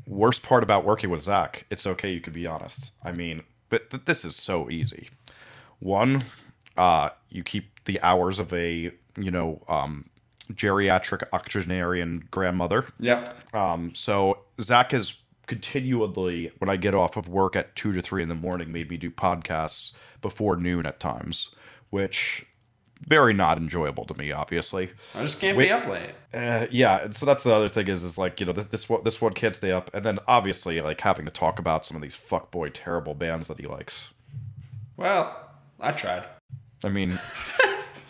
worst 0.07 0.43
part 0.43 0.63
about 0.63 0.85
working 0.85 1.09
with 1.09 1.23
Zach. 1.23 1.65
It's 1.71 1.87
okay, 1.87 2.13
you 2.13 2.21
could 2.21 2.33
be 2.33 2.47
honest. 2.47 2.93
I 3.03 3.13
mean, 3.13 3.43
th- 3.71 3.89
th- 3.89 4.05
this 4.05 4.25
is 4.25 4.37
so 4.37 4.69
easy. 4.69 5.09
One, 5.79 6.25
uh, 6.77 7.11
you 7.31 7.43
keep 7.43 7.85
the 7.85 8.01
hours 8.03 8.39
of 8.39 8.53
a 8.53 8.93
you 9.17 9.31
know 9.31 9.63
um, 9.69 10.10
geriatric 10.55 11.23
octogenarian 11.33 12.29
grandmother. 12.31 12.87
Yep. 12.99 13.55
Um, 13.55 13.95
so 13.95 14.41
Zach 14.61 14.93
has 14.93 15.21
continually, 15.47 16.53
when 16.59 16.69
I 16.69 16.77
get 16.77 16.95
off 16.95 17.17
of 17.17 17.29
work 17.29 17.57
at 17.57 17.75
two 17.75 17.93
to 17.93 18.01
three 18.01 18.23
in 18.23 18.29
the 18.29 18.35
morning, 18.35 18.73
made 18.73 18.91
me 18.91 18.97
do 18.97 19.11
podcasts 19.11 19.97
before 20.23 20.57
noon 20.57 20.87
at 20.87 21.01
times, 21.01 21.55
which 21.91 22.47
very 23.07 23.33
not 23.33 23.59
enjoyable 23.59 24.05
to 24.05 24.15
me, 24.15 24.31
obviously. 24.31 24.91
I 25.15 25.23
just 25.23 25.41
can't 25.41 25.57
Wait. 25.57 25.67
be 25.67 25.73
up 25.73 25.87
late. 25.87 26.13
Uh, 26.33 26.67
yeah, 26.71 27.03
and 27.05 27.15
so 27.15 27.25
that's 27.27 27.43
the 27.43 27.53
other 27.53 27.69
thing 27.69 27.89
is 27.89 28.03
is 28.03 28.19
like 28.19 28.41
you 28.41 28.47
know 28.47 28.53
this 28.53 28.89
one 28.89 29.03
this 29.05 29.21
one 29.21 29.33
can't 29.33 29.55
stay 29.55 29.73
up, 29.73 29.93
and 29.95 30.05
then 30.05 30.19
obviously 30.29 30.81
like 30.81 31.01
having 31.01 31.25
to 31.25 31.31
talk 31.31 31.59
about 31.59 31.87
some 31.87 31.97
of 31.97 32.03
these 32.03 32.17
fuckboy 32.17 32.71
terrible 32.73 33.15
bands 33.15 33.49
that 33.49 33.59
he 33.59 33.67
likes. 33.67 34.11
Well, 34.97 35.35
I 35.81 35.93
tried. 35.93 36.25
I 36.85 36.89
mean, 36.89 37.11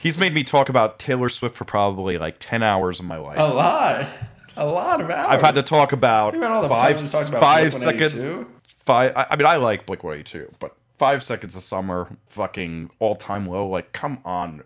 he's 0.01 0.19
made 0.19 0.35
me 0.35 0.43
talk 0.43 0.69
about 0.69 0.99
Taylor 0.99 1.29
Swift 1.29 1.55
for 1.55 1.65
probably 1.65 2.19
like 2.19 2.37
ten 2.41 2.63
hours 2.63 2.99
of 2.99 3.07
my 3.07 3.17
life. 3.19 3.39
A 3.39 3.45
lot. 3.45 4.09
A 4.57 4.67
lot 4.67 5.01
of 5.01 5.09
hours. 5.11 5.29
I've 5.31 5.43
had 5.43 5.55
to 5.55 5.63
talk 5.63 5.93
about 5.93 6.35
five 6.35 7.11
talked 7.11 7.29
about 7.29 7.41
five 7.41 7.73
seconds. 7.73 8.37
Five. 8.85 9.13
I, 9.17 9.27
I 9.31 9.37
mean, 9.37 9.47
I 9.47 9.57
like 9.57 9.87
Blink 9.87 10.03
One 10.03 10.15
Eighty 10.15 10.25
Two, 10.25 10.51
but 10.59 10.77
five 10.99 11.23
seconds 11.23 11.55
of 11.55 11.63
summer, 11.63 12.09
fucking 12.27 12.91
all 12.99 13.15
time 13.15 13.47
low. 13.47 13.67
Like, 13.69 13.93
come 13.93 14.19
on, 14.25 14.63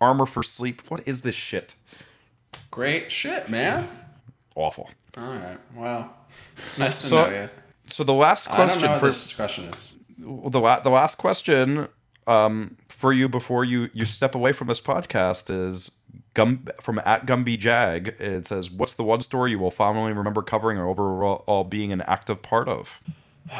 Armor 0.00 0.26
for 0.26 0.42
Sleep. 0.42 0.82
What 0.88 1.06
is 1.06 1.22
this 1.22 1.34
shit? 1.34 1.74
Great 2.70 3.12
shit, 3.12 3.48
man. 3.48 3.88
Awful. 4.54 4.90
All 5.16 5.24
right. 5.24 5.58
Well, 5.74 6.14
nice 6.78 7.00
to 7.02 7.06
So- 7.08 7.26
know 7.30 7.42
you. 7.42 7.48
So 7.90 8.04
the 8.04 8.12
last 8.14 8.50
I 8.50 8.56
don't 8.58 8.68
question 8.68 8.98
for 8.98 9.06
this 9.06 9.32
question 9.34 9.64
is. 9.72 9.92
The 10.18 10.60
la- 10.60 10.80
the 10.80 10.90
last 10.90 11.14
question 11.16 11.88
um, 12.28 12.76
for 12.88 13.12
you 13.12 13.28
before 13.28 13.64
you 13.64 13.90
you 13.92 14.04
step 14.04 14.34
away 14.34 14.52
from 14.52 14.68
this 14.68 14.80
podcast 14.80 15.50
is 15.50 15.90
Gum 16.34 16.68
from 16.80 17.00
at 17.04 17.26
Gumby 17.26 17.58
Jag. 17.58 18.08
It 18.20 18.46
says, 18.46 18.70
"What's 18.70 18.94
the 18.94 19.02
one 19.02 19.20
story 19.22 19.50
you 19.52 19.58
will 19.58 19.70
fondly 19.70 20.12
remember 20.12 20.42
covering 20.42 20.78
or 20.78 20.86
overall 20.88 21.64
being 21.64 21.92
an 21.92 22.02
active 22.02 22.42
part 22.42 22.68
of?" 22.68 22.98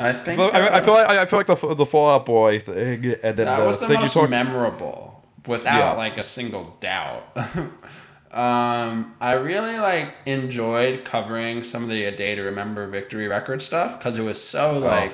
I 0.00 0.12
think 0.12 0.36
So, 0.38 0.48
I, 0.50 0.76
I 0.76 0.80
feel 0.80 0.94
like 0.94 1.08
I 1.08 1.24
feel 1.24 1.38
like 1.40 1.46
the 1.48 1.74
the 1.74 1.86
Fall 1.86 2.08
Out 2.08 2.24
Boy 2.24 2.58
thing, 2.60 3.04
and 3.22 3.36
then 3.36 3.46
that 3.46 3.58
the 3.58 3.66
was 3.66 3.78
the 3.80 3.88
thing 3.88 4.00
most 4.00 4.12
talked. 4.14 4.30
memorable, 4.30 5.24
without 5.46 5.76
Yeah. 5.76 5.92
like 5.94 6.16
a 6.18 6.22
single 6.22 6.76
doubt. 6.80 7.24
um, 8.32 9.14
I 9.20 9.32
really 9.32 9.76
like 9.78 10.14
enjoyed 10.24 11.04
covering 11.04 11.64
some 11.64 11.82
of 11.82 11.88
the 11.90 12.04
A 12.04 12.14
Day 12.16 12.36
to 12.36 12.42
Remember 12.42 12.86
Victory 12.86 13.26
record 13.26 13.60
stuff 13.60 13.98
because 13.98 14.16
it 14.18 14.22
was 14.22 14.40
so 14.42 14.78
like 14.78 15.12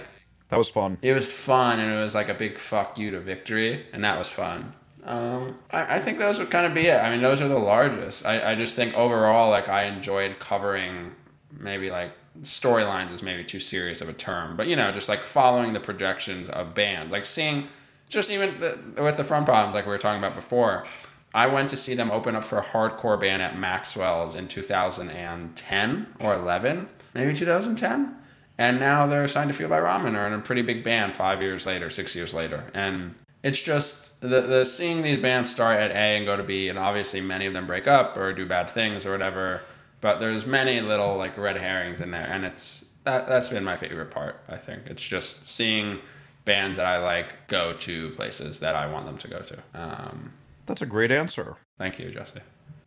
that 0.48 0.58
was 0.58 0.68
fun. 0.68 0.98
it 1.02 1.12
was 1.14 1.32
fun 1.32 1.80
and 1.80 1.92
it 1.92 2.02
was 2.02 2.14
like 2.14 2.28
a 2.28 2.34
big 2.34 2.58
fuck 2.58 2.98
you 2.98 3.10
to 3.10 3.20
Victory, 3.20 3.86
and 3.92 4.04
that 4.04 4.18
was 4.18 4.28
fun. 4.28 4.74
Um, 5.04 5.58
I, 5.70 5.96
I 5.96 6.00
think 6.00 6.18
those 6.18 6.38
would 6.38 6.50
kind 6.50 6.66
of 6.66 6.74
be 6.74 6.86
it. 6.86 6.96
I 6.96 7.10
mean, 7.10 7.20
those 7.20 7.40
are 7.42 7.48
the 7.48 7.58
largest. 7.58 8.24
I, 8.24 8.52
I 8.52 8.54
just 8.54 8.74
think 8.74 8.94
overall, 8.94 9.50
like, 9.50 9.68
I 9.68 9.84
enjoyed 9.84 10.38
covering 10.38 11.12
maybe 11.58 11.90
like 11.90 12.12
storylines 12.42 13.12
is 13.12 13.22
maybe 13.22 13.44
too 13.44 13.60
serious 13.60 14.00
of 14.00 14.08
a 14.08 14.12
term, 14.12 14.56
but 14.56 14.66
you 14.66 14.76
know, 14.76 14.90
just 14.90 15.08
like 15.08 15.20
following 15.20 15.72
the 15.72 15.80
projections 15.80 16.48
of 16.48 16.74
bands, 16.74 17.12
like 17.12 17.26
seeing 17.26 17.68
just 18.08 18.30
even 18.30 18.58
the, 18.60 18.78
with 19.02 19.16
the 19.16 19.24
front 19.24 19.46
bottoms, 19.46 19.74
like 19.74 19.84
we 19.86 19.90
were 19.90 19.98
talking 19.98 20.22
about 20.22 20.34
before. 20.34 20.84
I 21.32 21.48
went 21.48 21.68
to 21.70 21.76
see 21.76 21.94
them 21.94 22.10
open 22.12 22.36
up 22.36 22.44
for 22.44 22.58
a 22.58 22.64
hardcore 22.64 23.18
band 23.18 23.42
at 23.42 23.58
Maxwell's 23.58 24.36
in 24.36 24.46
2010 24.46 26.06
or 26.20 26.34
11, 26.34 26.88
maybe 27.12 27.34
2010. 27.34 28.16
And 28.56 28.78
now 28.78 29.06
they're 29.06 29.26
signed 29.26 29.48
to 29.48 29.54
Fueled 29.54 29.70
by 29.70 29.80
Ramen 29.80 30.16
or 30.16 30.26
in 30.26 30.32
a 30.32 30.38
pretty 30.38 30.62
big 30.62 30.84
band 30.84 31.14
five 31.14 31.42
years 31.42 31.66
later, 31.66 31.90
six 31.90 32.14
years 32.14 32.32
later. 32.32 32.64
And 32.72 33.14
it's 33.42 33.60
just 33.60 34.20
the, 34.20 34.40
the 34.40 34.64
seeing 34.64 35.02
these 35.02 35.18
bands 35.18 35.50
start 35.50 35.80
at 35.80 35.90
A 35.90 36.16
and 36.16 36.24
go 36.24 36.36
to 36.36 36.42
B, 36.42 36.68
and 36.68 36.78
obviously 36.78 37.20
many 37.20 37.46
of 37.46 37.52
them 37.52 37.66
break 37.66 37.86
up 37.86 38.16
or 38.16 38.32
do 38.32 38.46
bad 38.46 38.70
things 38.70 39.04
or 39.04 39.10
whatever. 39.12 39.60
But 40.00 40.18
there's 40.18 40.46
many 40.46 40.80
little 40.80 41.16
like 41.16 41.36
red 41.36 41.56
herrings 41.56 42.00
in 42.00 42.10
there, 42.10 42.26
and 42.30 42.44
it's 42.44 42.84
that 43.04 43.26
that's 43.26 43.48
been 43.48 43.64
my 43.64 43.76
favorite 43.76 44.10
part. 44.10 44.40
I 44.48 44.56
think 44.56 44.82
it's 44.86 45.02
just 45.02 45.46
seeing 45.46 45.98
bands 46.44 46.76
that 46.76 46.86
I 46.86 46.98
like 46.98 47.48
go 47.48 47.72
to 47.74 48.10
places 48.10 48.60
that 48.60 48.76
I 48.76 48.86
want 48.86 49.06
them 49.06 49.18
to 49.18 49.28
go 49.28 49.40
to. 49.40 49.58
Um, 49.74 50.32
That's 50.66 50.82
a 50.82 50.86
great 50.86 51.10
answer. 51.10 51.56
thank 51.78 51.98
you, 51.98 52.10
Jesse. 52.10 52.40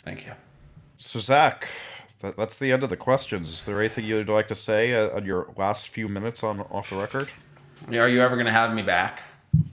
Thank 0.03 0.25
you. 0.25 0.33
So 0.95 1.19
Zach, 1.19 1.67
that, 2.19 2.37
that's 2.37 2.57
the 2.57 2.71
end 2.71 2.83
of 2.83 2.89
the 2.89 2.97
questions. 2.97 3.49
Is 3.49 3.63
there 3.63 3.79
anything 3.79 4.05
you'd 4.05 4.29
like 4.29 4.47
to 4.47 4.55
say 4.55 4.93
uh, 4.93 5.15
on 5.15 5.25
your 5.25 5.53
last 5.55 5.89
few 5.89 6.07
minutes 6.07 6.43
on 6.43 6.61
off 6.61 6.89
the 6.89 6.97
record? 6.97 7.29
Are 7.89 8.09
you 8.09 8.21
ever 8.21 8.35
gonna 8.35 8.51
have 8.51 8.73
me 8.73 8.81
back? 8.81 9.23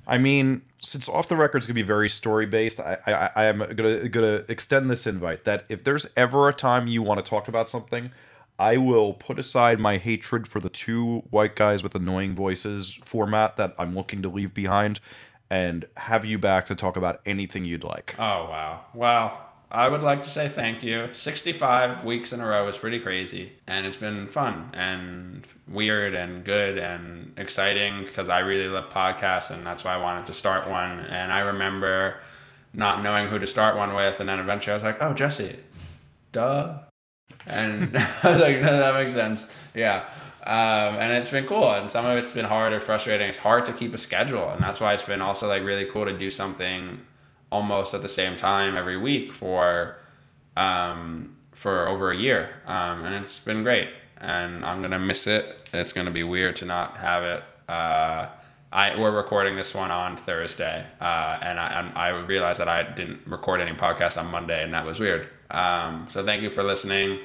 I 0.06 0.18
mean, 0.18 0.62
since 0.78 1.08
off 1.08 1.28
the 1.28 1.36
record's 1.36 1.66
gonna 1.66 1.74
be 1.74 1.82
very 1.82 2.08
story 2.08 2.46
based, 2.46 2.80
I, 2.80 2.98
I 3.06 3.30
I 3.42 3.44
am 3.46 3.58
gonna 3.58 4.08
gonna 4.08 4.44
extend 4.48 4.90
this 4.90 5.06
invite 5.06 5.44
that 5.44 5.64
if 5.68 5.84
there's 5.84 6.06
ever 6.16 6.48
a 6.48 6.52
time 6.52 6.86
you 6.86 7.02
want 7.02 7.24
to 7.24 7.28
talk 7.28 7.48
about 7.48 7.68
something, 7.68 8.10
I 8.58 8.76
will 8.76 9.14
put 9.14 9.38
aside 9.38 9.80
my 9.80 9.96
hatred 9.96 10.46
for 10.46 10.60
the 10.60 10.68
two 10.68 11.20
white 11.30 11.56
guys 11.56 11.82
with 11.82 11.94
annoying 11.94 12.34
voices 12.34 12.98
format 13.04 13.56
that 13.56 13.74
I'm 13.78 13.94
looking 13.94 14.22
to 14.22 14.28
leave 14.28 14.54
behind, 14.54 15.00
and 15.50 15.86
have 15.96 16.24
you 16.24 16.38
back 16.38 16.66
to 16.66 16.74
talk 16.74 16.96
about 16.96 17.20
anything 17.24 17.64
you'd 17.64 17.84
like. 17.84 18.14
Oh 18.18 18.22
wow. 18.50 18.84
Well, 18.92 19.40
I 19.74 19.88
would 19.88 20.02
like 20.02 20.22
to 20.22 20.30
say 20.30 20.46
thank 20.46 20.84
you. 20.84 21.08
65 21.10 22.04
weeks 22.04 22.32
in 22.32 22.40
a 22.40 22.46
row 22.46 22.68
is 22.68 22.78
pretty 22.78 23.00
crazy 23.00 23.52
and 23.66 23.84
it's 23.84 23.96
been 23.96 24.28
fun 24.28 24.70
and 24.72 25.44
weird 25.66 26.14
and 26.14 26.44
good 26.44 26.78
and 26.78 27.32
exciting 27.36 28.04
because 28.04 28.28
I 28.28 28.38
really 28.38 28.68
love 28.68 28.90
podcasts 28.90 29.50
and 29.50 29.66
that's 29.66 29.82
why 29.82 29.94
I 29.94 29.96
wanted 29.96 30.26
to 30.26 30.32
start 30.32 30.70
one 30.70 31.00
and 31.00 31.32
I 31.32 31.40
remember 31.40 32.18
not 32.72 33.02
knowing 33.02 33.26
who 33.26 33.40
to 33.40 33.48
start 33.48 33.76
one 33.76 33.94
with 33.94 34.20
and 34.20 34.28
then 34.28 34.38
eventually 34.38 34.72
I 34.72 34.76
was 34.76 34.84
like, 34.84 35.02
"Oh, 35.02 35.12
Jesse." 35.12 35.56
Duh. 36.30 36.78
And 37.44 37.96
I 38.22 38.30
was 38.30 38.40
like, 38.40 38.60
no, 38.60 38.78
that 38.78 38.94
makes 38.94 39.12
sense. 39.12 39.52
Yeah. 39.74 40.04
Um, 40.46 40.96
and 41.00 41.12
it's 41.14 41.30
been 41.30 41.46
cool. 41.46 41.72
And 41.72 41.90
some 41.90 42.06
of 42.06 42.16
it's 42.16 42.32
been 42.32 42.44
hard 42.44 42.72
or 42.72 42.80
frustrating. 42.80 43.28
It's 43.28 43.38
hard 43.38 43.64
to 43.64 43.72
keep 43.72 43.92
a 43.92 43.98
schedule. 43.98 44.50
And 44.50 44.62
that's 44.62 44.78
why 44.78 44.94
it's 44.94 45.02
been 45.02 45.20
also 45.20 45.48
like 45.48 45.64
really 45.64 45.86
cool 45.86 46.04
to 46.04 46.16
do 46.16 46.30
something 46.30 47.00
almost 47.54 47.94
at 47.94 48.02
the 48.02 48.08
same 48.08 48.36
time 48.36 48.76
every 48.76 48.96
week 48.96 49.32
for, 49.32 49.96
um, 50.56 51.36
for 51.52 51.86
over 51.86 52.10
a 52.10 52.16
year. 52.16 52.50
Um, 52.66 53.04
and 53.04 53.14
it's 53.14 53.38
been 53.38 53.62
great. 53.62 53.90
And 54.18 54.64
I'm 54.64 54.80
to 54.90 54.98
miss 54.98 55.26
it. 55.28 55.68
It's 55.72 55.92
to 56.06 56.12
be 56.12 56.24
weird 56.24 56.56
to 56.56 56.64
not 56.64 56.96
have 56.96 57.22
it. 57.22 57.42
Uh, 57.68 58.26
I, 58.72 58.98
we're 58.98 59.16
recording 59.16 59.54
this 59.54 59.72
one 59.72 59.92
on 59.92 60.16
Thursday, 60.16 60.84
uh, 61.00 61.38
and 61.40 61.60
I, 61.60 61.92
I 61.94 62.08
realized 62.08 62.58
that 62.58 62.66
I 62.66 62.82
didn't 62.82 63.20
record 63.24 63.60
any 63.60 63.70
podcast 63.70 64.20
on 64.20 64.28
Monday, 64.32 64.64
and 64.64 64.74
that 64.74 64.84
was 64.84 64.98
weird. 64.98 65.28
Um, 65.52 66.08
so 66.10 66.24
thank 66.24 66.42
you 66.42 66.50
for 66.50 66.64
listening. 66.64 67.20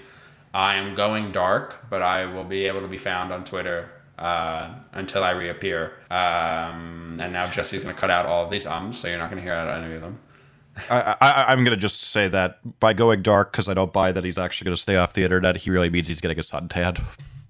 I 0.54 0.76
am 0.76 0.94
going 0.94 1.32
dark, 1.32 1.90
but 1.90 2.04
I 2.04 2.26
will 2.26 2.44
be 2.44 2.66
able 2.68 2.82
to 2.82 2.88
be 2.88 3.00
found 3.00 3.34
on 3.34 3.44
Twitter 3.46 3.90
uh, 4.20 4.70
until 4.94 5.24
I 5.24 5.32
reappear. 5.32 5.94
Um, 6.12 7.18
and 7.20 7.34
now 7.34 7.48
Jesse's 7.48 7.82
going 7.82 7.96
to 7.96 8.00
cut 8.00 8.10
out 8.12 8.26
all 8.28 8.46
of 8.46 8.52
these 8.52 8.68
ums, 8.68 9.00
so 9.00 9.08
you're 9.08 9.18
not 9.18 9.30
going 9.32 9.38
to 9.42 9.44
hear 9.44 9.54
out 9.54 9.82
any 9.84 9.96
of 9.96 10.02
them. 10.02 10.20
I, 10.90 11.16
I 11.20 11.44
I'm 11.50 11.64
gonna 11.66 11.76
just 11.76 12.00
say 12.04 12.30
that 12.30 12.80
by 12.80 12.94
going 12.94 13.22
dark 13.22 13.52
because 13.52 13.68
I 13.68 13.74
don't 13.74 13.92
buy 13.92 14.14
that 14.14 14.24
he's 14.24 14.38
actually 14.38 14.66
gonna 14.66 14.78
stay 14.78 14.96
off 14.96 15.12
the 15.12 15.24
internet. 15.24 15.58
He 15.58 15.72
really 15.72 15.90
means 15.90 16.08
he's 16.08 16.22
getting 16.22 16.38
a 16.40 16.42
suntan. 16.42 17.04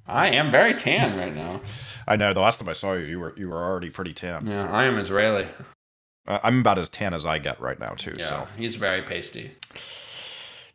I 0.07 0.30
am 0.30 0.49
very 0.49 0.74
tan 0.74 1.15
right 1.15 1.36
now. 1.36 1.61
I 2.07 2.15
know. 2.15 2.34
The 2.34 2.39
last 2.39 2.59
time 2.59 2.70
I 2.70 2.74
saw 2.74 2.93
you, 2.93 3.05
you 3.05 3.20
were 3.20 3.34
you 3.38 3.49
were 3.49 3.63
already 3.63 3.91
pretty 3.91 4.13
tan. 4.13 4.47
Yeah, 4.47 4.72
I 4.72 4.86
am 4.86 4.97
Israeli. 4.97 5.47
Uh, 6.28 6.39
I'm 6.41 6.61
about 6.61 6.80
as 6.80 6.89
tan 6.89 7.13
as 7.13 7.24
I 7.24 7.38
get 7.38 7.59
right 7.61 7.80
now 7.80 7.93
too. 7.93 8.15
Yeah, 8.17 8.26
So 8.26 8.47
he's 8.57 8.76
very 8.76 9.03
pasty. 9.03 9.51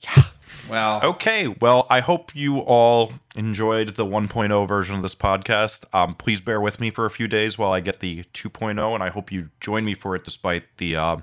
yeah. 0.00 0.24
Well, 0.68 1.00
Okay, 1.02 1.48
well, 1.48 1.86
I 1.90 2.00
hope 2.00 2.34
you 2.34 2.58
all 2.58 3.12
enjoyed 3.36 3.96
the 3.96 4.06
1.0 4.06 4.66
version 4.68 4.96
of 4.96 5.02
this 5.02 5.14
podcast. 5.14 5.84
Um, 5.94 6.14
please 6.14 6.40
bear 6.40 6.60
with 6.60 6.80
me 6.80 6.90
for 6.90 7.04
a 7.04 7.10
few 7.10 7.28
days 7.28 7.58
while 7.58 7.72
I 7.72 7.80
get 7.80 8.00
the 8.00 8.24
2.0, 8.32 8.94
and 8.94 9.02
I 9.02 9.10
hope 9.10 9.30
you 9.30 9.50
join 9.60 9.84
me 9.84 9.94
for 9.94 10.16
it 10.16 10.24
despite 10.24 10.64
the 10.78 10.96
uh, 10.96 11.16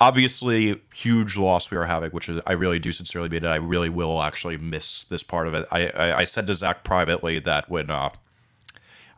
obviously 0.00 0.80
huge 0.94 1.36
loss 1.36 1.70
we 1.70 1.76
are 1.76 1.84
having, 1.86 2.10
which 2.10 2.28
is 2.28 2.40
I 2.46 2.52
really 2.52 2.78
do 2.78 2.92
sincerely 2.92 3.28
mean 3.28 3.44
it. 3.44 3.48
I 3.48 3.56
really 3.56 3.88
will 3.88 4.22
actually 4.22 4.56
miss 4.58 5.04
this 5.04 5.22
part 5.22 5.48
of 5.48 5.54
it. 5.54 5.66
I, 5.70 5.88
I, 5.88 6.18
I 6.18 6.24
said 6.24 6.46
to 6.48 6.54
Zach 6.54 6.84
privately 6.84 7.38
that 7.40 7.68
when 7.70 7.90
uh, 7.90 8.10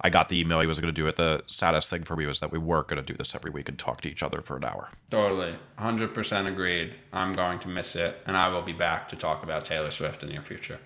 I 0.02 0.10
got 0.10 0.28
the 0.28 0.40
email 0.40 0.60
he 0.60 0.66
was 0.66 0.80
going 0.80 0.92
to 0.92 1.00
do 1.00 1.06
it, 1.06 1.16
the 1.16 1.42
saddest 1.46 1.90
thing 1.90 2.04
for 2.04 2.16
me 2.16 2.26
was 2.26 2.40
that 2.40 2.50
we 2.50 2.58
were 2.58 2.82
going 2.84 3.04
to 3.04 3.12
do 3.12 3.16
this 3.16 3.34
every 3.34 3.50
week 3.50 3.68
and 3.68 3.78
talk 3.78 4.00
to 4.02 4.08
each 4.08 4.22
other 4.22 4.40
for 4.40 4.56
an 4.56 4.64
hour. 4.64 4.90
totally. 5.10 5.56
100% 5.78 6.46
agreed. 6.46 6.94
I'm 7.12 7.34
going 7.34 7.58
to 7.60 7.68
miss 7.68 7.96
it, 7.96 8.16
and 8.26 8.36
I 8.36 8.48
will 8.48 8.62
be 8.62 8.72
back 8.72 9.08
to 9.10 9.16
talk 9.16 9.42
about 9.42 9.64
Taylor 9.64 9.90
Swift 9.90 10.22
in 10.22 10.28
the 10.28 10.34
near 10.34 10.42
future. 10.42 10.78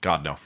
God, 0.00 0.24
no. 0.24 0.36